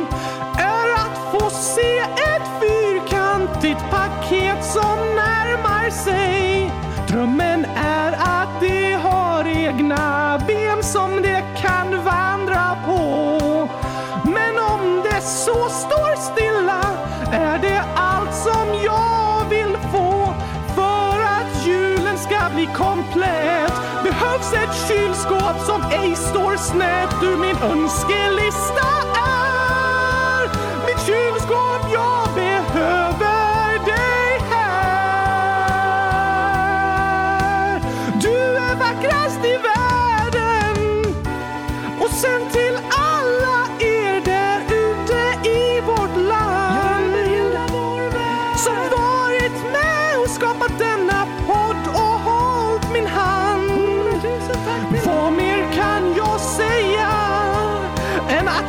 ej 25.91 26.15
står 26.15 26.57
snett. 26.57 27.23
ur 27.23 27.37
min 27.37 27.57
önskelista 27.57 28.98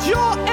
än 0.03 0.50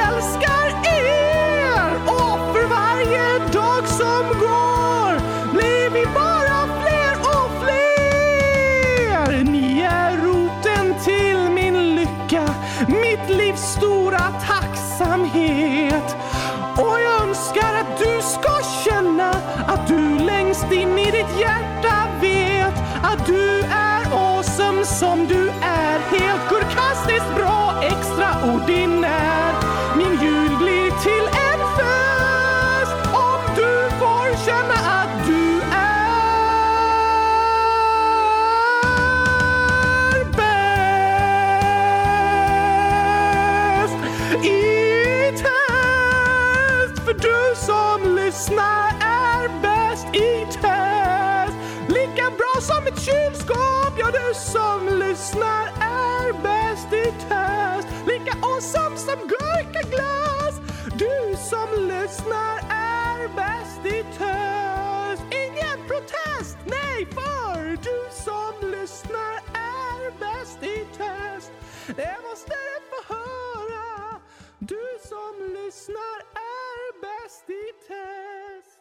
Det 71.98 72.16
måste 72.30 72.50
du 72.50 72.74
få 72.90 73.14
höra. 73.14 74.20
Du 74.58 74.84
som 75.08 75.34
lyssnar 75.58 76.18
är 76.34 77.00
bäst 77.00 77.50
i 77.50 77.64
test. 77.88 78.80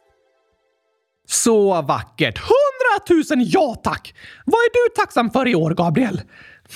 Så 1.27 1.81
vackert! 1.81 2.39
Hundratusen 2.39 3.43
ja 3.45 3.75
tack! 3.83 4.15
Vad 4.45 4.59
är 4.59 4.73
du 4.73 4.95
tacksam 4.95 5.29
för 5.29 5.47
i 5.47 5.55
år, 5.55 5.71
Gabriel? 5.71 6.21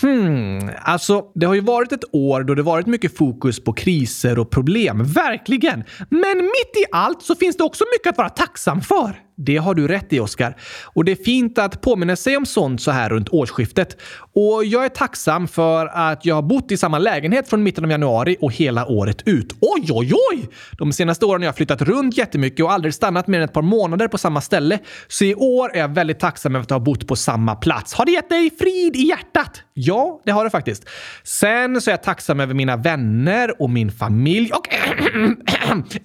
Hmm, 0.02 0.70
alltså 0.82 1.32
det 1.36 1.46
har 1.46 1.54
ju 1.54 1.62
varit 1.62 1.92
ett 1.92 2.04
år 2.16 2.44
då 2.44 2.56
det 2.56 2.64
varit 2.64 2.88
mycket 2.88 3.18
fokus 3.18 3.64
på 3.64 3.74
kriser 3.74 4.40
och 4.40 4.50
problem. 4.50 5.04
Verkligen! 5.04 5.84
Men 6.10 6.38
mitt 6.38 6.78
i 6.78 6.86
allt 6.92 7.22
så 7.22 7.36
finns 7.36 7.58
det 7.58 7.64
också 7.64 7.84
mycket 7.98 8.10
att 8.10 8.18
vara 8.18 8.30
tacksam 8.30 8.82
för. 8.82 9.20
Det 9.38 9.58
har 9.58 9.74
du 9.74 9.88
rätt 9.88 10.14
i, 10.14 10.20
Oskar. 10.20 10.58
Och 10.86 11.06
det 11.06 11.12
är 11.12 11.24
fint 11.24 11.58
att 11.58 11.82
påminna 11.82 12.16
sig 12.16 12.38
om 12.38 12.46
sånt 12.46 12.82
så 12.82 12.92
här 12.92 13.10
runt 13.10 13.30
årsskiftet. 13.30 13.98
Och 14.34 14.66
jag 14.66 14.86
är 14.86 14.90
tacksam 14.90 15.48
för 15.48 15.88
att 15.88 16.26
jag 16.26 16.36
har 16.36 16.42
bott 16.42 16.72
i 16.72 16.78
samma 16.78 17.00
lägenhet 17.00 17.50
från 17.50 17.64
mitten 17.64 17.86
av 17.86 17.92
januari 17.92 18.38
och 18.42 18.54
hela 18.54 18.86
året 18.86 19.28
ut. 19.28 19.56
Oj, 19.62 19.88
oj, 19.90 20.14
oj! 20.32 20.50
De 20.78 20.94
senaste 20.94 21.26
åren 21.26 21.42
har 21.42 21.46
jag 21.46 21.56
flyttat 21.56 21.82
runt 21.82 22.18
jättemycket 22.18 22.66
och 22.66 22.72
aldrig 22.72 22.94
stannat 22.94 23.28
mer 23.28 23.38
än 23.38 23.46
ett 23.46 23.54
par 23.54 23.62
månader 23.62 24.08
på 24.08 24.18
samma 24.18 24.42
ställe. 24.42 24.80
Så 25.08 25.26
i 25.26 25.36
år 25.36 25.76
är 25.76 25.80
jag 25.80 25.96
väldigt 25.96 26.20
tacksam 26.20 26.56
över 26.56 26.64
att 26.64 26.70
ha 26.70 26.80
bott 26.80 27.08
på 27.08 27.16
samma 27.16 27.56
plats. 27.56 27.94
Har 27.94 28.06
det 28.06 28.12
gett 28.12 28.30
dig 28.30 28.50
frid 28.60 28.96
i 28.96 29.08
hjärtat? 29.08 29.64
Ja, 29.74 30.22
det 30.26 30.32
har 30.32 30.44
det 30.44 30.50
faktiskt. 30.50 30.90
Sen 31.24 31.82
så 31.82 31.90
är 31.90 31.94
jag 31.94 32.04
tacksam 32.04 32.40
över 32.40 32.54
mina 32.54 32.78
vänner 32.78 33.62
och 33.62 33.70
min 33.70 33.92
familj 33.92 34.52
och 34.54 34.68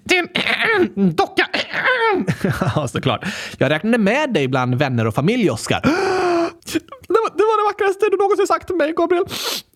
din 0.05 0.29
docka. 1.17 1.47
ja, 2.75 2.89
såklart. 2.89 3.25
Jag 3.59 3.71
räknade 3.71 3.99
med 3.99 4.33
dig 4.33 4.49
bland 4.49 4.75
vänner 4.75 5.07
och 5.07 5.15
familj, 5.15 5.51
Oskar. 5.51 5.81
Det 7.09 7.13
var, 7.13 7.37
det 7.37 7.43
var 7.43 7.63
det 7.63 7.73
vackraste 7.73 8.07
du 8.11 8.17
någonsin 8.17 8.47
sagt 8.47 8.67
till 8.67 8.77
mig, 8.77 8.93
Gabriel. 8.97 9.25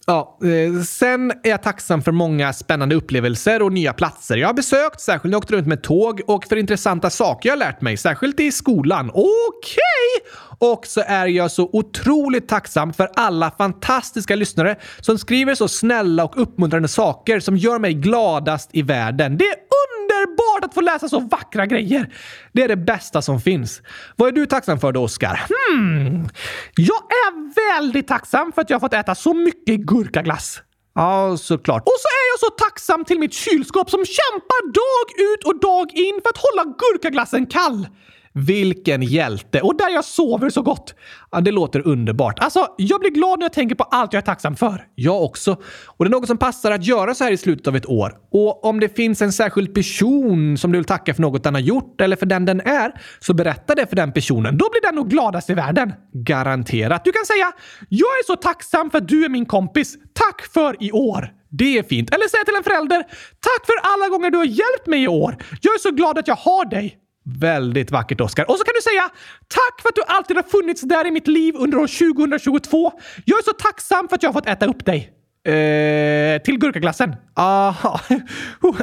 Ja, 0.07 0.39
eh, 0.43 0.83
sen 0.83 1.31
är 1.31 1.51
jag 1.51 1.63
tacksam 1.63 2.03
för 2.03 2.13
många 2.13 2.53
spännande 2.53 2.95
upplevelser 2.95 3.63
och 3.63 3.73
nya 3.73 3.93
platser 3.93 4.37
jag 4.37 4.49
har 4.49 4.55
besökt, 4.55 5.01
särskilt 5.01 5.25
när 5.25 5.33
jag 5.33 5.39
åkt 5.39 5.51
runt 5.51 5.67
med 5.67 5.83
tåg 5.83 6.21
och 6.27 6.45
för 6.45 6.57
intressanta 6.57 7.11
saker 7.11 7.49
jag 7.49 7.57
har 7.57 7.59
lärt 7.59 7.81
mig, 7.81 7.97
särskilt 7.97 8.41
i 8.41 8.53
skolan. 8.53 9.11
Okej! 9.11 10.33
Och 10.61 10.87
så 10.87 11.03
är 11.07 11.27
jag 11.27 11.51
så 11.51 11.71
otroligt 11.73 12.49
tacksam 12.49 12.93
för 12.93 13.11
alla 13.17 13.51
fantastiska 13.51 14.37
lyssnare 14.37 14.77
som 15.01 15.19
skriver 15.19 15.55
så 15.55 15.69
snälla 15.69 16.25
och 16.25 16.43
uppmuntrande 16.43 16.89
saker 16.89 17.41
som 17.41 17.57
gör 17.57 17.79
mig 17.79 17.95
gladast 17.95 18.71
i 18.73 18.83
världen. 18.83 19.39
Det 19.39 19.45
är 19.45 19.57
underbart 19.57 20.65
att 20.65 20.75
få 20.75 20.81
läsa 20.81 21.09
så 21.09 21.21
vackra 21.21 21.67
grejer! 21.67 22.15
Det 22.53 22.63
är 22.63 22.69
det 22.69 22.77
bästa 22.77 23.23
som 23.23 23.41
finns. 23.41 23.83
Vad 24.17 24.29
är 24.29 24.33
du 24.33 24.47
tacksam 24.47 24.81
för 24.81 24.93
då, 24.93 25.03
Oskar? 25.03 25.41
Hmm. 25.49 26.29
Jag 26.77 27.03
är 27.03 27.55
väldigt 27.77 28.09
tacksam 28.09 28.53
för 28.53 28.63
att 28.63 28.71
jag 28.71 28.75
har 28.75 28.81
fått 28.81 28.95
äta 28.95 29.15
så 29.15 29.35
mycket 29.35 29.81
gurkaglass. 29.81 30.63
Ja, 30.95 31.37
såklart. 31.37 31.83
Och 31.83 31.99
så 31.99 32.09
är 32.09 32.27
jag 32.33 32.41
så 32.41 32.51
tacksam 32.65 33.05
till 33.05 33.19
mitt 33.19 33.35
kylskåp 33.35 33.91
som 33.91 34.05
kämpar 34.05 34.73
dag 34.73 35.33
ut 35.33 35.45
och 35.45 35.61
dag 35.61 35.91
in 35.95 36.21
för 36.23 36.31
att 36.31 36.39
hålla 36.39 36.75
gurkaglassen 36.79 37.47
kall. 37.47 37.87
Vilken 38.35 39.03
hjälte! 39.03 39.61
Och 39.61 39.77
där 39.77 39.91
jag 39.91 40.05
sover 40.05 40.51
så 40.51 40.63
gott! 40.63 40.95
Ja, 41.31 41.41
det 41.41 41.51
låter 41.51 41.87
underbart. 41.87 42.39
Alltså, 42.39 42.67
jag 42.79 43.01
blir 43.01 43.11
glad 43.11 43.39
när 43.39 43.45
jag 43.45 43.53
tänker 43.53 43.75
på 43.75 43.85
allt 43.85 44.13
jag 44.13 44.21
är 44.21 44.25
tacksam 44.25 44.57
för. 44.57 44.87
Jag 44.95 45.23
också. 45.23 45.57
Och 45.87 46.05
det 46.05 46.09
är 46.09 46.11
något 46.11 46.27
som 46.27 46.39
passar 46.39 46.71
att 46.71 46.87
göra 46.87 47.15
så 47.15 47.25
här 47.25 47.33
i 47.33 47.37
slutet 47.37 47.67
av 47.69 47.77
ett 47.77 47.87
år. 47.87 48.15
Och 48.33 48.65
om 48.65 48.81
det 48.81 48.97
finns 48.97 49.23
en 49.23 49.33
särskild 49.33 49.75
person 49.75 50.59
som 50.59 50.73
du 50.73 50.79
vill 50.79 50.85
tacka 50.85 51.15
för 51.15 51.23
något 51.23 51.45
den 51.45 51.55
har 51.55 51.61
gjort 51.61 52.01
eller 52.01 52.17
för 52.17 52.27
den 52.27 52.45
den 52.45 52.61
är, 52.61 52.93
så 53.21 53.35
berätta 53.35 53.75
det 53.75 53.87
för 53.87 53.97
den 53.97 54.13
personen. 54.13 54.59
Då 54.59 54.71
blir 54.71 54.83
den 54.83 54.95
nog 54.95 55.11
gladast 55.11 55.51
i 55.51 55.55
världen. 55.55 55.93
Garanterat. 56.13 57.05
Du 57.05 57.13
kan 57.13 57.27
säga 57.27 57.53
“Jag 57.89 58.01
är 58.01 58.27
så 58.27 58.37
tacksam 58.37 58.91
för 58.91 58.99
att 58.99 59.09
du 59.09 59.25
är 59.25 59.29
min 59.29 59.47
kompis. 59.47 59.95
Tack 60.13 60.53
för 60.53 60.83
i 60.83 60.93
år!” 60.93 61.33
Det 61.53 61.79
är 61.79 61.83
fint. 61.83 62.15
Eller 62.15 62.29
säga 62.29 62.45
till 62.45 62.55
en 62.55 62.65
förälder 62.65 63.03
“Tack 63.41 63.67
för 63.67 63.75
alla 63.95 64.09
gånger 64.09 64.31
du 64.31 64.39
har 64.39 64.45
hjälpt 64.45 64.87
mig 64.87 65.03
i 65.03 65.09
år. 65.09 65.37
Jag 65.61 65.75
är 65.75 65.79
så 65.79 65.91
glad 65.91 66.19
att 66.19 66.29
jag 66.29 66.37
har 66.37 66.65
dig.” 66.65 66.97
Väldigt 67.39 67.91
vackert, 67.91 68.21
Oskar. 68.21 68.51
Och 68.51 68.59
så 68.59 68.65
kan 68.65 68.75
du 68.77 68.83
säga 68.83 69.03
tack 69.49 69.81
för 69.83 69.89
att 69.89 69.95
du 69.95 70.03
alltid 70.07 70.37
har 70.37 70.43
funnits 70.43 70.83
där 70.83 71.07
i 71.07 71.11
mitt 71.11 71.27
liv 71.27 71.55
under 71.57 71.79
år 71.79 72.15
2022. 72.15 72.93
Jag 73.25 73.39
är 73.39 73.43
så 73.43 73.53
tacksam 73.53 74.09
för 74.09 74.17
att 74.17 74.23
jag 74.23 74.29
har 74.31 74.33
fått 74.33 74.49
äta 74.49 74.67
upp 74.67 74.85
dig. 74.85 75.11
Eh, 75.45 76.43
till 76.43 76.59
gurkaglassen. 76.59 77.17
Aha. 77.37 78.01
Oh, 78.63 78.77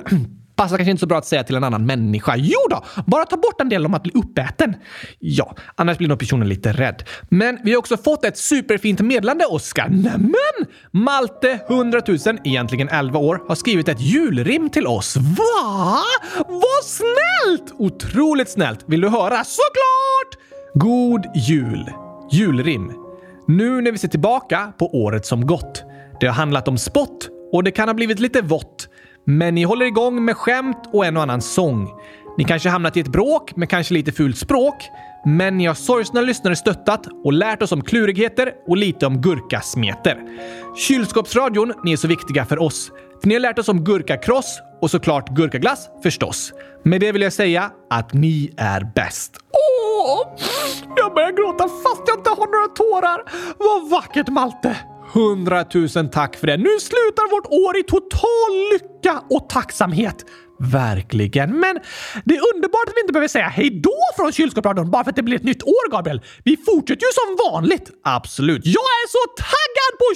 Passar 0.58 0.78
kanske 0.78 0.92
inte 0.92 1.00
så 1.00 1.08
bra 1.08 1.18
att 1.18 1.26
säga 1.26 1.44
till 1.44 1.56
en 1.56 1.64
annan 1.64 1.86
människa. 1.86 2.36
Jo 2.38 2.60
då, 2.70 2.84
bara 3.06 3.26
ta 3.26 3.38
bort 3.38 3.62
en 3.62 3.70
del 3.70 3.86
om 3.86 3.94
att 3.94 4.04
bli 4.04 4.12
uppäten. 4.16 4.76
Ja, 5.20 5.56
annars 5.76 5.98
blir 5.98 6.08
nog 6.08 6.20
personen 6.20 6.50
lite 6.50 6.72
rädd. 6.72 7.04
Men 7.30 7.60
vi 7.64 7.72
har 7.72 7.80
också 7.80 7.98
fått 7.98 8.26
ett 8.26 8.38
superfint 8.38 9.00
meddelande, 9.00 9.46
Oskar. 9.46 9.88
Nämen! 9.90 10.74
Malte, 10.92 11.60
100 11.70 12.02
000, 12.08 12.18
egentligen 12.44 12.90
11 12.90 13.20
år, 13.20 13.42
har 13.48 13.56
skrivit 13.56 13.90
ett 13.90 14.02
julrim 14.02 14.70
till 14.70 14.88
oss. 14.88 15.18
Va? 15.18 16.04
Vad 16.48 16.84
snällt! 16.86 17.74
Otroligt 17.78 18.50
snällt. 18.50 18.80
Vill 18.88 19.02
du 19.02 19.10
höra? 19.10 19.44
Såklart! 19.44 20.44
God 20.74 21.26
jul. 21.36 21.92
Julrim. 22.32 22.94
Nu 23.48 23.82
när 23.82 23.92
vi 23.92 23.98
ser 23.98 24.08
tillbaka 24.08 24.74
på 24.78 24.96
året 24.96 25.26
som 25.26 25.46
gått. 25.48 25.84
Det 26.20 26.28
har 26.28 26.34
handlat 26.34 26.68
om 26.68 26.78
spott 26.78 27.30
och 27.52 27.64
det 27.64 27.72
kan 27.72 27.90
ha 27.90 27.94
blivit 27.94 28.20
lite 28.20 28.42
vått. 28.42 28.90
Men 29.30 29.56
ni 29.56 29.64
håller 29.64 29.86
igång 29.86 30.26
med 30.26 30.38
skämt 30.38 30.90
och 30.94 31.06
en 31.06 31.18
och 31.18 31.24
annan 31.24 31.42
sång. 31.42 31.90
Ni 32.38 32.44
kanske 32.44 32.70
hamnat 32.70 32.98
i 32.98 33.00
ett 33.00 33.08
bråk 33.08 33.56
med 33.56 33.70
kanske 33.70 33.94
lite 33.94 34.12
fult 34.12 34.38
språk. 34.38 34.76
Men 35.26 35.58
ni 35.58 35.66
har 35.66 35.74
sorgsna 35.74 36.22
lyssnare 36.22 36.56
stöttat 36.56 37.08
och 37.24 37.34
lärt 37.34 37.62
oss 37.62 37.72
om 37.72 37.82
klurigheter 37.82 38.52
och 38.68 38.78
lite 38.78 39.06
om 39.06 39.22
gurkasmeter. 39.22 40.18
Kylskåpsradion, 40.76 41.74
ni 41.84 41.94
är 41.94 41.98
så 41.98 42.08
viktiga 42.08 42.46
för 42.46 42.62
oss. 42.62 42.92
För 43.22 43.28
ni 43.28 43.36
har 43.36 43.40
lärt 43.40 43.60
oss 43.60 43.70
om 43.70 43.84
gurkakross 43.84 44.60
och 44.82 44.92
såklart 44.92 45.30
gurkaglass 45.30 45.90
förstås. 46.04 46.54
Med 46.84 47.02
det 47.02 47.12
vill 47.12 47.22
jag 47.22 47.34
säga 47.34 47.72
att 47.90 48.14
ni 48.14 48.54
är 48.58 48.92
bäst. 48.96 49.32
Åh! 49.52 50.38
Jag 50.96 51.14
börjar 51.14 51.32
gråta 51.32 51.64
fast 51.64 52.02
jag 52.08 52.18
inte 52.18 52.30
har 52.30 52.38
några 52.38 52.68
tårar. 52.68 53.24
Vad 53.58 53.90
vackert 53.90 54.28
Malte! 54.28 54.78
Hundratusen 55.14 56.10
tack 56.10 56.36
för 56.36 56.48
det. 56.48 56.58
Nu 56.58 56.80
slutar 56.80 57.32
vårt 57.32 57.46
år 57.46 57.78
i 57.78 57.84
total 57.84 58.52
lycka 58.74 59.24
och 59.30 59.50
tacksamhet. 59.50 60.26
Verkligen. 60.60 61.60
Men 61.60 61.80
det 62.26 62.36
är 62.36 62.56
underbart 62.56 62.88
att 62.88 62.94
vi 62.96 63.02
inte 63.02 63.14
behöver 63.14 63.28
säga 63.28 63.48
hej 63.48 63.82
då 63.84 64.00
från 64.16 64.32
kylskåpsradion 64.32 64.92
bara 64.92 65.04
för 65.04 65.10
att 65.10 65.16
det 65.16 65.24
blir 65.24 65.36
ett 65.36 65.44
nytt 65.44 65.64
år, 65.64 65.92
Gabriel. 65.92 66.22
Vi 66.44 66.58
fortsätter 66.58 67.06
ju 67.06 67.12
som 67.14 67.52
vanligt. 67.52 67.92
Absolut. 68.04 68.66
Jag 68.66 68.90
är 69.02 69.08
så 69.08 69.24
taggad 69.38 69.92
på 70.02 70.08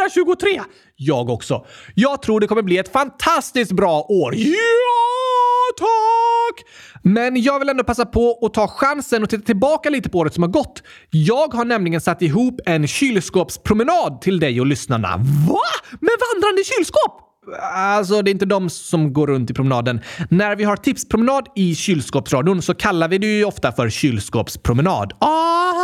2023! 0.00 0.62
Jag 0.96 1.30
också. 1.30 1.66
Jag 1.94 2.22
tror 2.22 2.40
det 2.40 2.46
kommer 2.46 2.62
bli 2.62 2.78
ett 2.78 2.92
fantastiskt 2.92 3.72
bra 3.72 4.06
år. 4.08 4.34
Ja, 4.36 5.29
tack! 5.76 6.66
Men 7.02 7.42
jag 7.42 7.58
vill 7.58 7.68
ändå 7.68 7.84
passa 7.84 8.06
på 8.06 8.38
att 8.42 8.54
ta 8.54 8.68
chansen 8.68 9.22
och 9.22 9.30
titta 9.30 9.44
tillbaka 9.44 9.90
lite 9.90 10.08
på 10.08 10.18
året 10.18 10.34
som 10.34 10.42
har 10.42 10.50
gått. 10.50 10.82
Jag 11.10 11.54
har 11.54 11.64
nämligen 11.64 12.00
satt 12.00 12.22
ihop 12.22 12.60
en 12.66 12.86
kylskåpspromenad 12.86 14.20
till 14.20 14.40
dig 14.40 14.60
och 14.60 14.66
lyssnarna. 14.66 15.16
Va? 15.48 15.60
Med 16.00 16.12
vandrande 16.32 16.64
kylskåp? 16.64 17.26
Alltså, 17.74 18.22
det 18.22 18.30
är 18.30 18.32
inte 18.32 18.46
de 18.46 18.70
som 18.70 19.12
går 19.12 19.26
runt 19.26 19.50
i 19.50 19.54
promenaden. 19.54 20.00
När 20.30 20.56
vi 20.56 20.64
har 20.64 20.76
tipspromenad 20.76 21.46
i 21.56 21.74
kylskåpsradion 21.74 22.62
så 22.62 22.74
kallar 22.74 23.08
vi 23.08 23.18
det 23.18 23.26
ju 23.26 23.44
ofta 23.44 23.72
för 23.72 23.90
kylskåpspromenad. 23.90 25.12
Ah, 25.18 25.79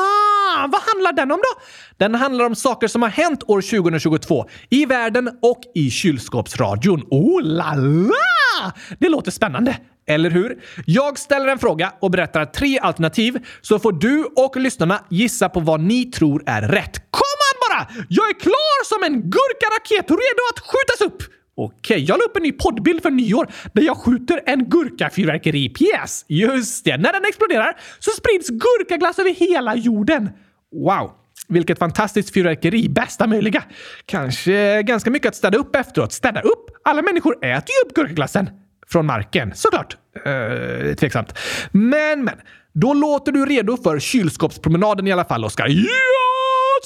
fan, 0.56 0.70
Vad 0.70 0.80
handlar 0.82 1.12
den 1.12 1.32
om 1.32 1.38
då? 1.38 1.60
Den 1.96 2.14
handlar 2.14 2.44
om 2.44 2.54
saker 2.54 2.88
som 2.88 3.02
har 3.02 3.08
hänt 3.08 3.42
år 3.46 3.60
2022 3.60 4.46
i 4.70 4.86
världen 4.86 5.30
och 5.42 5.60
i 5.74 5.90
kylskåpsradion. 5.90 7.02
Oh 7.10 7.42
la 7.42 7.74
la! 7.74 8.72
Det 8.98 9.08
låter 9.08 9.30
spännande. 9.30 9.76
Eller 10.08 10.30
hur? 10.30 10.62
Jag 10.86 11.18
ställer 11.18 11.46
en 11.46 11.58
fråga 11.58 11.92
och 12.00 12.10
berättar 12.10 12.44
tre 12.44 12.78
alternativ 12.78 13.46
så 13.60 13.78
får 13.78 13.92
du 13.92 14.24
och 14.24 14.56
lyssnarna 14.56 15.04
gissa 15.10 15.48
på 15.48 15.60
vad 15.60 15.80
ni 15.80 16.04
tror 16.04 16.42
är 16.46 16.62
rätt. 16.62 16.96
Kom 17.10 17.38
an 17.48 17.56
bara! 17.68 18.04
Jag 18.08 18.28
är 18.28 18.40
klar 18.40 18.84
som 18.84 19.04
en 19.04 19.22
gurkaraket 19.22 20.10
redo 20.10 20.42
att 20.54 20.60
skjutas 20.60 21.00
upp! 21.00 21.32
Okej, 21.58 22.04
jag 22.04 22.18
la 22.18 22.24
upp 22.24 22.36
en 22.36 22.42
ny 22.42 22.52
poddbild 22.52 23.02
för 23.02 23.10
nyår 23.10 23.48
där 23.72 23.82
jag 23.82 23.96
skjuter 23.96 24.40
en 24.46 24.68
gurkafyrverkeripjäs. 24.68 26.24
Just 26.28 26.84
det, 26.84 26.96
när 26.96 27.12
den 27.12 27.24
exploderar 27.24 27.76
så 27.98 28.10
sprids 28.10 28.48
gurkaglass 28.48 29.18
över 29.18 29.30
hela 29.30 29.76
jorden. 29.76 30.30
Wow! 30.72 31.10
Vilket 31.48 31.78
fantastiskt 31.78 32.34
fyrverkeri, 32.34 32.88
bästa 32.88 33.26
möjliga. 33.26 33.62
Kanske 34.06 34.82
ganska 34.82 35.10
mycket 35.10 35.28
att 35.28 35.36
städa 35.36 35.58
upp 35.58 35.76
efteråt. 35.76 36.12
Städa 36.12 36.40
upp? 36.40 36.70
Alla 36.84 37.02
människor 37.02 37.44
äter 37.44 37.68
ju 37.68 37.88
upp 37.88 37.94
gurkaglassen. 37.94 38.50
Från 38.88 39.06
marken, 39.06 39.52
såklart. 39.54 39.96
Uh, 40.26 40.94
tveksamt. 40.94 41.38
Men, 41.72 42.24
men. 42.24 42.34
Då 42.72 42.94
låter 42.94 43.32
du 43.32 43.46
redo 43.46 43.76
för 43.76 43.98
kylskåpspromenaden 43.98 45.06
i 45.06 45.12
alla 45.12 45.24
fall, 45.24 45.44
Oskar. 45.44 45.66
Ja, 45.68 45.86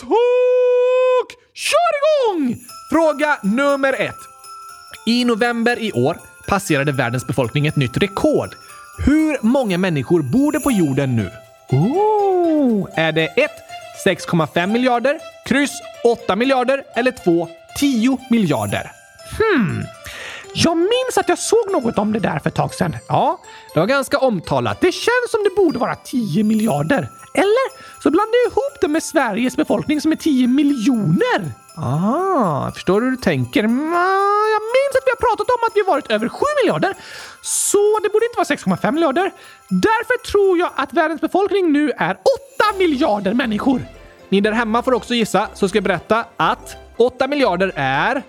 tack! 0.00 1.38
Kör 1.54 2.36
igång! 2.36 2.56
Fråga 2.90 3.38
nummer 3.42 3.92
ett. 4.00 4.14
I 5.06 5.24
november 5.24 5.82
i 5.82 5.92
år 5.92 6.16
passerade 6.48 6.92
världens 6.92 7.26
befolkning 7.26 7.66
ett 7.66 7.76
nytt 7.76 7.96
rekord. 7.96 8.48
Hur 9.06 9.46
många 9.46 9.78
människor 9.78 10.22
bor 10.22 10.52
det 10.52 10.60
på 10.60 10.72
jorden 10.72 11.16
nu? 11.16 11.30
Oh, 11.70 12.88
är 12.94 13.12
det 13.12 13.26
ett? 13.26 13.69
6,5 14.06 14.66
miljarder, 14.66 15.18
kryss 15.44 15.82
8 16.04 16.36
miljarder 16.36 16.84
eller 16.96 17.10
2. 17.10 17.48
10 17.78 18.18
miljarder? 18.30 18.90
Hmm. 19.38 19.84
Jag 20.54 20.76
minns 20.76 21.18
att 21.18 21.28
jag 21.28 21.38
såg 21.38 21.70
något 21.72 21.98
om 21.98 22.12
det 22.12 22.18
där 22.18 22.38
för 22.38 22.48
ett 22.50 22.54
tag 22.54 22.74
sedan. 22.74 22.96
Ja, 23.08 23.40
det 23.74 23.80
var 23.80 23.86
ganska 23.86 24.18
omtalat. 24.18 24.80
Det 24.80 24.92
känns 24.92 25.30
som 25.30 25.44
det 25.44 25.50
borde 25.56 25.78
vara 25.78 25.94
10 25.94 26.44
miljarder. 26.44 27.08
Eller 27.34 28.00
så 28.02 28.10
blandar 28.10 28.34
jag 28.44 28.52
ihop 28.52 28.80
det 28.80 28.88
med 28.88 29.02
Sveriges 29.02 29.56
befolkning 29.56 30.00
som 30.00 30.12
är 30.12 30.16
10 30.16 30.48
miljoner. 30.48 31.52
Ah, 31.76 32.72
förstår 32.72 33.00
hur 33.00 33.10
du 33.10 33.16
tänker. 33.16 33.62
Jag 33.62 34.62
minns 34.76 34.94
att 34.94 35.06
vi 35.06 35.10
har 35.10 35.28
pratat 35.28 35.48
om 35.50 35.66
att 35.66 35.72
vi 35.74 35.82
varit 35.82 36.10
över 36.10 36.28
7 36.28 36.44
miljarder, 36.62 36.94
så 37.42 37.98
det 38.02 38.08
borde 38.08 38.26
inte 38.26 38.36
vara 38.36 38.76
6,5 38.78 38.92
miljarder. 38.92 39.32
Därför 39.68 40.30
tror 40.30 40.58
jag 40.58 40.70
att 40.76 40.92
världens 40.92 41.20
befolkning 41.20 41.72
nu 41.72 41.92
är 41.98 42.12
8 42.12 42.20
miljarder 42.78 43.34
människor. 43.34 43.82
Ni 44.28 44.40
där 44.40 44.52
hemma 44.52 44.82
får 44.82 44.94
också 44.94 45.14
gissa, 45.14 45.48
så 45.54 45.68
ska 45.68 45.76
jag 45.76 45.84
berätta 45.84 46.24
att 46.36 46.76
8 46.96 47.26
miljarder 47.26 47.72
är 47.74 48.22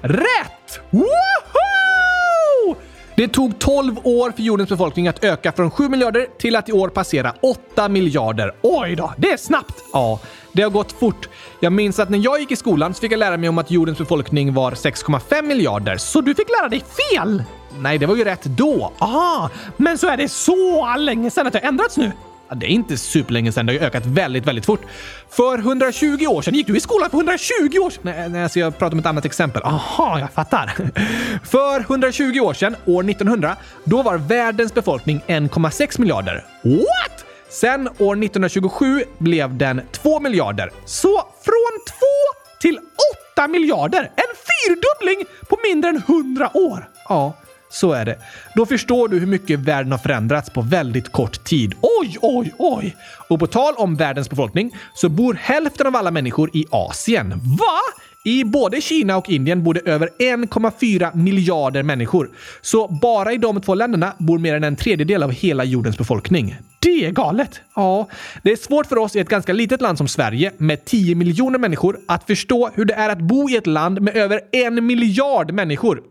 rätt! 0.00 0.80
Woho! 0.90 2.76
Det 3.16 3.28
tog 3.28 3.58
12 3.58 3.98
år 4.02 4.30
för 4.30 4.42
jordens 4.42 4.68
befolkning 4.68 5.08
att 5.08 5.24
öka 5.24 5.52
från 5.52 5.70
7 5.70 5.88
miljarder 5.88 6.26
till 6.38 6.56
att 6.56 6.68
i 6.68 6.72
år 6.72 6.88
passera 6.88 7.34
8 7.40 7.88
miljarder. 7.88 8.54
Oj 8.62 8.96
då, 8.96 9.12
det 9.16 9.32
är 9.32 9.36
snabbt! 9.36 9.84
Ja, 9.92 10.20
det 10.52 10.62
har 10.62 10.70
gått 10.70 10.92
fort. 10.92 11.28
Jag 11.60 11.72
minns 11.72 11.98
att 11.98 12.10
när 12.10 12.18
jag 12.18 12.40
gick 12.40 12.50
i 12.50 12.56
skolan 12.56 12.94
så 12.94 13.00
fick 13.00 13.12
jag 13.12 13.18
lära 13.18 13.36
mig 13.36 13.48
om 13.48 13.58
att 13.58 13.70
jordens 13.70 13.98
befolkning 13.98 14.54
var 14.54 14.72
6,5 14.72 15.42
miljarder. 15.42 15.96
Så 15.96 16.20
du 16.20 16.34
fick 16.34 16.48
lära 16.60 16.68
dig 16.68 16.82
fel? 17.12 17.44
Nej, 17.78 17.98
det 17.98 18.06
var 18.06 18.16
ju 18.16 18.24
rätt 18.24 18.44
då. 18.44 18.92
Aha, 18.98 19.50
men 19.76 19.98
så 19.98 20.06
är 20.06 20.16
det 20.16 20.28
så 20.28 20.96
länge 20.98 21.30
sedan 21.30 21.46
att 21.46 21.52
det 21.52 21.58
har 21.58 21.68
ändrats 21.68 21.96
nu? 21.96 22.12
Ja, 22.48 22.54
det 22.54 22.66
är 22.66 22.70
inte 22.70 22.96
superlänge 22.96 23.52
sedan. 23.52 23.66
Det 23.66 23.72
har 23.72 23.80
ju 23.80 23.86
ökat 23.86 24.06
väldigt, 24.06 24.46
väldigt 24.46 24.66
fort. 24.66 24.80
För 25.30 25.58
120 25.58 26.26
år 26.26 26.42
sedan 26.42 26.54
gick 26.54 26.66
du 26.66 26.76
i 26.76 26.80
skolan 26.80 27.10
för 27.10 27.16
120 27.16 27.78
år 27.82 27.90
sedan. 27.90 28.02
Nej, 28.02 28.28
nej 28.28 28.42
alltså 28.42 28.58
jag 28.58 28.78
pratar 28.78 28.92
om 28.94 28.98
ett 28.98 29.06
annat 29.06 29.24
exempel. 29.24 29.62
Aha, 29.62 30.18
jag 30.18 30.32
fattar. 30.32 30.72
För 31.44 31.80
120 31.80 32.40
år 32.40 32.54
sedan, 32.54 32.76
år 32.84 33.10
1900, 33.10 33.56
då 33.84 34.02
var 34.02 34.18
världens 34.18 34.74
befolkning 34.74 35.22
1,6 35.26 36.00
miljarder. 36.00 36.44
What? 36.62 37.24
Sen 37.48 37.88
år 37.88 38.24
1927 38.24 39.04
blev 39.18 39.56
den 39.56 39.80
2 39.92 40.20
miljarder. 40.20 40.70
Så 40.84 41.16
från 41.16 41.80
2 41.88 41.94
till 42.60 42.78
8 43.34 43.48
miljarder! 43.48 44.10
En 44.16 44.32
fyrdubbling 44.48 45.24
på 45.48 45.58
mindre 45.64 45.90
än 45.90 45.96
100 45.96 46.50
år! 46.54 46.88
Ja, 47.08 47.32
så 47.68 47.92
är 47.92 48.04
det. 48.04 48.18
Då 48.54 48.66
förstår 48.66 49.08
du 49.08 49.18
hur 49.18 49.26
mycket 49.26 49.58
världen 49.58 49.92
har 49.92 49.98
förändrats 49.98 50.50
på 50.50 50.60
väldigt 50.60 51.12
kort 51.12 51.44
tid. 51.44 51.74
Oj, 51.80 52.16
oj, 52.20 52.54
oj! 52.58 52.96
Och 53.28 53.38
på 53.38 53.46
tal 53.46 53.74
om 53.76 53.96
världens 53.96 54.30
befolkning 54.30 54.70
så 54.94 55.08
bor 55.08 55.34
hälften 55.34 55.86
av 55.86 55.96
alla 55.96 56.10
människor 56.10 56.50
i 56.52 56.66
Asien. 56.70 57.30
Va? 57.30 57.80
I 58.24 58.44
både 58.44 58.80
Kina 58.80 59.16
och 59.16 59.30
Indien 59.30 59.64
bor 59.64 59.74
det 59.74 59.80
över 59.80 60.08
1,4 60.18 61.16
miljarder 61.16 61.82
människor. 61.82 62.30
Så 62.60 62.88
bara 62.88 63.32
i 63.32 63.36
de 63.36 63.60
två 63.60 63.74
länderna 63.74 64.12
bor 64.18 64.38
mer 64.38 64.54
än 64.54 64.64
en 64.64 64.76
tredjedel 64.76 65.22
av 65.22 65.30
hela 65.30 65.64
jordens 65.64 65.98
befolkning. 65.98 66.56
Det 66.78 67.06
är 67.06 67.10
galet! 67.10 67.60
Ja, 67.74 68.08
det 68.42 68.52
är 68.52 68.56
svårt 68.56 68.86
för 68.86 68.98
oss 68.98 69.16
i 69.16 69.18
ett 69.18 69.28
ganska 69.28 69.52
litet 69.52 69.80
land 69.80 69.98
som 69.98 70.08
Sverige 70.08 70.52
med 70.58 70.84
10 70.84 71.14
miljoner 71.14 71.58
människor 71.58 71.98
att 72.08 72.24
förstå 72.24 72.70
hur 72.74 72.84
det 72.84 72.94
är 72.94 73.08
att 73.08 73.18
bo 73.18 73.50
i 73.50 73.56
ett 73.56 73.66
land 73.66 74.00
med 74.00 74.16
över 74.16 74.40
en 74.52 74.86
miljard 74.86 75.52
människor. 75.52 76.02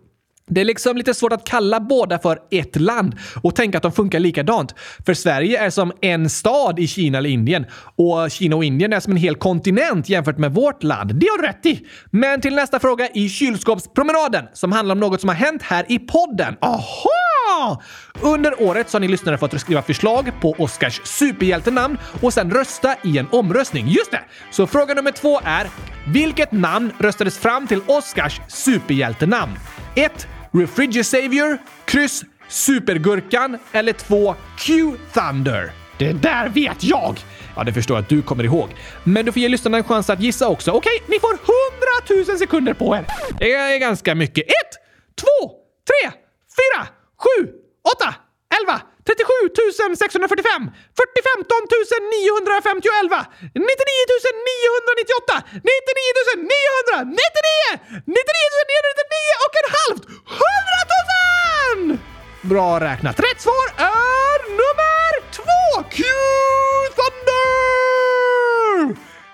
Det 0.47 0.61
är 0.61 0.65
liksom 0.65 0.97
lite 0.97 1.13
svårt 1.13 1.33
att 1.33 1.43
kalla 1.43 1.79
båda 1.79 2.19
för 2.19 2.39
ett 2.51 2.75
land 2.75 3.15
och 3.43 3.55
tänka 3.55 3.77
att 3.77 3.83
de 3.83 3.91
funkar 3.91 4.19
likadant. 4.19 4.75
För 5.05 5.13
Sverige 5.13 5.65
är 5.65 5.69
som 5.69 5.91
en 6.01 6.29
stad 6.29 6.79
i 6.79 6.87
Kina 6.87 7.17
eller 7.17 7.29
Indien 7.29 7.65
och 7.95 8.31
Kina 8.31 8.55
och 8.55 8.63
Indien 8.63 8.93
är 8.93 8.99
som 8.99 9.11
en 9.11 9.17
hel 9.17 9.35
kontinent 9.35 10.09
jämfört 10.09 10.37
med 10.37 10.53
vårt 10.53 10.83
land. 10.83 11.15
Det 11.15 11.27
har 11.27 11.37
du 11.37 11.47
rätt 11.47 11.65
i! 11.65 11.87
Men 12.11 12.41
till 12.41 12.55
nästa 12.55 12.79
fråga 12.79 13.09
i 13.13 13.29
kylskåpspromenaden 13.29 14.45
som 14.53 14.71
handlar 14.71 14.95
om 14.95 14.99
något 14.99 15.21
som 15.21 15.29
har 15.29 15.35
hänt 15.35 15.61
här 15.61 15.85
i 15.87 15.99
podden. 15.99 16.55
Aha! 16.61 17.81
Under 18.21 18.61
året 18.61 18.89
så 18.89 18.95
har 18.95 18.99
ni 18.99 19.07
lyssnare 19.07 19.37
fått 19.37 19.61
skriva 19.61 19.81
förslag 19.81 20.31
på 20.41 20.55
Oscars 20.57 21.01
superhjältenamn 21.03 21.97
och 22.21 22.33
sen 22.33 22.51
rösta 22.51 22.95
i 23.03 23.17
en 23.17 23.27
omröstning. 23.31 23.87
Just 23.87 24.11
det! 24.11 24.21
Så 24.51 24.67
fråga 24.67 24.93
nummer 24.93 25.11
två 25.11 25.39
är 25.43 25.67
vilket 26.07 26.51
namn 26.51 26.91
röstades 26.99 27.37
fram 27.37 27.67
till 27.67 27.81
Oscars 27.87 28.41
superhjältenamn? 28.47 29.51
1. 29.95 30.27
Refrigisavior, 30.59 31.57
kryss 31.85 32.23
Supergurkan 32.47 33.57
eller 33.71 33.93
2. 33.93 34.35
Q-Thunder. 34.57 35.71
Det 35.97 36.13
där 36.13 36.49
vet 36.49 36.83
jag! 36.83 37.19
Ja, 37.55 37.63
det 37.63 37.73
förstår 37.73 37.97
jag 37.97 38.03
att 38.03 38.09
du 38.09 38.21
kommer 38.21 38.43
ihåg. 38.43 38.69
Men 39.03 39.25
du 39.25 39.31
får 39.31 39.41
ge 39.41 39.49
lyssnarna 39.49 39.77
en 39.77 39.83
chans 39.83 40.09
att 40.09 40.19
gissa 40.19 40.47
också. 40.47 40.71
Okej, 40.71 41.03
ni 41.07 41.19
får 41.19 41.33
100 42.13 42.25
000 42.27 42.37
sekunder 42.37 42.73
på 42.73 42.95
er. 42.95 43.05
Det 43.39 43.53
är 43.53 43.79
ganska 43.79 44.15
mycket. 44.15 44.43
1, 44.43 44.53
2, 45.15 45.25
3, 46.03 46.11
4, 46.77 46.87
7, 47.41 47.49
8, 48.01 48.15
11, 48.61 48.81
37 49.05 49.93
645, 49.95 50.71
45 50.95 51.45
911, 52.15 53.25
99 53.53 53.61
998, 54.49 55.43
99 55.63 56.35
999, 56.37 57.79
99 58.05 58.15
999 58.17 59.43
och 59.45 59.53
en 59.61 59.67
halvt! 59.77 60.03
100 61.77 61.91
000! 61.91 61.97
Bra 62.41 62.79
räknat. 62.79 63.19
Rätt 63.19 63.41
svar 63.41 63.67
är 63.77 64.49
nummer 64.49 65.31
två! 65.31 65.83
Q 65.91 66.03
Thunder! 66.97 68.35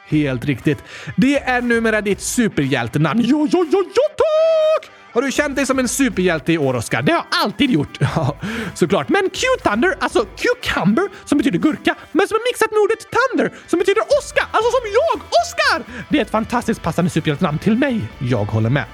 Helt 0.07 0.45
riktigt. 0.45 0.83
Det 1.17 1.39
är 1.39 1.61
numera 1.61 2.01
ditt 2.01 2.21
superhjältenamn. 2.21 3.21
Ja, 3.21 3.47
ja, 3.51 3.65
ja, 3.71 3.83
ja, 3.95 4.09
tack! 4.17 4.91
Har 5.13 5.21
du 5.21 5.31
känt 5.31 5.55
dig 5.55 5.65
som 5.65 5.79
en 5.79 5.87
superhjälte 5.87 6.53
i 6.53 6.57
år, 6.57 6.73
Oskar? 6.73 7.01
Det 7.01 7.11
har 7.11 7.19
jag 7.19 7.39
alltid 7.43 7.71
gjort. 7.71 7.97
Ja, 8.15 8.37
såklart. 8.73 9.09
Men 9.09 9.29
Q-Thunder, 9.29 9.95
alltså 9.99 10.25
cucumber, 10.25 11.09
som 11.25 11.37
betyder 11.37 11.59
gurka, 11.59 11.95
men 12.11 12.27
som 12.27 12.35
är 12.35 12.51
mixat 12.51 12.71
med 12.71 12.79
ordet 12.79 13.07
Thunder, 13.11 13.57
som 13.67 13.79
betyder 13.79 14.01
Oskar, 14.19 14.45
alltså 14.51 14.71
som 14.71 14.81
jag, 14.93 15.21
Oskar! 15.21 16.05
Det 16.09 16.17
är 16.17 16.21
ett 16.21 16.29
fantastiskt 16.29 16.81
passande 16.81 17.11
superhjältenamn 17.11 17.59
till 17.59 17.77
mig. 17.77 18.01
Jag 18.19 18.45
håller 18.45 18.69
med. 18.69 18.85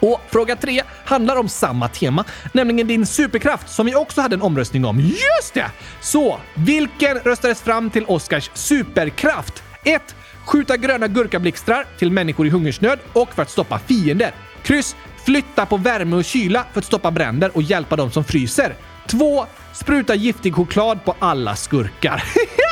Och 0.00 0.20
fråga 0.30 0.56
tre 0.56 0.82
handlar 1.04 1.36
om 1.36 1.48
samma 1.48 1.88
tema, 1.88 2.24
nämligen 2.52 2.86
din 2.88 3.06
superkraft 3.06 3.68
som 3.68 3.86
vi 3.86 3.94
också 3.94 4.20
hade 4.20 4.34
en 4.34 4.42
omröstning 4.42 4.84
om. 4.84 5.00
Just 5.00 5.54
det! 5.54 5.70
Så, 6.00 6.40
vilken 6.54 7.18
röstades 7.18 7.62
fram 7.62 7.90
till 7.90 8.04
Oscars 8.04 8.50
superkraft? 8.54 9.62
1. 9.84 10.14
Skjuta 10.46 10.76
gröna 10.76 11.08
gurkablixtrar 11.08 11.86
till 11.98 12.10
människor 12.10 12.46
i 12.46 12.50
hungersnöd 12.50 12.98
och 13.12 13.34
för 13.34 13.42
att 13.42 13.50
stoppa 13.50 13.78
fiender. 13.78 14.34
Kryss. 14.62 14.96
Flytta 15.26 15.66
på 15.66 15.76
värme 15.76 16.16
och 16.16 16.24
kyla 16.24 16.66
för 16.72 16.78
att 16.78 16.84
stoppa 16.84 17.10
bränder 17.10 17.56
och 17.56 17.62
hjälpa 17.62 17.96
de 17.96 18.10
som 18.10 18.24
fryser. 18.24 18.74
2. 19.06 19.46
Spruta 19.72 20.14
giftig 20.14 20.54
choklad 20.54 21.04
på 21.04 21.16
alla 21.18 21.56
skurkar. 21.56 22.22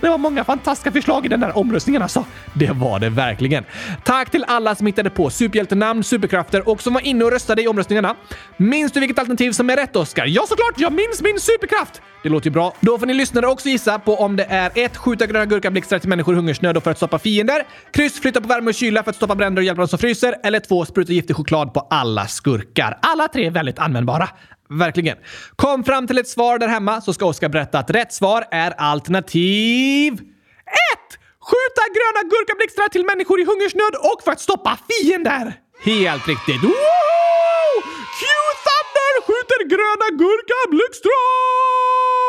Det 0.00 0.08
var 0.08 0.18
många 0.18 0.44
fantastiska 0.44 0.92
förslag 0.92 1.26
i 1.26 1.28
den 1.28 1.40
där 1.40 1.58
omröstningen 1.58 2.02
alltså. 2.02 2.24
Det 2.54 2.70
var 2.70 2.98
det 2.98 3.10
verkligen. 3.10 3.64
Tack 4.04 4.30
till 4.30 4.44
alla 4.48 4.74
som 4.74 4.86
hittade 4.86 5.10
på 5.10 5.30
superhjältenamn, 5.30 6.04
superkrafter 6.04 6.68
och 6.68 6.82
som 6.82 6.94
var 6.94 7.00
inne 7.00 7.24
och 7.24 7.30
röstade 7.30 7.62
i 7.62 7.68
omröstningarna. 7.68 8.16
Minns 8.56 8.92
du 8.92 9.00
vilket 9.00 9.18
alternativ 9.18 9.52
som 9.52 9.70
är 9.70 9.76
rätt, 9.76 9.96
Oskar? 9.96 10.26
Ja, 10.26 10.42
såklart! 10.48 10.74
Jag 10.76 10.92
minns 10.92 11.22
min 11.22 11.40
superkraft! 11.40 12.02
Det 12.22 12.28
låter 12.28 12.46
ju 12.46 12.50
bra. 12.50 12.74
Då 12.80 12.98
får 12.98 13.06
ni 13.06 13.14
lyssnare 13.14 13.46
också 13.46 13.68
gissa 13.68 13.98
på 13.98 14.16
om 14.16 14.36
det 14.36 14.44
är 14.44 14.70
1. 14.74 14.96
Skjuta 14.96 15.26
gröna 15.26 15.46
gurkablixtar 15.46 15.98
till 15.98 16.08
människor 16.08 16.34
i 16.34 16.36
hungersnöd 16.36 16.76
och 16.76 16.82
för 16.82 16.90
att 16.90 16.96
stoppa 16.96 17.18
fiender. 17.18 17.66
Kryss. 17.92 18.20
Flytta 18.20 18.40
på 18.40 18.48
värme 18.48 18.68
och 18.68 18.74
kyla 18.74 19.02
för 19.02 19.10
att 19.10 19.16
stoppa 19.16 19.34
bränder 19.34 19.60
och 19.60 19.64
hjälpa 19.64 19.80
dem 19.80 19.88
som 19.88 19.98
fryser. 19.98 20.34
Eller 20.42 20.60
2. 20.60 20.84
Spruta 20.84 21.12
giftig 21.12 21.36
choklad 21.36 21.74
på 21.74 21.80
alla 21.90 22.26
skurkar. 22.26 22.98
Alla 23.02 23.28
tre 23.28 23.46
är 23.46 23.50
väldigt 23.50 23.78
användbara. 23.78 24.28
Verkligen. 24.78 25.16
Kom 25.56 25.84
fram 25.84 26.06
till 26.06 26.18
ett 26.18 26.28
svar 26.28 26.58
där 26.58 26.68
hemma 26.68 27.00
så 27.00 27.12
ska 27.12 27.24
Oskar 27.26 27.48
berätta 27.48 27.78
att 27.78 27.90
rätt 27.90 28.12
svar 28.12 28.44
är 28.50 28.70
alternativ 28.70 30.12
1! 30.12 30.20
Skjuta 31.48 31.82
gröna 31.96 32.22
gurkablixtar 32.30 32.88
till 32.88 33.04
människor 33.04 33.40
i 33.40 33.44
hungersnöd 33.44 33.94
och 34.12 34.22
för 34.24 34.32
att 34.32 34.40
stoppa 34.40 34.78
fiender! 34.88 35.60
Helt 35.84 36.28
riktigt. 36.28 36.62
Woho! 36.62 37.74
Q-Thunder 38.18 39.14
skjuter 39.26 39.60
gröna 39.72 40.06
gurkablixtar! 40.22 42.23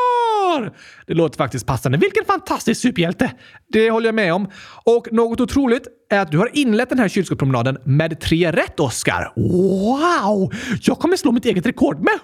Det 1.07 1.13
låter 1.13 1.38
faktiskt 1.38 1.65
passande. 1.65 1.97
Vilken 1.97 2.25
fantastisk 2.25 2.81
superhjälte! 2.81 3.31
Det 3.67 3.89
håller 3.89 4.07
jag 4.07 4.15
med 4.15 4.33
om. 4.33 4.47
Och 4.83 5.07
något 5.11 5.41
otroligt 5.41 5.88
är 6.09 6.19
att 6.19 6.31
du 6.31 6.38
har 6.38 6.49
inlett 6.53 6.89
den 6.89 6.99
här 6.99 7.07
kylskåpspromenaden 7.07 7.77
med 7.83 8.19
tre 8.19 8.51
rätt, 8.51 8.79
Oscar. 8.79 9.33
Wow! 9.36 10.53
Jag 10.81 10.99
kommer 10.99 11.17
slå 11.17 11.31
mitt 11.31 11.45
eget 11.45 11.65
rekord 11.65 11.99
med 11.99 12.19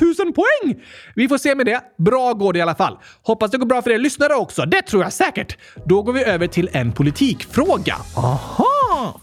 100 0.00 0.24
000 0.24 0.32
poäng! 0.32 0.82
Vi 1.14 1.28
får 1.28 1.38
se 1.38 1.54
med 1.54 1.66
det. 1.66 1.80
Bra 1.98 2.32
går 2.32 2.52
det 2.52 2.58
i 2.58 2.62
alla 2.62 2.74
fall. 2.74 2.98
Hoppas 3.22 3.50
det 3.50 3.58
går 3.58 3.66
bra 3.66 3.82
för 3.82 3.90
er 3.90 3.98
lyssnare 3.98 4.34
också. 4.34 4.62
Det 4.62 4.82
tror 4.82 5.02
jag 5.02 5.12
säkert. 5.12 5.56
Då 5.86 6.02
går 6.02 6.12
vi 6.12 6.24
över 6.24 6.46
till 6.46 6.68
en 6.72 6.92
politikfråga. 6.92 7.96
Aha! 8.16 8.71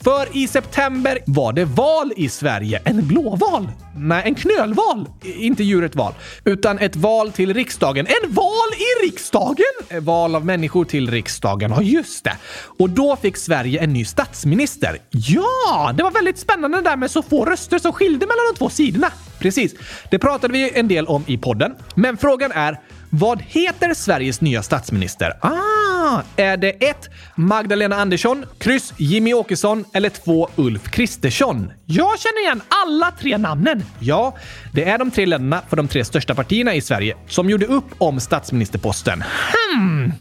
För 0.04 0.38
i 0.38 0.48
september 0.48 1.20
var 1.26 1.54
det 1.54 1.66
val 1.66 2.14
i 2.16 2.30
Sverige. 2.30 2.82
En 2.86 3.08
blåval? 3.08 3.68
Nej, 3.98 4.22
en 4.26 4.36
knölval. 4.36 5.06
Inte 5.24 5.64
djuret 5.64 5.96
val, 5.96 6.14
utan 6.46 6.80
ett 6.80 6.96
val 6.96 7.32
till 7.32 7.54
riksdagen. 7.54 8.08
En 8.08 8.34
val 8.34 8.70
i 8.78 9.06
riksdagen? 9.06 9.66
Eh, 9.90 10.00
val 10.00 10.36
av 10.36 10.46
människor 10.46 10.86
till 10.86 11.12
riksdagen. 11.12 11.72
Ja, 11.72 11.82
just 11.82 12.24
det. 12.24 12.38
Och 12.80 12.90
då 12.90 13.16
fick 13.16 13.38
Sverige 13.38 13.84
en 13.84 13.94
ny 13.94 14.06
statsminister. 14.06 14.98
Ja, 15.10 15.94
det 15.98 16.04
var 16.04 16.12
väldigt 16.12 16.38
spännande 16.38 16.82
där 16.82 16.98
med 16.98 17.12
så 17.12 17.22
få 17.22 17.46
röster 17.46 17.80
som 17.80 17.94
skilde 17.94 18.26
mellan 18.26 18.46
de 18.54 18.58
två 18.58 18.70
sidorna. 18.70 19.12
Precis. 19.40 19.76
Det 20.12 20.20
pratade 20.20 20.54
vi 20.54 20.80
en 20.80 20.88
del 20.88 21.06
om 21.06 21.24
i 21.28 21.38
podden. 21.38 21.76
Men 21.96 22.18
frågan 22.18 22.52
är, 22.52 22.80
vad 23.10 23.42
heter 23.42 23.94
Sveriges 23.94 24.42
nya 24.42 24.64
statsminister? 24.64 25.34
Ah, 25.42 26.22
är 26.36 26.58
det 26.58 26.70
1. 26.70 27.10
Magdalena 27.36 27.96
Andersson, 27.96 28.46
kryss 28.58 28.94
Jimmy 28.98 29.34
Åkesson 29.34 29.86
eller 29.94 30.10
2. 30.10 30.50
Ulf 30.56 30.92
Kristersson? 30.92 31.72
Jag 31.86 32.20
känner 32.20 32.42
igen 32.42 32.62
alla 32.70 33.12
tre 33.12 33.38
namnen. 33.38 33.84
Ja, 34.00 34.38
det 34.74 34.90
är 34.90 34.98
de 34.98 35.12
tre 35.12 35.26
länderna 35.26 35.62
för 35.70 35.78
de 35.78 35.88
tre 35.88 36.06
största 36.06 36.36
partierna 36.36 36.76
i 36.76 36.82
Sverige 36.82 37.18
som 37.28 37.50
gjorde 37.50 37.66
upp 37.66 37.86
om 37.98 38.20
statsministerposten. 38.20 39.24
Hmm. 39.24 40.12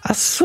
Alltså... 0.00 0.44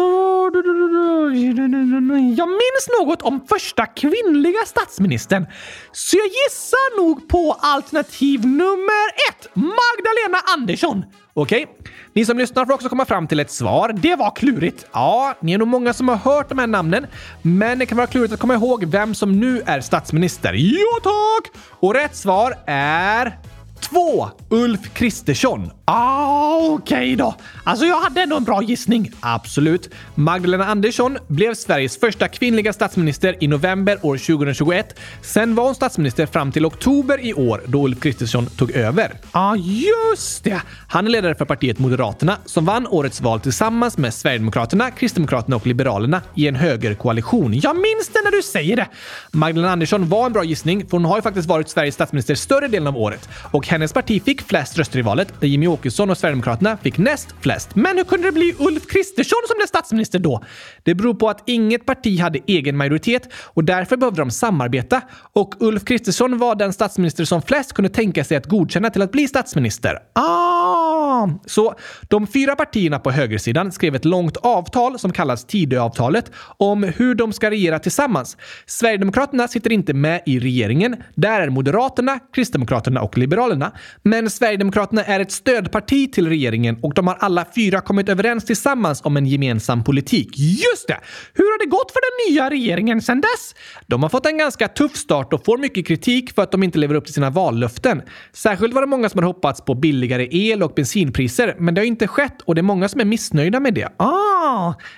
Jag 2.37 2.49
minns 2.49 2.87
något 2.99 3.21
om 3.21 3.45
första 3.49 3.85
kvinnliga 3.85 4.65
statsministern, 4.65 5.45
så 5.91 6.17
jag 6.17 6.25
gissar 6.25 6.97
nog 7.03 7.27
på 7.27 7.57
alternativ 7.59 8.45
nummer 8.45 9.07
ett. 9.29 9.49
Magdalena 9.53 10.37
Andersson. 10.53 11.05
Okej, 11.33 11.67
ni 12.13 12.25
som 12.25 12.37
lyssnar 12.37 12.65
får 12.65 12.73
också 12.73 12.89
komma 12.89 13.05
fram 13.05 13.27
till 13.27 13.39
ett 13.39 13.51
svar. 13.51 13.93
Det 13.97 14.15
var 14.15 14.35
klurigt. 14.35 14.85
Ja, 14.93 15.33
ni 15.41 15.53
är 15.53 15.57
nog 15.57 15.67
många 15.67 15.93
som 15.93 16.09
har 16.09 16.15
hört 16.15 16.49
de 16.49 16.59
här 16.59 16.67
namnen, 16.67 17.07
men 17.41 17.79
det 17.79 17.85
kan 17.85 17.97
vara 17.97 18.07
klurigt 18.07 18.33
att 18.33 18.39
komma 18.39 18.53
ihåg 18.53 18.85
vem 18.85 19.15
som 19.15 19.39
nu 19.39 19.61
är 19.65 19.81
statsminister. 19.81 20.53
Ja, 20.53 20.99
tack! 21.03 21.51
Och 21.79 21.93
rätt 21.93 22.15
svar 22.15 22.55
är 22.65 23.37
2. 23.79 24.29
Ulf 24.49 24.93
Kristersson. 24.93 25.71
Ah, 25.85 26.57
Okej 26.57 26.73
okay 26.73 27.15
då. 27.15 27.35
Alltså, 27.69 27.85
jag 27.85 28.01
hade 28.01 28.21
ändå 28.21 28.37
en 28.37 28.43
bra 28.43 28.63
gissning. 28.63 29.11
Absolut. 29.19 29.89
Magdalena 30.15 30.65
Andersson 30.65 31.17
blev 31.27 31.53
Sveriges 31.53 31.99
första 31.99 32.27
kvinnliga 32.27 32.73
statsminister 32.73 33.35
i 33.39 33.47
november 33.47 33.97
år 34.01 34.17
2021. 34.17 34.99
Sen 35.21 35.55
var 35.55 35.63
hon 35.63 35.75
statsminister 35.75 36.25
fram 36.25 36.51
till 36.51 36.65
oktober 36.65 37.25
i 37.25 37.33
år 37.33 37.61
då 37.65 37.85
Ulf 37.85 37.99
Kristersson 37.99 38.45
tog 38.45 38.71
över. 38.71 39.11
Ja, 39.21 39.29
ah, 39.31 39.55
just 39.55 40.43
det! 40.43 40.61
Han 40.87 41.07
är 41.07 41.11
ledare 41.11 41.35
för 41.35 41.45
partiet 41.45 41.79
Moderaterna 41.79 42.37
som 42.45 42.65
vann 42.65 42.87
årets 42.87 43.21
val 43.21 43.39
tillsammans 43.39 43.97
med 43.97 44.13
Sverigedemokraterna, 44.13 44.91
Kristdemokraterna 44.91 45.55
och 45.55 45.67
Liberalerna 45.67 46.21
i 46.35 46.47
en 46.47 46.55
högerkoalition. 46.55 47.59
Jag 47.59 47.75
minns 47.75 48.09
det 48.13 48.19
när 48.23 48.31
du 48.31 48.43
säger 48.43 48.75
det! 48.75 48.87
Magdalena 49.31 49.71
Andersson 49.71 50.09
var 50.09 50.25
en 50.25 50.33
bra 50.33 50.43
gissning, 50.43 50.87
för 50.87 50.91
hon 50.91 51.05
har 51.05 51.15
ju 51.15 51.21
faktiskt 51.21 51.47
varit 51.47 51.69
Sveriges 51.69 51.95
statsminister 51.95 52.35
större 52.35 52.67
delen 52.67 52.87
av 52.87 52.97
året 52.97 53.29
och 53.51 53.67
hennes 53.67 53.93
parti 53.93 54.23
fick 54.23 54.41
flest 54.41 54.77
röster 54.77 54.99
i 54.99 55.01
valet, 55.01 55.33
där 55.39 55.47
Jimmy 55.47 55.67
Åkesson 55.67 56.09
och 56.09 56.17
Sverigedemokraterna 56.17 56.77
fick 56.77 56.97
näst 56.97 57.27
flest. 57.41 57.58
Men 57.73 57.97
hur 57.97 58.03
kunde 58.03 58.27
det 58.27 58.31
bli 58.31 58.55
Ulf 58.59 58.87
Kristersson 58.87 59.39
som 59.47 59.55
blev 59.57 59.67
statsminister 59.67 60.19
då? 60.19 60.43
Det 60.83 60.95
beror 60.95 61.13
på 61.13 61.29
att 61.29 61.43
inget 61.45 61.85
parti 61.85 62.19
hade 62.19 62.39
egen 62.47 62.77
majoritet 62.77 63.29
och 63.33 63.63
därför 63.63 63.97
behövde 63.97 64.21
de 64.21 64.31
samarbeta. 64.31 65.01
Och 65.33 65.55
Ulf 65.59 65.85
Kristersson 65.85 66.37
var 66.37 66.55
den 66.55 66.73
statsminister 66.73 67.25
som 67.25 67.41
flest 67.41 67.73
kunde 67.73 67.89
tänka 67.89 68.23
sig 68.23 68.37
att 68.37 68.45
godkänna 68.45 68.89
till 68.89 69.01
att 69.01 69.11
bli 69.11 69.27
statsminister. 69.27 69.99
Ah! 70.13 71.29
Så 71.45 71.75
de 72.09 72.27
fyra 72.27 72.55
partierna 72.55 72.99
på 72.99 73.11
högersidan 73.11 73.71
skrev 73.71 73.95
ett 73.95 74.05
långt 74.05 74.37
avtal 74.37 74.99
som 74.99 75.11
kallas 75.11 75.45
Tidöavtalet 75.45 76.31
om 76.57 76.83
hur 76.83 77.15
de 77.15 77.33
ska 77.33 77.49
regera 77.49 77.79
tillsammans. 77.79 78.37
Sverigedemokraterna 78.65 79.47
sitter 79.47 79.71
inte 79.71 79.93
med 79.93 80.21
i 80.25 80.39
regeringen. 80.39 80.95
Där 81.15 81.41
är 81.41 81.49
Moderaterna, 81.49 82.19
Kristdemokraterna 82.33 83.01
och 83.01 83.17
Liberalerna. 83.17 83.71
Men 84.03 84.29
Sverigedemokraterna 84.29 85.03
är 85.03 85.19
ett 85.19 85.31
stödparti 85.31 86.13
till 86.13 86.29
regeringen 86.29 86.79
och 86.81 86.93
de 86.93 87.07
har 87.07 87.17
alla 87.19 87.38
fyra 87.55 87.81
kommit 87.81 88.09
överens 88.09 88.45
tillsammans 88.45 89.01
om 89.03 89.17
en 89.17 89.25
gemensam 89.25 89.83
politik. 89.83 90.29
Just 90.37 90.87
det! 90.87 90.99
Hur 91.33 91.43
har 91.43 91.59
det 91.59 91.69
gått 91.69 91.91
för 91.91 91.99
den 91.99 92.33
nya 92.33 92.49
regeringen 92.49 93.01
sedan 93.01 93.21
dess? 93.21 93.55
De 93.87 94.03
har 94.03 94.09
fått 94.09 94.25
en 94.25 94.37
ganska 94.37 94.67
tuff 94.67 94.95
start 94.95 95.33
och 95.33 95.45
får 95.45 95.57
mycket 95.57 95.87
kritik 95.87 96.33
för 96.35 96.41
att 96.41 96.51
de 96.51 96.63
inte 96.63 96.79
lever 96.79 96.95
upp 96.95 97.05
till 97.05 97.13
sina 97.13 97.29
vallöften. 97.29 98.01
Särskilt 98.33 98.73
var 98.73 98.81
det 98.81 98.87
många 98.87 99.09
som 99.09 99.17
hade 99.17 99.27
hoppats 99.27 99.61
på 99.61 99.75
billigare 99.75 100.27
el 100.31 100.63
och 100.63 100.73
bensinpriser, 100.75 101.55
men 101.59 101.73
det 101.73 101.81
har 101.81 101.85
inte 101.85 102.07
skett 102.07 102.41
och 102.45 102.55
det 102.55 102.61
är 102.61 102.63
många 102.63 102.89
som 102.89 103.01
är 103.01 103.05
missnöjda 103.05 103.59
med 103.59 103.73
det. 103.73 103.89
Ah, 103.97 104.48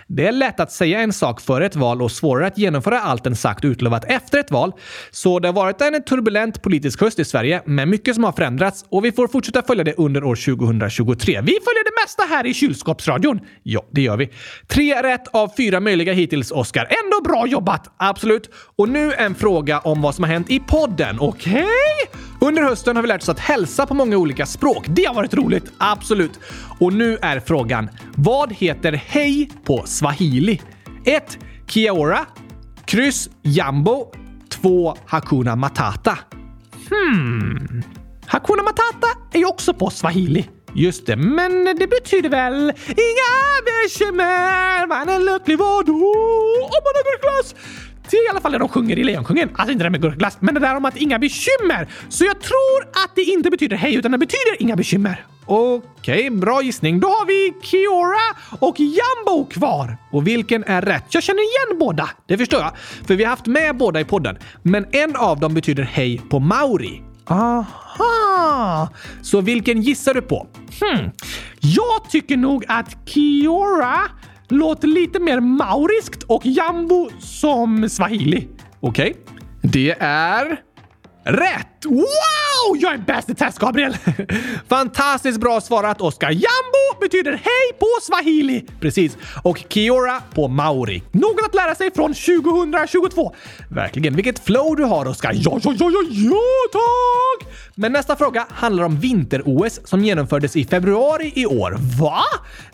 det 0.07 0.27
är 0.27 0.31
lätt 0.31 0.59
att 0.59 0.71
säga 0.71 0.99
en 0.99 1.13
sak 1.13 1.41
före 1.41 1.65
ett 1.65 1.75
val 1.75 2.01
och 2.01 2.11
svårare 2.11 2.47
att 2.47 2.57
genomföra 2.57 2.99
allt 2.99 3.25
en 3.25 3.35
sagt 3.35 3.63
och 3.63 3.67
utlovat 3.67 4.05
efter 4.07 4.37
ett 4.37 4.51
val. 4.51 4.71
Så 5.11 5.39
det 5.39 5.47
har 5.47 5.53
varit 5.53 5.81
en 5.81 6.03
turbulent 6.03 6.61
politisk 6.61 7.01
höst 7.01 7.19
i 7.19 7.25
Sverige 7.25 7.61
med 7.65 7.87
mycket 7.87 8.15
som 8.15 8.23
har 8.23 8.31
förändrats 8.31 8.85
och 8.89 9.05
vi 9.05 9.11
får 9.11 9.27
fortsätta 9.27 9.61
följa 9.61 9.83
det 9.83 9.93
under 9.93 10.23
år 10.23 10.35
2023. 10.35 11.41
Vi 11.41 11.51
följer 11.51 11.83
det 11.83 12.01
mesta 12.03 12.23
här 12.35 12.45
i 12.45 12.53
kylskåpsradion. 12.53 13.39
Ja, 13.63 13.85
det 13.91 14.01
gör 14.01 14.17
vi. 14.17 14.29
Tre 14.67 15.01
rätt 15.03 15.27
av 15.27 15.51
fyra 15.57 15.79
möjliga 15.79 16.13
hittills, 16.13 16.51
Oscar. 16.51 16.87
Ändå 17.03 17.21
bra 17.23 17.47
jobbat! 17.47 17.93
Absolut. 17.97 18.49
Och 18.77 18.89
nu 18.89 19.13
en 19.13 19.35
fråga 19.35 19.79
om 19.79 20.01
vad 20.01 20.15
som 20.15 20.23
har 20.23 20.31
hänt 20.31 20.51
i 20.51 20.59
podden. 20.59 21.17
Okej? 21.19 21.53
Okay? 21.53 22.30
Under 22.45 22.61
hösten 22.63 22.95
har 22.95 23.03
vi 23.03 23.07
lärt 23.07 23.21
oss 23.21 23.29
att 23.29 23.39
hälsa 23.39 23.85
på 23.85 23.93
många 23.93 24.17
olika 24.17 24.45
språk. 24.45 24.85
Det 24.87 25.05
har 25.05 25.13
varit 25.13 25.33
roligt, 25.33 25.71
absolut. 25.77 26.39
Och 26.79 26.93
nu 26.93 27.17
är 27.21 27.39
frågan, 27.39 27.89
vad 28.15 28.53
heter 28.53 28.93
hej 29.05 29.51
på 29.63 29.83
swahili? 29.85 30.61
1. 31.05 31.37
Kiaora. 31.67 32.19
Kryss 32.85 33.29
Jambo. 33.41 34.11
2. 34.49 34.95
Hakuna 35.05 35.55
Matata. 35.55 36.17
Hmm. 36.89 37.83
Hakuna 38.25 38.63
Matata 38.63 39.07
är 39.33 39.39
ju 39.39 39.45
också 39.45 39.73
på 39.73 39.89
swahili. 39.89 40.49
Just 40.73 41.05
det, 41.05 41.15
men 41.15 41.65
det 41.65 41.87
betyder 41.87 42.29
väl 42.29 42.73
inga 42.87 43.33
bekymmer, 43.65 44.87
man 44.87 45.09
är 45.09 45.19
lycklig 45.19 45.57
vadå 45.57 45.93
om 46.63 46.81
man 46.83 46.93
har 46.95 47.03
gurkglass? 47.11 47.55
Det 48.11 48.17
är 48.17 48.25
i 48.25 48.29
alla 48.29 48.41
fall 48.41 48.51
det 48.51 48.57
de 48.57 48.69
sjunger 48.69 48.99
i 48.99 49.03
Lejonkungen. 49.03 49.49
Alltså 49.53 49.71
inte 49.71 49.83
det 49.83 49.89
med 49.89 50.01
gurkglass, 50.01 50.37
men 50.39 50.53
det 50.53 50.59
där 50.59 50.75
om 50.75 50.85
att 50.85 50.97
inga 50.97 51.19
bekymmer. 51.19 51.89
Så 52.09 52.25
jag 52.25 52.41
tror 52.41 52.81
att 53.03 53.15
det 53.15 53.21
inte 53.21 53.49
betyder 53.49 53.77
hej, 53.77 53.95
utan 53.95 54.11
det 54.11 54.17
betyder 54.17 54.61
inga 54.61 54.75
bekymmer. 54.75 55.25
Okej, 55.45 56.27
okay, 56.27 56.29
bra 56.29 56.61
gissning. 56.61 56.99
Då 56.99 57.07
har 57.07 57.25
vi 57.25 57.53
Kiora 57.61 58.57
och 58.59 58.75
Jambo 58.79 59.45
kvar. 59.45 59.97
Och 60.11 60.27
vilken 60.27 60.63
är 60.63 60.81
rätt? 60.81 61.05
Jag 61.09 61.23
känner 61.23 61.41
igen 61.41 61.79
båda. 61.79 62.09
Det 62.27 62.37
förstår 62.37 62.59
jag, 62.59 62.71
för 63.07 63.15
vi 63.15 63.23
har 63.23 63.29
haft 63.29 63.47
med 63.47 63.77
båda 63.77 63.99
i 63.99 64.05
podden. 64.05 64.37
Men 64.63 64.85
en 64.91 65.15
av 65.15 65.39
dem 65.39 65.53
betyder 65.53 65.83
hej 65.83 66.21
på 66.29 66.39
mauri. 66.39 67.03
Aha! 67.25 68.89
Så 69.21 69.41
vilken 69.41 69.81
gissar 69.81 70.13
du 70.13 70.21
på? 70.21 70.47
Hmm. 70.81 71.09
Jag 71.59 72.09
tycker 72.09 72.37
nog 72.37 72.65
att 72.67 73.09
Kiora 73.09 73.99
låter 74.51 74.87
lite 74.87 75.19
mer 75.19 75.39
mauriskt 75.39 76.23
och 76.23 76.45
Jambo 76.45 77.09
som 77.19 77.89
swahili. 77.89 78.47
Okej. 78.79 79.11
Okay. 79.11 79.13
Det 79.61 79.95
är... 79.99 80.59
Rätt! 81.25 81.85
Wow! 81.85 82.50
Jag 82.81 82.93
är 82.93 82.97
bäst 82.97 83.29
i 83.29 83.35
test, 83.35 83.59
Gabriel! 83.59 83.97
Fantastiskt 84.69 85.39
bra 85.39 85.61
svarat, 85.61 86.01
Oskar. 86.01 86.31
Jambo 86.31 86.99
betyder 87.01 87.31
hej 87.31 87.79
på 87.79 87.87
swahili. 88.01 88.65
Precis. 88.79 89.17
Och 89.43 89.63
Kiora 89.69 90.21
på 90.33 90.47
maori. 90.47 91.03
Något 91.11 91.45
att 91.45 91.55
lära 91.55 91.75
sig 91.75 91.91
från 91.93 92.13
2022. 92.13 93.35
Verkligen. 93.69 94.15
Vilket 94.15 94.45
flow 94.45 94.75
du 94.75 94.83
har, 94.83 95.05
Oskar. 95.05 95.31
Ja, 95.33 95.59
ja, 95.63 95.73
ja, 95.79 95.91
ja, 95.91 96.03
ja, 96.09 96.39
tack! 96.71 97.51
Men 97.75 97.91
nästa 97.91 98.15
fråga 98.15 98.45
handlar 98.49 98.83
om 98.83 98.99
vinter-OS 98.99 99.79
som 99.83 100.03
genomfördes 100.03 100.55
i 100.55 100.65
februari 100.65 101.31
i 101.35 101.45
år. 101.45 101.75
Va? 101.99 102.23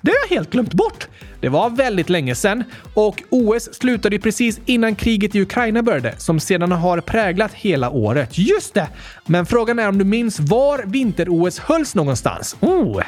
Det 0.01 0.11
har 0.11 0.17
jag 0.29 0.35
helt 0.35 0.49
glömt 0.49 0.73
bort. 0.73 1.07
Det 1.41 1.49
var 1.49 1.69
väldigt 1.69 2.09
länge 2.09 2.35
sedan 2.35 2.63
och 2.93 3.23
OS 3.29 3.73
slutade 3.73 4.19
precis 4.19 4.59
innan 4.65 4.95
kriget 4.95 5.35
i 5.35 5.41
Ukraina 5.41 5.83
började, 5.83 6.13
som 6.17 6.39
sedan 6.39 6.71
har 6.71 7.01
präglat 7.01 7.53
hela 7.53 7.89
året. 7.89 8.37
Just 8.37 8.73
det! 8.73 8.87
Men 9.25 9.45
frågan 9.45 9.76
frågan 9.77 9.85
är 9.85 9.89
om 9.89 9.97
du 9.97 10.05
minns 10.05 10.39
var 10.39 10.83
vinter-OS 10.85 11.59
hölls 11.59 11.95
någonstans? 11.95 12.55
Oh, 12.59 13.01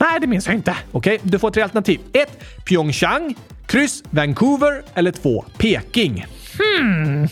nej, 0.00 0.20
det 0.20 0.26
minns 0.26 0.46
jag 0.46 0.54
inte. 0.54 0.76
Okej, 0.92 1.16
okay, 1.16 1.30
du 1.30 1.38
får 1.38 1.50
tre 1.50 1.62
alternativ. 1.62 2.00
1. 2.12 2.28
Pyeongchang, 2.68 3.34
kryss 3.66 4.02
Vancouver 4.10 4.82
eller 4.94 5.12
2. 5.12 5.44
Peking. 5.58 6.26
Hmm. 6.58 7.28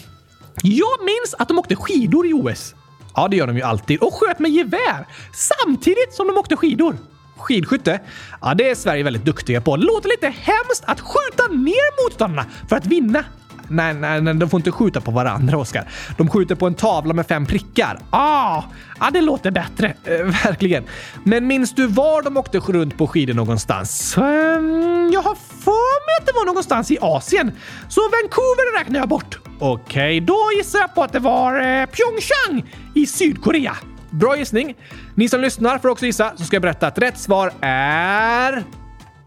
Jag 0.63 1.05
minns 1.05 1.35
att 1.39 1.49
de 1.49 1.59
åkte 1.59 1.77
skidor 1.77 2.27
i 2.27 2.33
OS. 2.33 2.75
Ja, 3.17 3.29
det 3.29 3.37
gör 3.37 3.47
de 3.47 3.57
ju 3.57 3.63
alltid. 3.63 4.01
Och 4.03 4.15
sköt 4.15 4.39
med 4.39 4.51
gevär 4.51 5.07
samtidigt 5.35 6.13
som 6.13 6.27
de 6.27 6.37
åkte 6.37 6.57
skidor. 6.57 6.97
Skidskytte? 7.37 8.01
Ja, 8.41 8.55
det 8.55 8.71
är 8.71 8.75
Sverige 8.75 9.05
väldigt 9.05 9.25
duktiga 9.25 9.61
på. 9.61 9.77
Det 9.77 9.85
låter 9.85 10.09
lite 10.09 10.27
hemskt 10.27 10.85
att 10.85 11.01
skjuta 11.01 11.47
ner 11.53 12.05
motståndarna 12.05 12.47
för 12.69 12.77
att 12.77 12.87
vinna. 12.87 13.25
Nej, 13.69 13.95
nej, 13.95 14.21
nej, 14.21 14.35
de 14.35 14.51
får 14.51 14.61
inte 14.61 14.73
skjuta 14.73 15.01
på 15.01 15.11
varandra, 15.11 15.59
Oskar. 15.59 15.89
De 16.17 16.29
skjuter 16.29 16.55
på 16.55 16.67
en 16.67 16.75
tavla 16.75 17.15
med 17.15 17.27
fem 17.27 17.47
prickar. 17.47 17.99
Ah, 18.11 18.63
ja, 19.01 19.11
det 19.11 19.21
låter 19.21 19.51
bättre. 19.51 19.95
Eh, 20.05 20.13
verkligen. 20.45 20.85
Men 21.25 21.47
minns 21.47 21.75
du 21.75 21.87
var 21.87 22.23
de 22.23 22.37
åkte 22.37 22.59
runt 22.59 22.99
på 22.99 23.07
skidor 23.07 23.35
någonstans? 23.35 24.17
Um, 24.17 25.11
jag 25.13 25.23
har 25.23 25.35
för 25.35 26.07
mig 26.07 26.17
att 26.21 26.27
det 26.27 26.33
var 26.33 26.47
någonstans 26.47 26.91
i 26.91 26.99
Asien. 27.01 27.53
Så 27.89 28.01
Vancouver 28.01 28.79
räknar 28.79 29.01
jag 29.01 29.09
bort. 29.09 29.39
Okej, 29.59 30.03
okay, 30.03 30.21
då 30.21 30.39
gissar 30.57 30.79
jag 30.79 30.95
på 30.95 31.03
att 31.03 31.13
det 31.13 31.19
var 31.19 31.61
eh, 31.61 31.87
Pyeongchang 31.87 32.75
i 32.95 33.07
Sydkorea. 33.07 33.77
Bra 34.11 34.37
gissning. 34.37 34.75
Ni 35.15 35.29
som 35.29 35.41
lyssnar 35.41 35.79
får 35.79 35.89
också 35.89 36.07
gissa, 36.07 36.33
så 36.37 36.45
ska 36.45 36.57
jag 36.57 36.63
berätta 36.63 36.87
att 36.87 36.99
rätt 36.99 37.19
svar 37.19 37.53
är... 37.61 38.65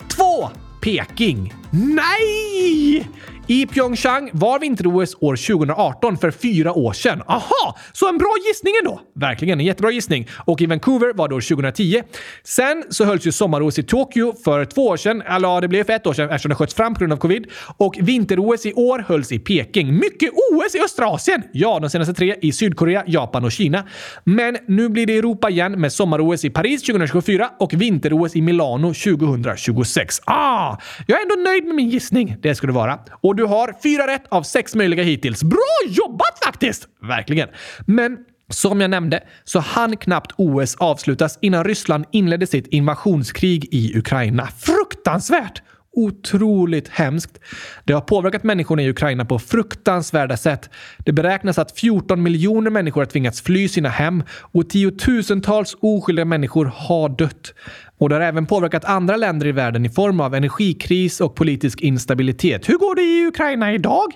Två! 0.07 0.49
Peking. 0.81 1.53
Nej! 1.71 3.09
I 3.47 3.65
Pyeongchang 3.65 4.29
var 4.33 4.59
vinter-OS 4.59 5.15
år 5.19 5.35
2018 5.35 6.17
för 6.17 6.31
fyra 6.31 6.73
år 6.73 6.93
sedan. 6.93 7.21
Aha! 7.27 7.77
Så 7.93 8.09
en 8.09 8.17
bra 8.17 8.33
gissning 8.47 8.73
ändå! 8.81 9.01
Verkligen 9.15 9.59
en 9.59 9.65
jättebra 9.65 9.91
gissning. 9.91 10.27
Och 10.45 10.61
i 10.61 10.65
Vancouver 10.65 11.13
var 11.13 11.27
det 11.27 11.35
år 11.35 11.41
2010. 11.41 12.01
Sen 12.43 12.83
så 12.89 13.05
hölls 13.05 13.27
ju 13.27 13.31
sommar-OS 13.31 13.79
i 13.79 13.83
Tokyo 13.83 14.33
för 14.43 14.65
två 14.65 14.87
år 14.87 14.97
sedan. 14.97 15.21
Eller 15.21 15.47
ja, 15.47 15.61
det 15.61 15.67
blev 15.67 15.83
för 15.83 15.93
ett 15.93 16.07
år 16.07 16.13
sedan 16.13 16.29
eftersom 16.29 16.49
det 16.49 16.55
sköts 16.55 16.73
fram 16.73 16.93
på 16.93 16.99
grund 16.99 17.13
av 17.13 17.17
covid. 17.17 17.47
Och 17.77 17.97
vinter-OS 17.99 18.65
i 18.65 18.73
år 18.73 18.99
hölls 19.07 19.31
i 19.31 19.39
Peking. 19.39 19.95
Mycket 19.95 20.29
OS 20.51 20.75
i 20.75 20.79
östra 20.79 21.07
Asien! 21.07 21.43
Ja, 21.53 21.79
de 21.79 21.89
senaste 21.89 22.13
tre 22.13 22.35
i 22.41 22.51
Sydkorea, 22.51 23.03
Japan 23.07 23.45
och 23.45 23.51
Kina. 23.51 23.83
Men 24.23 24.57
nu 24.67 24.89
blir 24.89 25.05
det 25.05 25.17
Europa 25.17 25.49
igen 25.49 25.81
med 25.81 25.93
sommar-OS 25.93 26.45
i 26.45 26.49
Paris 26.49 26.83
2024 26.83 27.49
och 27.59 27.73
vinter-OS 27.73 28.35
i 28.35 28.41
Milano 28.41 28.93
2026. 28.93 30.21
Ah! 30.25 30.77
Jag 31.07 31.19
är 31.19 31.23
ändå 31.23 31.49
nöjd 31.49 31.65
med 31.65 31.75
min 31.75 31.89
gissning. 31.89 32.37
Det 32.41 32.55
ska 32.55 32.67
det 32.67 32.73
vara. 32.73 32.99
Och 33.21 33.34
du 33.35 33.45
har 33.45 33.75
fyra 33.83 34.07
rätt 34.07 34.23
av 34.29 34.43
sex 34.43 34.75
möjliga 34.75 35.03
hittills. 35.03 35.43
Bra 35.43 35.77
jobbat 35.89 36.43
faktiskt! 36.45 36.87
Verkligen. 37.01 37.49
Men 37.85 38.17
som 38.49 38.81
jag 38.81 38.89
nämnde 38.89 39.23
så 39.43 39.59
hann 39.59 39.97
knappt 39.97 40.31
OS 40.35 40.75
avslutas 40.75 41.37
innan 41.41 41.63
Ryssland 41.63 42.05
inledde 42.11 42.47
sitt 42.47 42.67
invasionskrig 42.67 43.67
i 43.71 43.97
Ukraina. 43.97 44.47
Fruktansvärt! 44.47 45.61
otroligt 45.95 46.87
hemskt. 46.87 47.39
Det 47.83 47.93
har 47.93 48.01
påverkat 48.01 48.43
människorna 48.43 48.81
i 48.81 48.89
Ukraina 48.89 49.25
på 49.25 49.39
fruktansvärda 49.39 50.37
sätt. 50.37 50.69
Det 50.97 51.13
beräknas 51.13 51.57
att 51.57 51.79
14 51.79 52.23
miljoner 52.23 52.71
människor 52.71 53.01
har 53.01 53.05
tvingats 53.05 53.41
fly 53.41 53.67
sina 53.67 53.89
hem 53.89 54.23
och 54.29 54.69
tiotusentals 54.69 55.75
oskyldiga 55.79 56.25
människor 56.25 56.71
har 56.75 57.09
dött. 57.09 57.53
Och 57.97 58.09
det 58.09 58.15
har 58.15 58.21
även 58.21 58.45
påverkat 58.45 58.85
andra 58.85 59.15
länder 59.15 59.47
i 59.47 59.51
världen 59.51 59.85
i 59.85 59.89
form 59.89 60.19
av 60.19 60.35
energikris 60.35 61.21
och 61.21 61.35
politisk 61.35 61.81
instabilitet. 61.81 62.69
Hur 62.69 62.77
går 62.77 62.95
det 62.95 63.01
i 63.01 63.27
Ukraina 63.27 63.73
idag? 63.73 64.13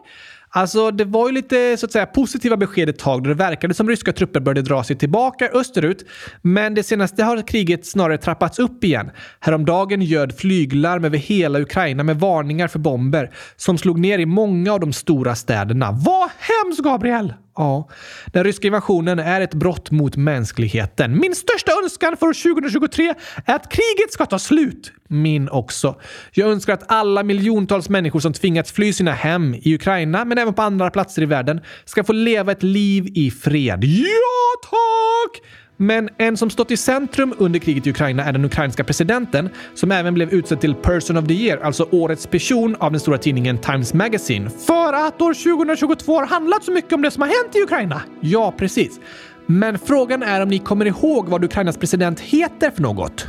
Alltså, 0.51 0.91
det 0.91 1.05
var 1.05 1.27
ju 1.27 1.33
lite 1.33 1.77
så 1.77 1.85
att 1.85 1.91
säga 1.91 2.05
positiva 2.05 2.57
besked 2.57 2.89
ett 2.89 2.99
tag 2.99 3.23
då 3.23 3.27
det 3.27 3.35
verkade 3.35 3.73
som 3.73 3.89
ryska 3.89 4.13
trupper 4.13 4.39
började 4.39 4.61
dra 4.61 4.83
sig 4.83 4.95
tillbaka 4.95 5.49
österut. 5.53 6.05
Men 6.41 6.73
det 6.73 6.83
senaste 6.83 7.23
har 7.23 7.47
kriget 7.47 7.85
snarare 7.85 8.17
trappats 8.17 8.59
upp 8.59 8.83
igen. 8.83 9.11
Häromdagen 9.39 10.01
göd 10.01 10.37
flyglarm 10.37 11.05
över 11.05 11.17
hela 11.17 11.59
Ukraina 11.59 12.03
med 12.03 12.19
varningar 12.19 12.67
för 12.67 12.79
bomber 12.79 13.31
som 13.55 13.77
slog 13.77 13.99
ner 13.99 14.19
i 14.19 14.25
många 14.25 14.73
av 14.73 14.79
de 14.79 14.93
stora 14.93 15.35
städerna. 15.35 15.91
Vad 15.91 16.29
hemskt, 16.39 16.83
Gabriel! 16.83 17.33
Ja, 17.55 17.89
den 18.25 18.43
ryska 18.43 18.67
invasionen 18.67 19.19
är 19.19 19.41
ett 19.41 19.53
brott 19.53 19.91
mot 19.91 20.15
mänskligheten. 20.15 21.19
Min 21.19 21.35
största 21.35 21.71
önskan 21.83 22.17
för 22.17 22.53
2023 22.53 23.13
är 23.45 23.55
att 23.55 23.71
kriget 23.71 24.13
ska 24.13 24.25
ta 24.25 24.39
slut. 24.39 24.91
Min 25.07 25.49
också. 25.49 25.95
Jag 26.31 26.49
önskar 26.49 26.73
att 26.73 26.83
alla 26.91 27.23
miljontals 27.23 27.89
människor 27.89 28.19
som 28.19 28.33
tvingats 28.33 28.71
fly 28.71 28.93
sina 28.93 29.11
hem 29.11 29.55
i 29.55 29.75
Ukraina, 29.75 30.25
men 30.25 30.37
även 30.37 30.53
på 30.53 30.61
andra 30.61 30.89
platser 30.89 31.21
i 31.21 31.25
världen, 31.25 31.61
ska 31.85 32.03
få 32.03 32.13
leva 32.13 32.51
ett 32.51 32.63
liv 32.63 33.07
i 33.15 33.31
fred. 33.31 33.83
Ja, 33.83 34.69
tack! 34.69 35.41
Men 35.81 36.09
en 36.17 36.37
som 36.37 36.49
stått 36.49 36.71
i 36.71 36.77
centrum 36.77 37.33
under 37.37 37.59
kriget 37.59 37.87
i 37.87 37.89
Ukraina 37.89 38.23
är 38.25 38.33
den 38.33 38.45
ukrainska 38.45 38.83
presidenten 38.83 39.49
som 39.73 39.91
även 39.91 40.13
blev 40.13 40.33
utsedd 40.33 40.61
till 40.61 40.75
Person 40.75 41.17
of 41.17 41.27
the 41.27 41.33
Year, 41.33 41.59
alltså 41.63 41.87
årets 41.91 42.27
person 42.27 42.75
av 42.79 42.91
den 42.91 42.99
stora 42.99 43.17
tidningen 43.17 43.57
Times 43.57 43.93
Magazine. 43.93 44.49
För 44.49 44.93
att 44.93 45.21
år 45.21 45.57
2022 45.57 46.15
har 46.15 46.25
handlat 46.25 46.63
så 46.63 46.71
mycket 46.71 46.93
om 46.93 47.01
det 47.01 47.11
som 47.11 47.21
har 47.21 47.29
hänt 47.29 47.55
i 47.55 47.61
Ukraina. 47.61 48.01
Ja, 48.21 48.53
precis. 48.57 48.99
Men 49.45 49.79
frågan 49.79 50.23
är 50.23 50.41
om 50.41 50.49
ni 50.49 50.59
kommer 50.59 50.85
ihåg 50.85 51.29
vad 51.29 51.43
Ukrainas 51.43 51.77
president 51.77 52.19
heter 52.19 52.71
för 52.71 52.81
något? 52.81 53.27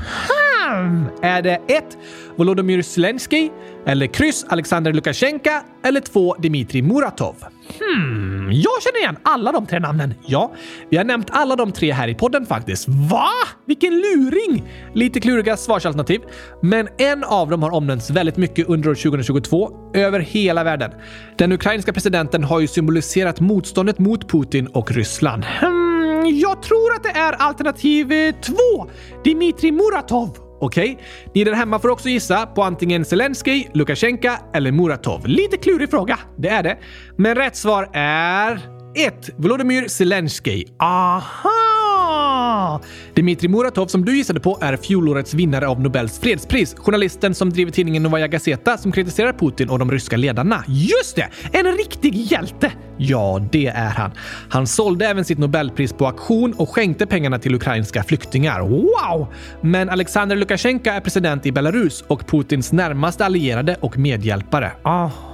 Hmm. 0.63 1.05
Är 1.23 1.43
det 1.43 1.61
1. 1.69 1.99
Volodymyr 2.37 2.83
Zelensky 2.83 3.51
eller 3.87 4.07
kryss 4.07 4.45
Alexander 4.49 4.93
Lukasjenko 4.93 5.51
eller 5.85 6.01
2. 6.01 6.35
Dmitrij 6.39 6.83
Muratov? 6.83 7.37
Hmm, 7.79 8.53
jag 8.53 8.83
känner 8.83 8.99
igen 8.99 9.17
alla 9.23 9.53
de 9.53 9.67
tre 9.67 9.81
namnen. 9.81 10.15
Ja, 10.27 10.53
vi 10.91 10.97
har 10.97 11.05
nämnt 11.05 11.29
alla 11.31 11.57
de 11.57 11.73
tre 11.73 11.93
här 11.93 12.09
i 12.09 12.15
podden 12.15 12.47
faktiskt. 12.47 12.89
Va? 12.89 13.31
Vilken 13.67 13.93
luring! 13.93 14.65
Lite 14.95 15.21
kluriga 15.21 15.57
svarsalternativ, 15.57 16.21
men 16.63 16.89
en 16.99 17.25
av 17.25 17.51
dem 17.51 17.63
har 17.63 17.71
omnämnts 17.71 18.11
väldigt 18.11 18.37
mycket 18.37 18.69
under 18.69 18.91
år 18.91 18.95
2022 18.95 19.71
över 19.95 20.21
hela 20.21 20.65
världen. 20.65 20.91
Den 21.39 21.53
ukrainska 21.53 21.93
presidenten 21.93 22.45
har 22.45 22.61
ju 22.61 22.67
symboliserat 22.67 23.41
motståndet 23.41 23.99
mot 23.99 24.31
Putin 24.31 24.67
och 24.67 24.93
Ryssland. 24.93 25.45
Hmm, 25.45 26.27
jag 26.27 26.63
tror 26.63 26.95
att 26.97 27.03
det 27.03 27.19
är 27.19 27.33
alternativ 27.33 28.13
eh, 28.13 28.35
två, 28.35 28.91
Dmitrij 29.25 29.73
Muratov. 29.73 30.50
Okej? 30.61 30.93
Okay? 30.93 31.05
Ni 31.35 31.45
där 31.45 31.53
hemma 31.53 31.79
får 31.79 31.89
också 31.89 32.09
gissa 32.09 32.47
på 32.47 32.63
antingen 32.63 33.05
Zelensky, 33.05 33.65
Lukasjenko 33.75 34.29
eller 34.55 34.73
Muratov. 34.73 35.27
Lite 35.27 35.57
klurig 35.57 35.91
fråga, 35.91 36.19
det 36.39 36.49
är 36.49 36.63
det. 36.63 36.79
Men 37.17 37.35
rätt 37.35 37.57
svar 37.57 37.91
är 37.93 38.61
1. 38.97 39.31
Volodymyr 39.37 39.89
Zelensky. 39.89 40.65
Aha! 40.79 41.80
Aha! 42.11 42.81
Dmitrij 43.15 43.49
Muratov 43.49 43.87
som 43.87 44.05
du 44.05 44.17
gissade 44.17 44.41
på 44.41 44.59
är 44.61 44.77
fjolårets 44.77 45.35
vinnare 45.35 45.69
av 45.69 45.81
Nobels 45.81 46.19
fredspris. 46.19 46.75
Journalisten 46.79 47.35
som 47.35 47.51
driver 47.51 47.73
tidningen 47.73 48.03
Novaja 48.03 48.29
Gazeta 48.29 48.79
som 48.79 48.93
kritiserar 48.93 49.33
Putin 49.33 49.71
och 49.71 49.79
de 49.79 49.91
ryska 49.91 50.17
ledarna. 50.17 50.65
Just 50.69 51.17
det! 51.17 51.29
En 51.53 51.77
riktig 51.77 52.15
hjälte! 52.15 52.73
Ja, 52.97 53.49
det 53.53 53.67
är 53.67 53.91
han. 53.91 54.11
Han 54.49 54.67
sålde 54.67 55.07
även 55.07 55.25
sitt 55.25 55.39
Nobelpris 55.39 55.93
på 55.93 56.07
auktion 56.07 56.53
och 56.53 56.71
skänkte 56.71 57.07
pengarna 57.07 57.39
till 57.39 57.55
ukrainska 57.55 58.03
flyktingar. 58.03 58.61
Wow! 58.61 59.27
Men 59.61 59.89
Alexander 59.89 60.37
Lukasjenko 60.37 60.91
är 60.91 61.01
president 61.01 61.47
i 61.47 61.53
Belarus 61.53 62.05
och 62.07 62.27
Putins 62.27 62.73
närmaste 62.73 63.25
allierade 63.25 63.77
och 63.81 63.99
medhjälpare. 63.99 64.73
Aha! 64.83 65.30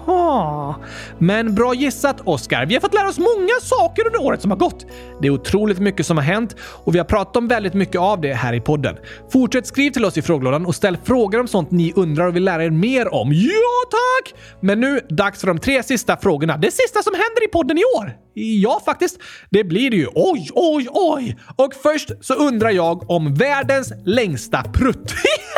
Men 1.19 1.55
bra 1.55 1.75
gissat, 1.75 2.21
Oscar. 2.25 2.67
Vi 2.67 2.75
har 2.75 2.81
fått 2.81 2.95
lära 2.95 3.09
oss 3.09 3.19
många 3.19 3.61
saker 3.63 4.07
under 4.07 4.23
året 4.23 4.43
som 4.43 4.51
har 4.51 4.59
gått. 4.59 4.87
Det 5.21 5.27
är 5.27 5.31
otroligt 5.31 5.79
mycket 5.79 6.07
som 6.07 6.17
har 6.17 6.25
hänt 6.25 6.57
och 6.61 6.95
vi 6.95 6.99
har 6.99 7.05
pratat 7.05 7.37
om 7.37 7.49
väldigt 7.49 7.75
mycket 7.75 8.01
av 8.01 8.21
det 8.21 8.35
här 8.35 8.53
i 8.53 8.61
podden. 8.61 8.97
Fortsätt 9.33 9.67
skriv 9.67 9.91
till 9.91 10.05
oss 10.05 10.19
i 10.19 10.23
frågelådan 10.23 10.67
och 10.67 10.75
ställ 10.75 10.99
frågor 11.05 11.41
om 11.41 11.49
sånt 11.49 11.71
ni 11.71 11.93
undrar 11.97 12.27
och 12.27 12.37
vill 12.37 12.45
lära 12.45 12.65
er 12.65 12.71
mer 12.71 13.15
om. 13.15 13.33
Ja, 13.33 13.91
tack! 13.91 14.35
Men 14.61 14.81
nu, 14.81 15.01
dags 15.09 15.41
för 15.41 15.47
de 15.47 15.59
tre 15.59 15.83
sista 15.83 16.17
frågorna. 16.17 16.57
Det 16.57 16.71
sista 16.71 17.03
som 17.03 17.15
händer 17.15 17.45
i 17.45 17.49
podden 17.49 17.79
i 17.79 17.83
år. 17.99 18.13
Ja, 18.35 18.83
faktiskt. 18.85 19.19
Det 19.51 19.65
blir 19.65 19.91
det 19.91 19.97
ju. 19.97 20.07
Oj, 20.15 20.51
oj, 20.55 20.89
oj! 20.91 21.37
Och 21.57 21.75
först 21.83 22.11
så 22.21 22.35
undrar 22.35 22.71
jag 22.71 23.11
om 23.11 23.35
världens 23.35 23.93
längsta 24.05 24.63
prutt. 24.63 25.15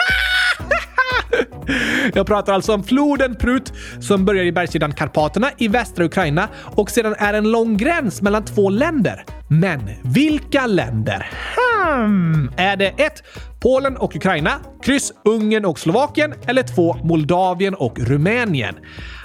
Jag 2.14 2.26
pratar 2.26 2.52
alltså 2.52 2.74
om 2.74 2.82
floden 2.82 3.34
Prut 3.34 3.72
som 4.00 4.24
börjar 4.24 4.44
i 4.44 4.52
bergssidan 4.52 4.92
Karpaterna 4.92 5.50
i 5.58 5.68
västra 5.68 6.04
Ukraina 6.04 6.48
och 6.54 6.90
sedan 6.90 7.14
är 7.18 7.34
en 7.34 7.50
lång 7.50 7.76
gräns 7.76 8.22
mellan 8.22 8.44
två 8.44 8.70
länder. 8.70 9.24
Men 9.48 9.80
vilka 10.02 10.66
länder? 10.66 11.30
Hmm. 11.56 12.50
Är 12.56 12.76
det 12.76 12.86
ett? 12.86 13.22
Polen 13.60 13.96
och 13.96 14.16
Ukraina, 14.16 14.60
kryss 14.82 15.12
Ungern 15.24 15.64
och 15.64 15.78
Slovakien 15.78 16.34
eller 16.46 16.62
2. 16.62 16.96
Moldavien 17.04 17.74
och 17.74 17.98
Rumänien? 17.98 18.74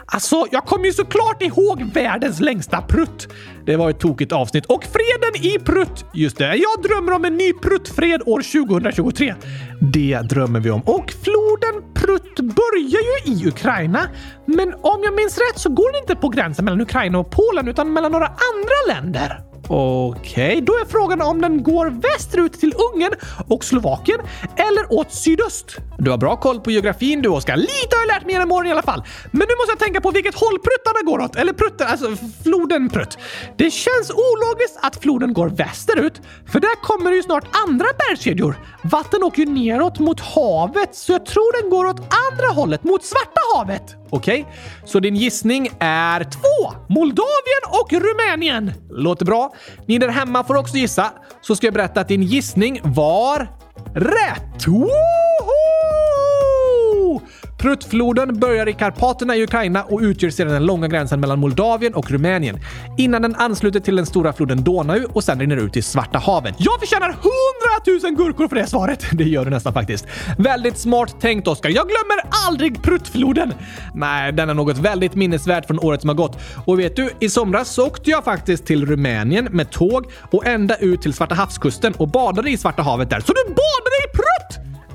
Alltså, 0.05 0.45
jag 0.51 0.65
kommer 0.65 0.85
ju 0.85 0.93
såklart 0.93 1.41
ihåg 1.41 1.83
världens 1.93 2.39
längsta 2.39 2.81
prutt. 2.81 3.27
Det 3.65 3.75
var 3.75 3.89
ett 3.89 3.99
tokigt 3.99 4.31
avsnitt. 4.31 4.65
Och 4.65 4.83
freden 4.83 5.53
i 5.53 5.59
prutt! 5.59 6.05
Just 6.13 6.37
det, 6.37 6.55
jag 6.55 6.83
drömmer 6.83 7.11
om 7.11 7.25
en 7.25 7.37
ny 7.37 7.53
pruttfred 7.53 8.21
år 8.25 8.67
2023. 8.67 9.35
Det 9.93 10.19
drömmer 10.19 10.59
vi 10.59 10.71
om. 10.71 10.81
Och 10.81 11.13
floden 11.23 11.93
Prutt 11.93 12.39
börjar 12.39 13.01
ju 13.25 13.33
i 13.33 13.47
Ukraina. 13.47 14.09
Men 14.45 14.73
om 14.73 15.03
jag 15.03 15.15
minns 15.15 15.37
rätt 15.37 15.59
så 15.59 15.69
går 15.69 15.91
den 15.91 16.01
inte 16.01 16.15
på 16.15 16.29
gränsen 16.29 16.65
mellan 16.65 16.81
Ukraina 16.81 17.19
och 17.19 17.31
Polen 17.31 17.67
utan 17.67 17.93
mellan 17.93 18.11
några 18.11 18.27
andra 18.27 18.93
länder. 18.93 19.52
Okej, 19.67 20.47
okay, 20.47 20.61
då 20.61 20.73
är 20.73 20.85
frågan 20.85 21.21
om 21.21 21.41
den 21.41 21.63
går 21.63 21.89
västerut 21.89 22.53
till 22.53 22.73
Ungern 22.93 23.13
och 23.47 23.63
Slovakien 23.63 24.19
eller 24.55 24.93
åt 24.93 25.13
sydöst. 25.13 25.77
Du 25.97 26.11
har 26.11 26.17
bra 26.17 26.35
koll 26.35 26.59
på 26.59 26.71
geografin 26.71 27.21
du, 27.21 27.29
Oskar. 27.29 27.57
Lite 27.57 27.95
har 27.95 28.01
jag 28.01 28.07
lärt 28.07 28.25
mig 28.25 28.33
genom 28.33 28.51
åren 28.51 28.67
i 28.67 28.71
alla 28.71 28.81
fall. 28.81 29.03
Men 29.31 29.39
nu 29.39 29.55
måste 29.57 29.71
jag 29.71 29.79
tänka 29.79 30.01
på 30.01 30.11
vilket 30.11 30.35
håll 30.35 30.59
pruttarna 30.59 31.01
går 31.05 31.19
åt. 31.19 31.35
Eller 31.35 31.53
prutten, 31.53 31.87
alltså 31.87 32.15
floden 32.43 32.89
Prutt. 32.89 33.17
Det 33.57 33.71
känns 33.71 34.11
ologiskt 34.11 34.79
att 34.81 34.95
floden 34.95 35.33
går 35.33 35.49
västerut, 35.49 36.21
för 36.51 36.59
där 36.59 36.81
kommer 36.81 37.09
det 37.09 37.15
ju 37.15 37.23
snart 37.23 37.45
andra 37.67 37.87
bergskedjor. 37.97 38.55
Vatten 38.83 39.23
åker 39.23 39.39
ju 39.45 39.49
neråt 39.49 39.99
mot 39.99 40.19
havet, 40.19 40.95
så 40.95 41.11
jag 41.11 41.25
tror 41.25 41.61
den 41.61 41.69
går 41.69 41.85
åt 41.85 41.99
andra 41.99 42.47
hållet, 42.53 42.83
mot 42.83 43.03
Svarta 43.03 43.41
havet. 43.55 44.02
Okej, 44.13 44.41
okay? 44.41 44.53
så 44.85 44.99
din 44.99 45.15
gissning 45.15 45.69
är 45.79 46.23
två. 46.23 46.73
Moldavien 46.89 47.63
och 47.69 47.93
Rumänien. 47.93 48.73
Låter 48.89 49.25
bra. 49.25 49.53
Ni 49.87 49.97
där 49.97 50.09
hemma 50.09 50.43
får 50.43 50.55
också 50.55 50.77
gissa, 50.77 51.11
så 51.41 51.55
ska 51.55 51.67
jag 51.67 51.73
berätta 51.73 52.01
att 52.01 52.07
din 52.07 52.23
gissning 52.23 52.79
var 52.83 53.47
rätt! 53.95 54.67
Woho! 54.67 55.52
Pruttfloden 57.63 58.39
börjar 58.39 58.69
i 58.69 58.73
Karpaterna 58.73 59.35
i 59.35 59.43
Ukraina 59.43 59.83
och 59.83 59.99
utgör 59.99 60.29
sedan 60.29 60.53
den 60.53 60.65
långa 60.65 60.87
gränsen 60.87 61.19
mellan 61.19 61.39
Moldavien 61.39 61.93
och 61.93 62.11
Rumänien 62.11 62.59
innan 62.97 63.21
den 63.21 63.35
ansluter 63.35 63.79
till 63.79 63.95
den 63.95 64.05
stora 64.05 64.33
floden 64.33 64.63
Donau 64.63 65.05
och 65.13 65.23
sen 65.23 65.39
rinner 65.39 65.57
ut 65.57 65.77
i 65.77 65.81
Svarta 65.81 66.19
havet. 66.19 66.55
Jag 66.57 66.79
förtjänar 66.79 67.07
hundratusen 67.07 68.15
gurkor 68.15 68.47
för 68.47 68.55
det 68.55 68.67
svaret! 68.67 69.05
Det 69.11 69.23
gör 69.23 69.45
du 69.45 69.51
nästan 69.51 69.73
faktiskt. 69.73 70.07
Väldigt 70.37 70.77
smart 70.77 71.21
tänkt 71.21 71.47
Oskar. 71.47 71.69
Jag 71.69 71.87
glömmer 71.87 72.47
aldrig 72.47 72.83
Pruttfloden! 72.83 73.53
Nej, 73.93 74.31
den 74.31 74.49
är 74.49 74.53
något 74.53 74.77
väldigt 74.77 75.15
minnesvärt 75.15 75.65
från 75.65 75.79
året 75.79 76.01
som 76.01 76.09
har 76.09 76.15
gått. 76.15 76.39
Och 76.65 76.79
vet 76.79 76.95
du, 76.95 77.09
i 77.19 77.29
somras 77.29 77.69
så 77.69 77.87
åkte 77.87 78.09
jag 78.09 78.23
faktiskt 78.23 78.65
till 78.65 78.85
Rumänien 78.85 79.47
med 79.51 79.71
tåg 79.71 80.05
och 80.31 80.45
ända 80.45 80.75
ut 80.75 81.01
till 81.01 81.13
Svarta 81.13 81.35
havskusten 81.35 81.93
och 81.93 82.07
badade 82.07 82.49
i 82.49 82.57
Svarta 82.57 82.81
havet 82.81 83.09
där. 83.09 83.19
Så 83.19 83.33
du 83.33 83.43
badade 83.43 83.97
i 84.05 84.17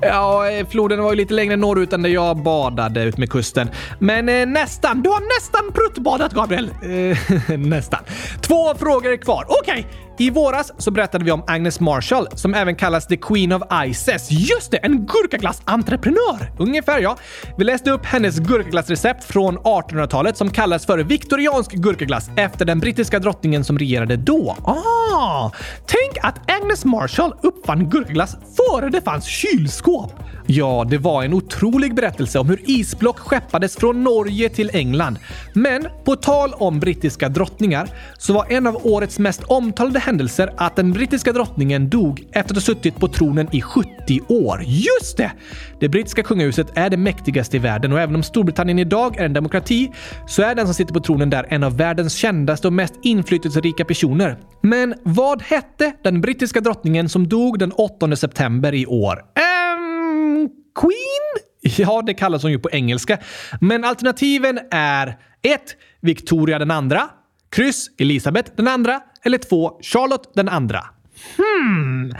Ja, 0.01 0.49
eh, 0.49 0.67
floden 0.67 1.03
var 1.03 1.09
ju 1.09 1.15
lite 1.15 1.33
längre 1.33 1.55
norrut 1.55 1.93
än 1.93 2.01
där 2.01 2.09
jag 2.09 2.37
badade 2.37 3.03
ut 3.03 3.17
med 3.17 3.29
kusten. 3.29 3.69
Men 3.99 4.29
eh, 4.29 4.45
nästan. 4.45 5.01
Du 5.01 5.09
har 5.09 5.39
nästan 5.39 5.73
pruttbadat, 5.73 6.33
Gabriel. 6.33 6.69
Eh, 6.81 7.57
nästan. 7.57 7.99
Två 8.41 8.75
frågor 8.75 9.17
kvar. 9.17 9.45
Okej, 9.47 9.79
okay. 9.79 10.08
I 10.21 10.29
våras 10.29 10.71
så 10.77 10.91
berättade 10.91 11.25
vi 11.25 11.31
om 11.31 11.43
Agnes 11.47 11.79
Marshall, 11.79 12.27
som 12.33 12.53
även 12.53 12.75
kallas 12.75 13.07
the 13.07 13.17
Queen 13.17 13.51
of 13.51 13.61
Ices. 13.85 14.31
Just 14.31 14.71
det, 14.71 14.77
en 14.77 15.05
gurkaglassentreprenör! 15.05 16.51
Ungefär 16.57 16.99
ja. 16.99 17.17
Vi 17.57 17.63
läste 17.63 17.91
upp 17.91 18.05
hennes 18.05 18.39
gurkaglassrecept 18.39 19.23
från 19.23 19.57
1800-talet 19.57 20.37
som 20.37 20.49
kallas 20.49 20.85
för 20.85 20.99
viktoriansk 20.99 21.71
gurkaglass 21.71 22.29
efter 22.35 22.65
den 22.65 22.79
brittiska 22.79 23.19
drottningen 23.19 23.63
som 23.63 23.79
regerade 23.79 24.15
då. 24.15 24.55
Ah! 24.63 25.51
Tänk 25.85 26.25
att 26.25 26.51
Agnes 26.51 26.85
Marshall 26.85 27.33
uppfann 27.41 27.89
gurkaglass 27.89 28.35
före 28.57 28.89
det 28.89 29.01
fanns 29.01 29.25
kylskåp! 29.25 30.13
Ja, 30.51 30.85
det 30.89 30.97
var 30.97 31.23
en 31.23 31.33
otrolig 31.33 31.95
berättelse 31.95 32.39
om 32.39 32.49
hur 32.49 32.61
isblock 32.69 33.19
skeppades 33.19 33.75
från 33.75 34.03
Norge 34.03 34.49
till 34.49 34.71
England. 34.73 35.19
Men 35.53 35.87
på 36.05 36.15
tal 36.15 36.53
om 36.53 36.79
brittiska 36.79 37.29
drottningar 37.29 37.89
så 38.17 38.33
var 38.33 38.45
en 38.49 38.67
av 38.67 38.79
årets 38.83 39.19
mest 39.19 39.43
omtalade 39.43 39.99
händelser 40.09 40.53
att 40.57 40.75
den 40.75 40.91
brittiska 40.91 41.33
drottningen 41.33 41.89
dog 41.89 42.23
efter 42.31 42.53
att 42.53 42.57
ha 42.57 42.61
suttit 42.61 42.95
på 42.95 43.07
tronen 43.07 43.47
i 43.51 43.61
70 43.61 44.19
år. 44.27 44.63
Just 44.65 45.17
det! 45.17 45.31
Det 45.79 45.89
brittiska 45.89 46.23
kungahuset 46.23 46.67
är 46.77 46.89
det 46.89 46.97
mäktigaste 46.97 47.57
i 47.57 47.59
världen 47.59 47.93
och 47.93 47.99
även 47.99 48.15
om 48.15 48.23
Storbritannien 48.23 48.79
idag 48.79 49.17
är 49.17 49.25
en 49.25 49.33
demokrati 49.33 49.91
så 50.27 50.41
är 50.41 50.55
den 50.55 50.65
som 50.65 50.73
sitter 50.73 50.93
på 50.93 50.99
tronen 50.99 51.29
där 51.29 51.45
en 51.49 51.63
av 51.63 51.77
världens 51.77 52.13
kändaste 52.13 52.67
och 52.67 52.73
mest 52.73 52.93
inflytelserika 53.03 53.85
personer. 53.85 54.37
Men 54.61 54.95
vad 55.03 55.41
hette 55.41 55.93
den 56.03 56.21
brittiska 56.21 56.61
drottningen 56.61 57.09
som 57.09 57.27
dog 57.27 57.59
den 57.59 57.71
8 57.71 58.15
september 58.15 58.73
i 58.73 58.85
år? 58.85 59.13
Ehm, 59.35 60.49
Queen? 60.79 61.45
Ja, 61.77 62.01
det 62.01 62.13
kallas 62.13 62.43
hon 62.43 62.51
ju 62.51 62.59
på 62.59 62.69
engelska. 62.71 63.17
Men 63.61 63.83
alternativen 63.83 64.59
är 64.71 65.07
1. 65.41 65.61
Victoria 66.01 66.59
den 66.59 66.71
andra, 66.71 67.09
kryss 67.51 67.89
Elisabeth 67.97 68.51
den 68.55 68.67
andra 68.67 69.01
eller 69.25 69.37
2. 69.37 69.71
Charlotte 69.81 70.31
den 70.35 70.49
andra. 70.49 70.85
Hmm. 71.37 72.13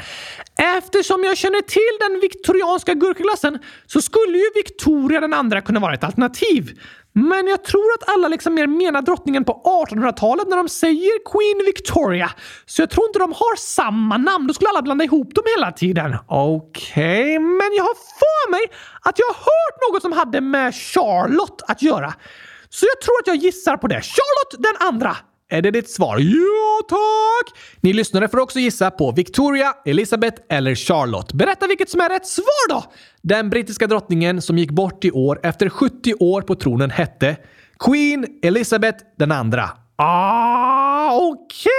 Eftersom 0.78 1.24
jag 1.24 1.38
känner 1.38 1.62
till 1.62 2.10
den 2.10 2.20
viktorianska 2.22 2.94
gurkaglassen 2.94 3.60
så 3.88 4.02
skulle 4.02 4.38
ju 4.38 4.46
Victoria 4.56 5.20
den 5.20 5.34
andra 5.34 5.62
kunna 5.62 5.80
vara 5.80 5.94
ett 5.94 6.04
alternativ. 6.04 6.80
Men 7.14 7.48
jag 7.48 7.64
tror 7.64 7.94
att 7.94 8.10
alla 8.10 8.28
liksom 8.28 8.54
mer 8.54 8.68
menar 8.68 9.02
drottningen 9.02 9.46
på 9.46 9.86
1800-talet 9.90 10.48
när 10.48 10.58
de 10.58 10.70
säger 10.70 11.32
Queen 11.32 11.66
Victoria. 11.66 12.32
Så 12.66 12.82
jag 12.82 12.90
tror 12.90 13.08
inte 13.08 13.20
de 13.20 13.32
har 13.32 13.56
samma 13.56 14.18
namn. 14.18 14.48
Då 14.48 14.54
skulle 14.54 14.70
alla 14.70 14.82
blanda 14.82 15.04
ihop 15.04 15.36
dem 15.36 15.44
hela 15.58 15.72
tiden. 15.72 16.16
Okej, 16.28 17.22
okay, 17.22 17.40
men 17.40 17.74
jag 17.78 17.84
har 17.84 17.96
för 18.20 18.52
mig 18.52 18.62
att 19.02 19.20
jag 19.20 19.26
har 19.26 19.34
hört 19.34 19.92
något 19.92 20.02
som 20.02 20.12
hade 20.12 20.42
med 20.42 20.76
Charlotte 20.76 21.62
att 21.68 21.82
göra. 21.82 22.14
Så 22.70 22.86
jag 22.86 23.02
tror 23.02 23.20
att 23.22 23.28
jag 23.28 23.36
gissar 23.36 23.78
på 23.78 23.88
det. 23.88 24.02
Charlotte 24.02 24.56
den 24.58 24.88
andra. 24.88 25.18
Är 25.52 25.62
det 25.62 25.72
ditt 25.72 25.90
svar? 25.90 26.18
Ja, 26.18 26.80
tack! 26.90 27.60
Ni 27.82 27.94
lyssnare 27.94 28.28
får 28.28 28.40
också 28.40 28.60
gissa 28.60 28.92
på 28.92 29.12
Victoria, 29.12 29.74
Elizabeth 29.86 30.42
eller 30.50 30.76
Charlotte. 30.76 31.34
Berätta 31.34 31.68
vilket 31.68 31.90
som 31.90 32.02
är 32.02 32.10
rätt 32.10 32.28
svar 32.28 32.70
då! 32.70 32.84
Den 33.22 33.50
brittiska 33.50 33.88
drottningen 33.88 34.42
som 34.42 34.58
gick 34.58 34.72
bort 34.72 35.06
i 35.06 35.12
år 35.12 35.40
efter 35.44 35.70
70 35.70 36.14
år 36.20 36.42
på 36.42 36.56
tronen 36.56 36.90
hette 36.90 37.38
Queen 37.80 38.26
Elizabeth 38.44 38.98
den 39.18 39.32
andra. 39.32 39.70
Ah, 40.02 41.18
okej! 41.18 41.70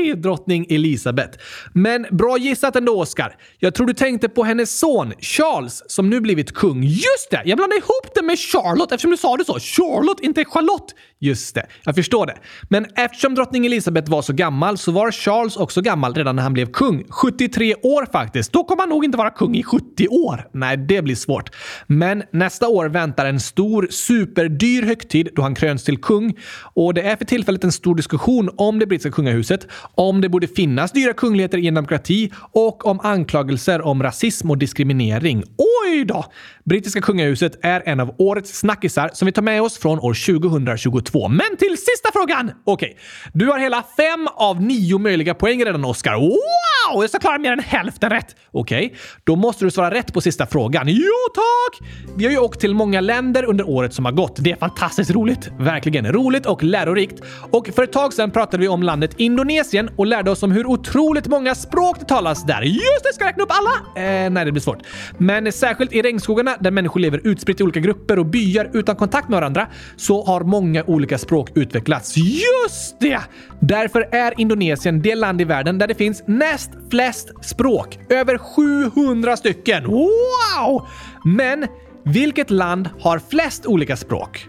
Okay, 0.00 0.22
drottning 0.22 0.66
Elisabeth. 0.70 1.38
Men 1.72 2.06
bra 2.10 2.38
gissat 2.38 2.76
ändå, 2.76 3.00
Oscar. 3.00 3.36
Jag 3.58 3.74
tror 3.74 3.86
du 3.86 3.92
tänkte 3.92 4.28
på 4.28 4.44
hennes 4.44 4.78
son 4.78 5.12
Charles 5.20 5.82
som 5.86 6.10
nu 6.10 6.20
blivit 6.20 6.52
kung. 6.52 6.82
Just 6.82 7.30
det! 7.30 7.42
Jag 7.44 7.56
blandade 7.56 7.78
ihop 7.78 8.14
det 8.14 8.22
med 8.22 8.38
Charlotte 8.38 8.92
eftersom 8.92 9.10
du 9.10 9.16
sa 9.16 9.36
det 9.36 9.44
så. 9.44 9.58
Charlotte, 9.58 10.20
inte 10.20 10.44
Charlotte. 10.44 10.94
Just 11.20 11.54
det, 11.54 11.66
jag 11.84 11.94
förstår 11.94 12.26
det. 12.26 12.36
Men 12.68 12.86
eftersom 12.96 13.34
drottning 13.34 13.66
Elizabeth 13.66 14.10
var 14.10 14.22
så 14.22 14.32
gammal 14.32 14.78
så 14.78 14.92
var 14.92 15.10
Charles 15.10 15.56
också 15.56 15.80
gammal 15.80 16.14
redan 16.14 16.36
när 16.36 16.42
han 16.42 16.52
blev 16.52 16.66
kung. 16.72 17.04
73 17.08 17.74
år 17.74 18.06
faktiskt. 18.12 18.52
Då 18.52 18.64
kommer 18.64 18.82
han 18.82 18.88
nog 18.88 19.04
inte 19.04 19.18
vara 19.18 19.30
kung 19.30 19.56
i 19.56 19.62
70 19.62 20.08
år. 20.08 20.48
Nej, 20.52 20.76
det 20.76 21.02
blir 21.02 21.14
svårt. 21.14 21.50
Men 21.86 22.22
nästa 22.32 22.68
år 22.68 22.88
väntar 22.88 23.26
en 23.26 23.40
stor, 23.40 23.86
superdyr 23.90 24.82
högtid 24.82 25.28
då 25.36 25.42
han 25.42 25.54
kröns 25.54 25.84
till 25.84 25.98
kung. 25.98 26.36
Och 26.74 26.94
det 26.94 27.02
är 27.02 27.16
för 27.16 27.24
tillfället 27.24 27.64
en 27.64 27.72
stor 27.72 27.94
diskussion 27.94 28.50
om 28.56 28.78
det 28.78 28.86
brittiska 28.86 29.10
kungahuset, 29.10 29.66
om 29.94 30.20
det 30.20 30.28
borde 30.28 30.46
finnas 30.46 30.92
dyra 30.92 31.12
kungligheter 31.12 31.58
i 31.58 31.68
en 31.68 31.74
demokrati 31.74 32.32
och 32.52 32.86
om 32.86 33.00
anklagelser 33.00 33.82
om 33.82 34.02
rasism 34.02 34.50
och 34.50 34.58
diskriminering. 34.58 35.44
Oj 35.84 36.04
då! 36.04 36.24
Brittiska 36.64 37.00
kungahuset 37.00 37.58
är 37.62 37.82
en 37.86 38.00
av 38.00 38.14
årets 38.18 38.58
snackisar 38.58 39.10
som 39.12 39.26
vi 39.26 39.32
tar 39.32 39.42
med 39.42 39.62
oss 39.62 39.78
från 39.78 39.98
år 39.98 40.38
2022. 40.40 41.07
Men 41.14 41.56
till 41.58 41.76
sista 41.76 42.10
frågan! 42.12 42.52
Okej, 42.64 42.90
okay. 42.90 43.02
du 43.32 43.46
har 43.46 43.58
hela 43.58 43.84
fem 43.96 44.28
av 44.34 44.62
nio 44.62 44.98
möjliga 44.98 45.34
poäng 45.34 45.64
redan, 45.64 45.84
Oskar. 45.84 46.14
Wow! 46.14 47.02
Jag 47.02 47.10
ska 47.10 47.18
klara 47.18 47.38
mer 47.38 47.52
än 47.52 47.60
hälften 47.60 48.10
rätt! 48.10 48.36
Okej, 48.50 48.86
okay. 48.86 48.98
då 49.24 49.36
måste 49.36 49.64
du 49.64 49.70
svara 49.70 49.90
rätt 49.90 50.14
på 50.14 50.20
sista 50.20 50.46
frågan. 50.46 50.88
Jo 50.88 51.12
tack! 51.34 51.88
Vi 52.16 52.24
har 52.24 52.32
ju 52.32 52.38
åkt 52.38 52.60
till 52.60 52.74
många 52.74 53.00
länder 53.00 53.44
under 53.44 53.68
året 53.68 53.94
som 53.94 54.04
har 54.04 54.12
gått. 54.12 54.36
Det 54.38 54.50
är 54.50 54.56
fantastiskt 54.56 55.10
roligt. 55.10 55.50
Verkligen 55.58 56.12
roligt 56.12 56.46
och 56.46 56.62
lärorikt. 56.62 57.22
Och 57.50 57.68
för 57.74 57.82
ett 57.82 57.92
tag 57.92 58.12
sedan 58.12 58.30
pratade 58.30 58.60
vi 58.60 58.68
om 58.68 58.82
landet 58.82 59.10
Indonesien 59.16 59.90
och 59.96 60.06
lärde 60.06 60.30
oss 60.30 60.42
om 60.42 60.52
hur 60.52 60.66
otroligt 60.66 61.26
många 61.26 61.54
språk 61.54 61.96
det 62.00 62.04
talas 62.06 62.44
där. 62.44 62.62
Just 62.62 63.04
det, 63.04 63.14
ska 63.14 63.24
jag 63.24 63.28
räkna 63.28 63.44
upp 63.44 63.52
alla? 63.52 64.04
Eh, 64.04 64.30
nej, 64.30 64.44
det 64.44 64.52
blir 64.52 64.62
svårt. 64.62 64.78
Men 65.18 65.52
särskilt 65.52 65.92
i 65.92 66.02
regnskogarna 66.02 66.56
där 66.60 66.70
människor 66.70 67.00
lever 67.00 67.20
utspritt 67.24 67.60
i 67.60 67.62
olika 67.62 67.80
grupper 67.80 68.18
och 68.18 68.26
byar 68.26 68.70
utan 68.72 68.96
kontakt 68.96 69.28
med 69.28 69.40
varandra 69.40 69.66
så 69.96 70.24
har 70.24 70.40
många 70.40 70.84
olika 70.84 70.97
olika 70.98 71.18
språk 71.18 71.50
utvecklats. 71.54 72.16
Just 72.16 73.00
det! 73.00 73.20
Därför 73.60 74.08
är 74.12 74.40
Indonesien 74.40 75.02
det 75.02 75.14
land 75.14 75.40
i 75.40 75.44
världen 75.44 75.78
där 75.78 75.86
det 75.86 75.94
finns 75.94 76.22
näst 76.26 76.70
flest 76.90 77.28
språk. 77.44 77.98
Över 78.08 78.38
700 78.38 79.36
stycken. 79.36 79.84
Wow! 79.86 80.86
Men 81.24 81.66
vilket 82.04 82.50
land 82.50 82.88
har 83.00 83.18
flest 83.18 83.66
olika 83.66 83.96
språk? 83.96 84.46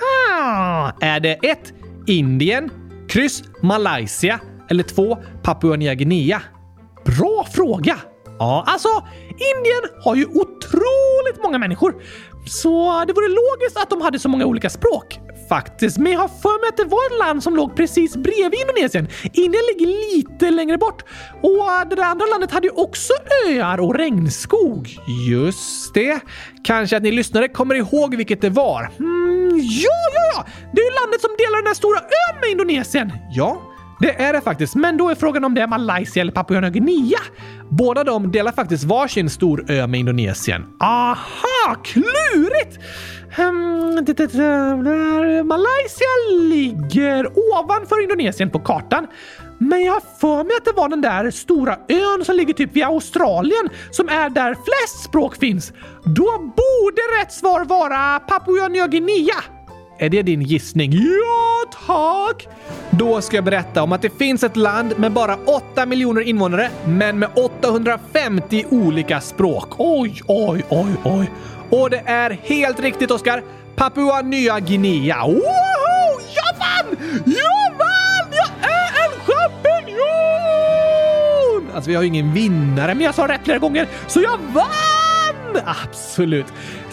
Ha, 0.00 0.92
är 1.00 1.20
det 1.20 1.32
1. 1.32 1.72
Indien, 2.06 2.70
kryss 3.08 3.42
Malaysia 3.60 4.40
eller 4.70 4.82
2. 4.82 5.18
Papua 5.42 5.76
Nya 5.76 5.94
Guinea? 5.94 6.42
Bra 7.04 7.46
fråga! 7.52 7.96
Ja, 8.38 8.64
alltså 8.66 8.88
Indien 9.28 10.02
har 10.04 10.14
ju 10.14 10.24
otroligt 10.24 11.42
många 11.42 11.58
människor. 11.58 11.94
Så 12.46 13.04
det 13.06 13.12
vore 13.12 13.28
logiskt 13.28 13.76
att 13.76 13.90
de 13.90 14.00
hade 14.00 14.18
så 14.18 14.28
många 14.28 14.46
olika 14.46 14.70
språk. 14.70 15.20
Faktiskt, 15.52 15.98
men 15.98 16.12
jag 16.12 16.20
har 16.20 16.28
för 16.28 16.60
mig 16.60 16.68
att 16.68 16.76
det 16.76 16.84
var 16.84 17.06
ett 17.06 17.18
land 17.18 17.42
som 17.42 17.56
låg 17.56 17.76
precis 17.76 18.16
bredvid 18.16 18.60
Indonesien. 18.60 19.08
Indien 19.32 19.62
ligger 19.72 19.86
lite 19.86 20.50
längre 20.50 20.78
bort. 20.78 21.04
Och 21.42 21.88
det 21.90 21.96
där 21.96 22.02
andra 22.02 22.26
landet 22.26 22.50
hade 22.50 22.66
ju 22.66 22.72
också 22.72 23.12
öar 23.48 23.80
och 23.80 23.94
regnskog. 23.94 24.98
Just 25.28 25.94
det. 25.94 26.20
Kanske 26.64 26.96
att 26.96 27.02
ni 27.02 27.12
lyssnare 27.12 27.48
kommer 27.48 27.74
ihåg 27.74 28.14
vilket 28.14 28.40
det 28.40 28.50
var? 28.50 28.90
Mm, 28.98 29.58
ja, 29.62 30.08
ja, 30.14 30.32
ja! 30.34 30.46
Det 30.72 30.80
är 30.80 30.84
ju 30.84 30.94
landet 31.00 31.20
som 31.20 31.30
delar 31.38 31.56
den 31.56 31.64
där 31.64 31.74
stora 31.74 31.98
ön 31.98 32.40
med 32.40 32.50
Indonesien. 32.50 33.12
Ja, 33.30 33.62
det 34.02 34.22
är 34.22 34.32
det 34.32 34.40
faktiskt, 34.40 34.74
men 34.74 34.96
då 34.96 35.08
är 35.08 35.14
frågan 35.14 35.44
om 35.44 35.54
det 35.54 35.60
är 35.60 35.66
Malaysia 35.66 36.20
eller 36.20 36.32
Papua 36.32 36.60
Nya 36.60 36.70
Guinea. 36.70 37.18
Båda 37.68 38.04
de 38.04 38.32
delar 38.32 38.52
faktiskt 38.52 38.84
varsin 38.84 39.30
stor 39.30 39.64
ö 39.68 39.86
med 39.86 40.00
Indonesien. 40.00 40.64
Aha, 40.80 41.76
klurigt! 41.84 42.78
Um, 43.38 43.94
Malaysia 45.48 46.12
ligger 46.40 47.26
ovanför 47.52 48.02
Indonesien 48.02 48.50
på 48.50 48.58
kartan. 48.58 49.06
Men 49.58 49.82
jag 49.82 49.92
har 49.92 50.02
för 50.20 50.44
mig 50.44 50.56
att 50.56 50.64
det 50.64 50.72
var 50.72 50.88
den 50.88 51.00
där 51.00 51.30
stora 51.30 51.76
ön 51.88 52.24
som 52.24 52.36
ligger 52.36 52.54
typ 52.54 52.76
vid 52.76 52.84
Australien 52.84 53.68
som 53.90 54.08
är 54.08 54.30
där 54.30 54.54
flest 54.54 55.04
språk 55.04 55.36
finns. 55.36 55.72
Då 56.04 56.38
borde 56.38 57.02
rätt 57.20 57.32
svar 57.32 57.64
vara 57.64 58.18
Papua 58.18 58.68
Nya 58.68 58.86
Guinea. 58.86 59.61
Är 59.98 60.08
det 60.08 60.22
din 60.22 60.42
gissning? 60.42 60.92
Ja, 60.92 61.64
tack! 61.86 62.48
Då 62.90 63.20
ska 63.20 63.36
jag 63.36 63.44
berätta 63.44 63.82
om 63.82 63.92
att 63.92 64.02
det 64.02 64.18
finns 64.18 64.42
ett 64.42 64.56
land 64.56 64.98
med 64.98 65.12
bara 65.12 65.36
8 65.46 65.86
miljoner 65.86 66.20
invånare, 66.20 66.70
men 66.84 67.18
med 67.18 67.28
850 67.34 68.64
olika 68.70 69.20
språk. 69.20 69.68
Oj, 69.78 70.22
oj, 70.26 70.64
oj, 70.68 70.90
oj. 71.04 71.30
Och 71.70 71.90
det 71.90 72.02
är 72.06 72.30
helt 72.30 72.80
riktigt, 72.80 73.10
Oskar. 73.10 73.42
Papua 73.76 74.22
Nya 74.22 74.60
Guinea. 74.60 75.26
Woho! 75.26 75.40
Jag 76.34 76.58
vann! 76.58 76.96
Jag 77.24 77.70
vann! 77.78 78.32
Jag 78.32 78.48
är 78.70 79.04
en 79.04 79.10
champinjon! 79.26 80.02
Alltså, 81.74 81.90
vi 81.90 81.94
har 81.94 82.02
ju 82.02 82.08
ingen 82.08 82.32
vinnare, 82.32 82.94
men 82.94 83.04
jag 83.04 83.14
sa 83.14 83.28
rätt 83.28 83.40
flera 83.44 83.58
gånger, 83.58 83.86
så 84.06 84.20
jag 84.20 84.38
vann! 84.52 84.66
Absolut. 85.64 86.46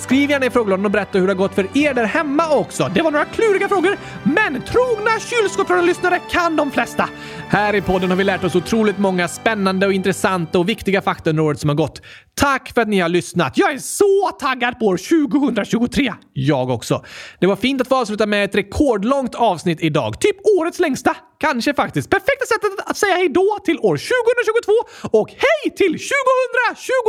Skriv 0.10 0.30
gärna 0.30 0.45
i 0.45 0.49
frågelådan 0.49 0.86
och 0.86 0.91
berätta 0.91 1.20
hur 1.20 1.28
det 1.28 1.34
har 1.34 1.38
gått 1.38 1.55
för 1.55 1.78
er 1.78 1.93
där 1.93 2.03
hemma 2.03 2.49
också. 2.49 2.91
Det 2.95 3.01
var 3.01 3.12
några 3.12 3.26
kluriga 3.26 3.68
frågor, 3.68 3.97
men 4.24 4.62
trogna 4.62 5.20
kylskåpslyssnare 5.20 6.20
kan 6.32 6.55
de 6.55 6.72
flesta. 6.72 7.10
Här 7.49 7.76
i 7.76 7.82
podden 7.82 8.10
har 8.10 8.18
vi 8.18 8.24
lärt 8.24 8.43
oss 8.43 8.55
otroligt 8.55 8.97
många 8.97 9.28
spännande 9.28 9.86
och 9.88 9.93
intressanta 9.93 10.60
och 10.60 10.70
viktiga 10.70 11.01
fakta 11.01 11.30
under 11.30 11.43
året 11.43 11.60
som 11.60 11.70
har 11.70 11.76
gått. 11.76 12.01
Tack 12.36 12.74
för 12.74 12.82
att 12.82 12.88
ni 12.88 12.99
har 12.99 13.10
lyssnat! 13.10 13.57
Jag 13.57 13.74
är 13.74 13.78
så 13.78 14.30
taggad 14.39 14.80
på 14.80 14.86
år 14.86 14.97
2023! 15.28 16.14
Jag 16.34 16.70
också. 16.70 17.03
Det 17.39 17.47
var 17.47 17.55
fint 17.55 17.82
att 17.82 17.88
få 17.88 17.95
avsluta 17.95 18.26
med 18.26 18.45
ett 18.45 18.55
rekordlångt 18.55 19.36
avsnitt 19.36 19.82
idag. 19.82 20.22
Typ 20.22 20.36
årets 20.60 20.80
längsta. 20.80 21.16
Kanske 21.39 21.74
faktiskt. 21.74 22.10
Perfekta 22.10 22.45
sättet 22.45 22.89
att 22.89 22.97
säga 22.97 23.16
hej 23.16 23.30
då 23.30 23.60
till 23.66 23.80
år 23.80 23.97
2022 23.97 25.18
och 25.18 25.30
hej 25.30 25.76
till 25.78 25.99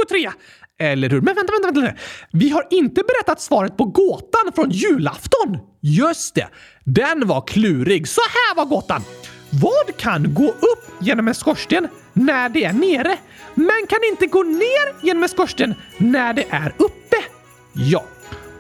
2023! 0.09 0.31
Eller 0.81 1.11
hur? 1.11 1.21
Men 1.21 1.35
vänta, 1.35 1.53
vänta, 1.53 1.81
vänta. 1.81 2.01
Vi 2.33 2.51
har 2.51 2.67
inte 2.71 3.03
berättat 3.03 3.41
svaret 3.41 3.77
på 3.77 3.85
gåtan 3.85 4.53
från 4.55 4.71
julafton. 4.71 5.59
Just 5.81 6.35
det. 6.35 6.49
Den 6.85 7.27
var 7.27 7.47
klurig. 7.47 8.09
Så 8.09 8.21
här 8.21 8.57
var 8.57 8.65
gåtan. 8.65 9.03
Vad 9.51 9.97
kan 9.97 10.35
gå 10.35 10.49
upp 10.49 10.91
genom 11.01 11.29
en 11.29 11.35
skorsten 11.35 11.89
när 12.13 12.49
det 12.49 12.65
är 12.65 12.73
nere, 12.73 13.17
men 13.55 13.87
kan 13.89 13.99
inte 14.11 14.27
gå 14.27 14.43
ner 14.43 15.07
genom 15.07 15.23
en 15.23 15.29
skorsten 15.29 15.75
när 15.99 16.33
det 16.33 16.45
är 16.51 16.75
uppe? 16.77 17.17
Ja. 17.73 18.05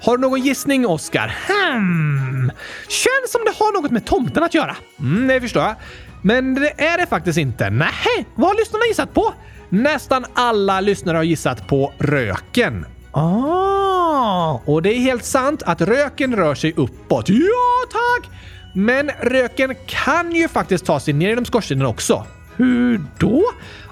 Har 0.03 0.17
du 0.17 0.21
någon 0.21 0.41
gissning, 0.41 0.87
Oskar? 0.87 1.37
Hmm. 1.49 2.53
Känns 2.89 3.33
som 3.33 3.41
det 3.45 3.53
har 3.57 3.83
något 3.83 3.91
med 3.91 4.05
tomten 4.07 4.43
att 4.43 4.55
göra. 4.55 4.77
Mm, 5.01 5.27
det 5.27 5.41
förstår 5.41 5.63
jag. 5.63 5.75
Men 6.23 6.55
det 6.55 6.81
är 6.81 6.99
det 6.99 7.07
faktiskt 7.07 7.39
inte. 7.39 7.71
Nej, 7.71 8.27
vad 8.35 8.49
har 8.49 8.57
lyssnarna 8.57 8.85
gissat 8.89 9.15
på? 9.15 9.35
Nästan 9.71 10.25
alla 10.35 10.81
lyssnare 10.81 11.17
har 11.17 11.25
gissat 11.25 11.69
på 11.69 11.93
röken. 11.99 12.87
Ah, 13.13 14.61
och 14.65 14.83
det 14.83 14.95
är 14.95 14.99
helt 14.99 15.25
sant 15.25 15.63
att 15.67 15.81
röken 15.81 16.37
rör 16.37 16.55
sig 16.55 16.73
uppåt. 16.77 17.29
Ja, 17.29 17.91
tack! 17.93 18.31
Men 18.75 19.11
röken 19.21 19.75
kan 19.87 20.33
ju 20.33 20.49
faktiskt 20.49 20.85
ta 20.85 21.01
sig 21.01 21.15
ner 21.15 21.29
genom 21.29 21.45
skorstenen 21.45 21.87
också. 21.87 22.27
Hur 22.57 23.01
då? 23.19 23.45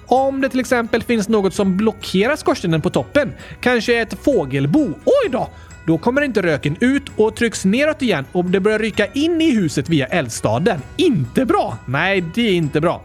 Om 0.06 0.40
det 0.40 0.48
till 0.48 0.60
exempel 0.60 1.02
finns 1.02 1.28
något 1.28 1.54
som 1.54 1.76
blockerar 1.76 2.36
skorstenen 2.36 2.82
på 2.82 2.90
toppen, 2.90 3.32
kanske 3.60 4.00
ett 4.00 4.24
fågelbo. 4.24 4.94
Oj 5.04 5.30
då! 5.30 5.48
Då 5.86 5.98
kommer 5.98 6.22
inte 6.22 6.42
röken 6.42 6.76
ut 6.80 7.04
och 7.16 7.36
trycks 7.36 7.64
neråt 7.64 8.02
igen 8.02 8.24
och 8.32 8.44
det 8.44 8.60
börjar 8.60 8.78
ryka 8.78 9.06
in 9.06 9.40
i 9.40 9.54
huset 9.54 9.88
via 9.88 10.06
eldstaden. 10.06 10.80
Inte 10.96 11.44
bra! 11.44 11.78
Nej, 11.86 12.24
det 12.34 12.42
är 12.42 12.52
inte 12.52 12.80
bra. 12.80 13.04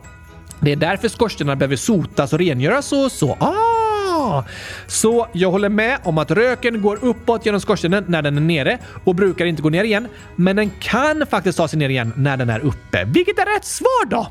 Det 0.64 0.72
är 0.72 0.76
därför 0.76 1.07
skorstenarna 1.07 1.55
behöver 1.55 1.76
sotas 1.76 2.34
och 2.34 2.39
rengöras 2.39 2.91
och 2.91 3.11
så. 3.11 3.38
Ah! 3.39 4.43
Så 4.88 5.28
jag 5.32 5.51
håller 5.51 5.70
med 5.70 5.99
om 6.03 6.18
att 6.18 6.32
röken 6.32 6.82
går 6.82 6.99
uppåt 7.01 7.45
genom 7.45 7.61
skorstenen 7.61 8.05
när 8.07 8.22
den 8.22 8.38
är 8.38 8.41
nere 8.41 8.78
och 9.03 9.16
brukar 9.16 9.45
inte 9.45 9.61
gå 9.61 9.70
ner 9.70 9.84
igen. 9.84 10.07
Men 10.36 10.55
den 10.55 10.70
kan 10.80 11.26
faktiskt 11.26 11.57
ta 11.57 11.68
sig 11.68 11.80
ner 11.80 11.89
igen 11.89 12.14
när 12.16 12.38
den 12.38 12.49
är 12.49 12.59
uppe. 12.59 13.03
Vilket 13.05 13.39
är 13.39 13.55
rätt 13.55 13.66
svar 13.66 14.05
då? 14.05 14.28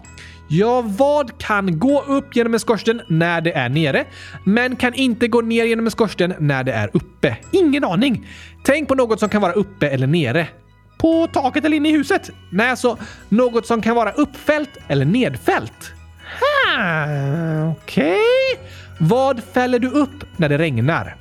Ja, 0.48 0.80
vad 0.80 1.38
kan 1.38 1.78
gå 1.78 2.02
upp 2.02 2.36
genom 2.36 2.54
en 2.54 2.60
skorsten 2.60 3.02
när 3.08 3.40
det 3.40 3.52
är 3.52 3.68
nere, 3.68 4.04
men 4.44 4.76
kan 4.76 4.94
inte 4.94 5.28
gå 5.28 5.40
ner 5.40 5.64
genom 5.64 5.84
en 5.86 5.90
skorsten 5.90 6.34
när 6.38 6.64
det 6.64 6.72
är 6.72 6.90
uppe? 6.92 7.36
Ingen 7.50 7.84
aning. 7.84 8.28
Tänk 8.64 8.88
på 8.88 8.94
något 8.94 9.20
som 9.20 9.28
kan 9.28 9.42
vara 9.42 9.52
uppe 9.52 9.88
eller 9.88 10.06
nere. 10.06 10.48
På 10.98 11.26
taket 11.26 11.64
eller 11.64 11.76
inne 11.76 11.88
i 11.88 11.92
huset? 11.92 12.30
Nej, 12.50 12.70
alltså 12.70 12.98
något 13.28 13.66
som 13.66 13.82
kan 13.82 13.96
vara 13.96 14.12
uppfällt 14.12 14.70
eller 14.88 15.04
nedfällt. 15.04 15.92
Ah, 16.78 17.70
okej. 17.70 18.12
Okay. 18.12 18.66
Vad 19.00 19.42
fäller 19.52 19.78
du 19.78 19.88
upp 19.88 20.24
när 20.36 20.48
det 20.48 20.58
regnar? 20.58 21.16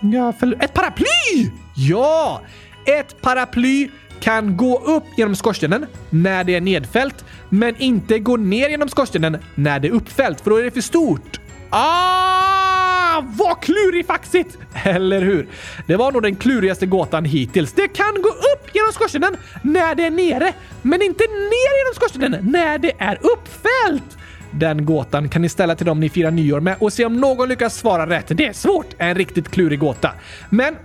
Jag 0.00 0.38
fäller... 0.38 0.64
Ett 0.64 0.74
paraply! 0.74 1.50
Ja! 1.76 2.42
Ett 2.86 3.20
paraply 3.22 3.88
kan 4.20 4.56
gå 4.56 4.78
upp 4.78 5.04
genom 5.16 5.36
skorstenen 5.36 5.86
när 6.10 6.44
det 6.44 6.54
är 6.54 6.60
nedfällt, 6.60 7.24
men 7.48 7.76
inte 7.76 8.18
gå 8.18 8.36
ner 8.36 8.68
genom 8.68 8.88
skorstenen 8.88 9.38
när 9.54 9.80
det 9.80 9.88
är 9.88 9.92
uppfällt, 9.92 10.40
för 10.40 10.50
då 10.50 10.56
är 10.56 10.62
det 10.62 10.70
för 10.70 10.80
stort. 10.80 11.40
Ah! 11.70 12.94
vad 13.20 13.60
klurifaxigt! 13.60 14.58
Eller 14.84 15.22
hur? 15.22 15.48
Det 15.86 15.96
var 15.96 16.12
nog 16.12 16.22
den 16.22 16.36
klurigaste 16.36 16.86
gåtan 16.86 17.24
hittills. 17.24 17.72
Det 17.72 17.88
kan 17.88 18.22
gå 18.22 18.28
upp 18.28 18.74
genom 18.74 18.92
skorstenen 18.92 19.36
när 19.62 19.94
det 19.94 20.06
är 20.06 20.10
nere, 20.10 20.52
men 20.82 21.02
inte 21.02 21.24
ner 21.24 21.78
genom 21.78 21.94
skorstenen 21.94 22.52
när 22.52 22.78
det 22.78 22.92
är 22.98 23.18
uppfällt. 23.22 24.18
Den 24.58 24.84
gåtan 24.84 25.28
kan 25.28 25.42
ni 25.42 25.48
ställa 25.48 25.74
till 25.74 25.86
dem 25.86 26.00
ni 26.00 26.08
firar 26.08 26.30
nyår 26.30 26.60
med 26.60 26.76
och 26.78 26.92
se 26.92 27.04
om 27.04 27.16
någon 27.16 27.48
lyckas 27.48 27.76
svara 27.76 28.06
rätt. 28.06 28.26
Det 28.28 28.46
är 28.46 28.52
svårt, 28.52 28.86
en 28.98 29.14
riktigt 29.14 29.48
klurig 29.48 29.78
gåta. 29.78 30.10
Men 30.50 30.76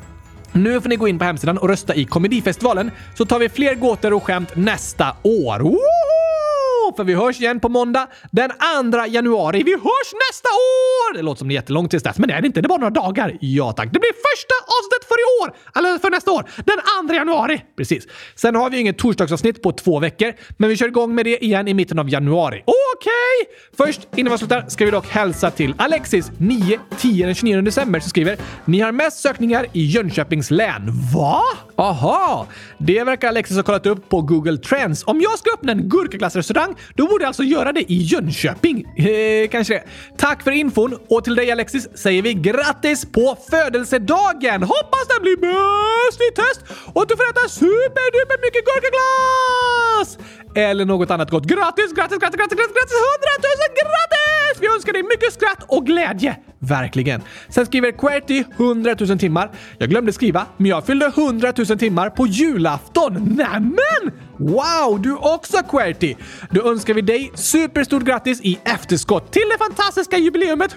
nu 0.51 0.81
får 0.81 0.89
ni 0.89 0.95
gå 0.95 1.07
in 1.07 1.19
på 1.19 1.25
hemsidan 1.25 1.57
och 1.57 1.69
rösta 1.69 1.95
i 1.95 2.05
Komedifestivalen 2.05 2.91
så 3.15 3.25
tar 3.25 3.39
vi 3.39 3.49
fler 3.49 3.75
gåtor 3.75 4.13
och 4.13 4.23
skämt 4.23 4.55
nästa 4.55 5.15
år. 5.23 5.59
Woho! 5.59 6.28
För 6.97 7.03
vi 7.03 7.13
hörs 7.13 7.39
igen 7.39 7.59
på 7.59 7.69
måndag 7.69 8.07
den 8.31 8.51
2 8.91 9.05
januari. 9.07 9.63
Vi 9.63 9.71
hörs 9.71 10.13
nästa 10.29 10.49
år! 10.49 11.13
Det 11.13 11.21
låter 11.21 11.39
som 11.39 11.47
det 11.47 11.53
är 11.53 11.55
jättelångt 11.55 11.91
tills 11.91 12.03
dess, 12.03 12.17
men 12.17 12.29
det 12.29 12.33
är 12.35 12.41
det 12.41 12.47
inte. 12.47 12.61
Det 12.61 12.65
är 12.65 12.69
bara 12.69 12.79
några 12.79 13.01
dagar. 13.03 13.37
Ja 13.41 13.71
tack. 13.71 13.89
Det 13.93 13.99
blir 13.99 14.11
första 14.11 14.53
avsnittet 14.77 15.07
för 15.07 15.15
i 15.15 15.25
år! 15.43 15.79
Eller 15.79 15.99
för 15.99 16.09
nästa 16.09 16.31
år. 16.31 16.45
Den 16.55 17.07
2 17.07 17.13
januari. 17.13 17.61
Precis. 17.77 18.07
Sen 18.35 18.55
har 18.55 18.69
vi 18.69 18.79
inget 18.79 18.97
torsdagsavsnitt 18.97 19.61
på 19.61 19.71
två 19.71 19.99
veckor, 19.99 20.33
men 20.57 20.69
vi 20.69 20.77
kör 20.77 20.87
igång 20.87 21.15
med 21.15 21.25
det 21.25 21.43
igen 21.45 21.67
i 21.67 21.73
mitten 21.73 21.99
av 21.99 22.09
januari. 22.09 22.63
Okej! 22.65 23.11
Okay. 23.77 23.85
Först, 23.87 24.07
innan 24.15 24.31
vi 24.31 24.37
slutar, 24.37 24.65
ska 24.67 24.85
vi 24.85 24.91
dock 24.91 25.07
hälsa 25.07 25.51
till 25.51 25.73
Alexis, 25.77 26.31
9, 26.37 26.79
10 26.97 27.25
den 27.25 27.35
29 27.35 27.61
december, 27.61 27.99
som 27.99 28.09
skriver 28.09 28.37
“Ni 28.65 28.79
har 28.79 28.91
mest 28.91 29.19
sökningar 29.19 29.65
i 29.73 29.85
Jönköpings 29.85 30.51
län”. 30.51 30.91
Va? 31.15 31.41
Aha! 31.75 32.47
Det 32.77 33.03
verkar 33.03 33.27
Alexis 33.27 33.57
ha 33.57 33.63
kollat 33.63 33.85
upp 33.85 34.09
på 34.09 34.21
Google 34.21 34.57
Trends. 34.57 35.03
Om 35.07 35.21
jag 35.21 35.39
ska 35.39 35.53
öppna 35.53 35.71
en 35.71 35.89
gurkaglassrestaurang, 35.89 36.75
då 36.95 37.07
borde 37.07 37.23
jag 37.23 37.27
alltså 37.27 37.43
göra 37.43 37.71
det 37.71 37.91
i 37.91 37.97
Jönköping. 37.97 38.85
Eh, 38.97 39.49
kanske 39.49 39.73
det. 39.73 39.83
Tack 40.17 40.43
för 40.43 40.51
infon 40.51 40.97
och 41.09 41.23
till 41.23 41.35
dig 41.35 41.51
Alexis 41.51 41.97
säger 41.97 42.21
vi 42.21 42.33
grattis 42.33 43.05
på 43.05 43.37
födelsedagen! 43.49 44.63
Hoppas 44.63 45.05
den 45.07 45.21
blir 45.21 45.37
bäst 45.37 46.21
i 46.21 46.35
test 46.35 46.61
och 46.93 47.01
att 47.01 47.09
du 47.09 47.15
får 47.17 47.29
äta 47.29 47.49
superduper 47.49 48.37
mycket 48.45 48.63
gurkaglass! 48.69 50.17
Eller 50.55 50.85
något 50.85 51.11
annat 51.11 51.31
gott. 51.31 51.45
Grattis, 51.45 51.93
grattis, 51.93 52.17
grattis, 52.19 52.37
grattis, 52.37 52.57
grattis, 52.57 52.75
grattis! 52.77 52.99
Hundratusen 53.07 53.71
grattis! 53.81 54.61
Vi 54.61 54.67
önskar 54.67 54.93
dig 54.93 55.03
mycket 55.03 55.33
skratt 55.33 55.63
och 55.67 55.85
glädje. 55.85 56.35
Verkligen. 56.59 57.21
Sen 57.49 57.65
skriver 57.65 57.91
Querty 57.91 58.43
100 58.57 58.95
000 58.99 59.19
timmar. 59.19 59.51
Jag 59.77 59.89
glömde 59.89 60.13
skriva, 60.13 60.45
men 60.57 60.65
jag 60.65 60.85
fyllde 60.85 61.05
100 61.05 61.53
000 61.57 61.79
timmar 61.79 62.09
på 62.09 62.27
julafton. 62.27 63.13
Nämen! 63.13 64.28
Wow, 64.39 65.01
du 65.01 65.15
också 65.15 65.57
QWERTY! 65.57 66.15
Då 66.51 66.71
önskar 66.71 66.93
vi 66.93 67.01
dig 67.01 67.31
superstort 67.35 68.03
grattis 68.03 68.41
i 68.41 68.59
efterskott 68.63 69.31
till 69.31 69.49
det 69.51 69.57
fantastiska 69.57 70.17
jubileumet 70.17 70.75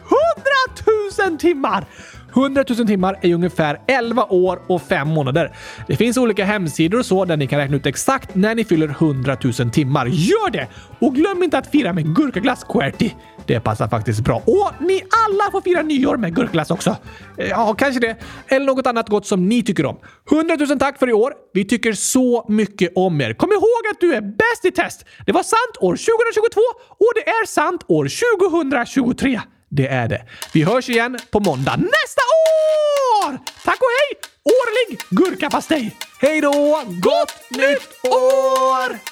100 1.17 1.29
000 1.29 1.39
timmar! 1.39 1.87
100 2.37 2.65
000 2.69 2.87
timmar 2.87 3.19
är 3.23 3.35
ungefär 3.35 3.81
11 3.87 4.25
år 4.25 4.63
och 4.67 4.83
5 4.83 5.09
månader. 5.09 5.57
Det 5.87 5.97
finns 5.97 6.17
olika 6.17 6.45
hemsidor 6.45 6.99
och 6.99 7.07
så 7.07 7.25
där 7.25 7.37
ni 7.37 7.47
kan 7.47 7.59
räkna 7.59 7.77
ut 7.77 7.87
exakt 7.87 8.35
när 8.35 8.55
ni 8.55 8.65
fyller 8.65 8.89
100 8.89 9.37
000 9.43 9.71
timmar. 9.71 10.07
Gör 10.07 10.51
det! 10.51 10.69
Och 10.99 11.15
glöm 11.15 11.43
inte 11.43 11.59
att 11.59 11.67
fira 11.67 11.93
med 11.93 12.17
gurkaglass 12.17 12.65
QWERTY. 12.65 13.15
Det 13.47 13.61
passar 13.61 13.89
faktiskt 13.89 14.21
bra. 14.21 14.37
Och 14.47 14.71
ni 14.81 15.03
alla 15.27 15.51
får 15.53 15.61
fira 15.61 15.83
nyår 15.83 16.17
med 16.17 16.35
gurkaglass 16.35 16.71
också. 16.71 16.97
Eh, 17.39 17.49
ja, 17.49 17.75
kanske 17.75 18.01
det. 18.01 18.17
Eller 18.49 18.67
något 18.67 18.87
annat 18.87 19.09
gott 19.09 19.27
som 19.27 19.49
ni 19.49 19.63
tycker 19.63 19.87
om. 19.87 19.99
100 20.33 20.57
000 20.69 20.79
tack 20.79 20.99
för 20.99 21.09
i 21.09 21.13
år. 21.13 21.33
Vi 21.53 21.65
tycker 21.65 21.93
så 21.93 22.47
mycket 22.49 22.93
om 22.95 23.21
er. 23.21 23.35
Kom 23.35 23.53
ihåg 23.53 23.83
att 23.93 24.01
du 24.01 24.15
är 24.15 24.21
bäst 24.21 24.65
i 24.65 24.71
test. 24.71 25.05
Det 25.27 25.33
var 25.33 25.43
sant 25.43 25.77
år 25.81 25.93
2022 25.93 26.61
och 26.89 27.13
det 27.15 27.29
är 27.29 27.47
sant 27.47 27.85
år 27.89 28.09
2023. 28.39 29.41
Det 29.75 29.87
är 29.87 30.09
det. 30.09 30.25
Vi 30.53 30.63
hörs 30.63 30.89
igen 30.89 31.19
på 31.31 31.41
måndag 31.41 31.77
nästa 31.77 32.23
år! 33.23 33.39
Tack 33.65 33.81
och 33.81 33.89
hej! 33.99 34.21
Årlig 34.45 35.01
gurkapastej! 35.11 35.97
Hej 36.21 36.41
då! 36.41 36.83
Gott 36.87 37.51
nytt 37.51 38.13
år! 38.13 39.12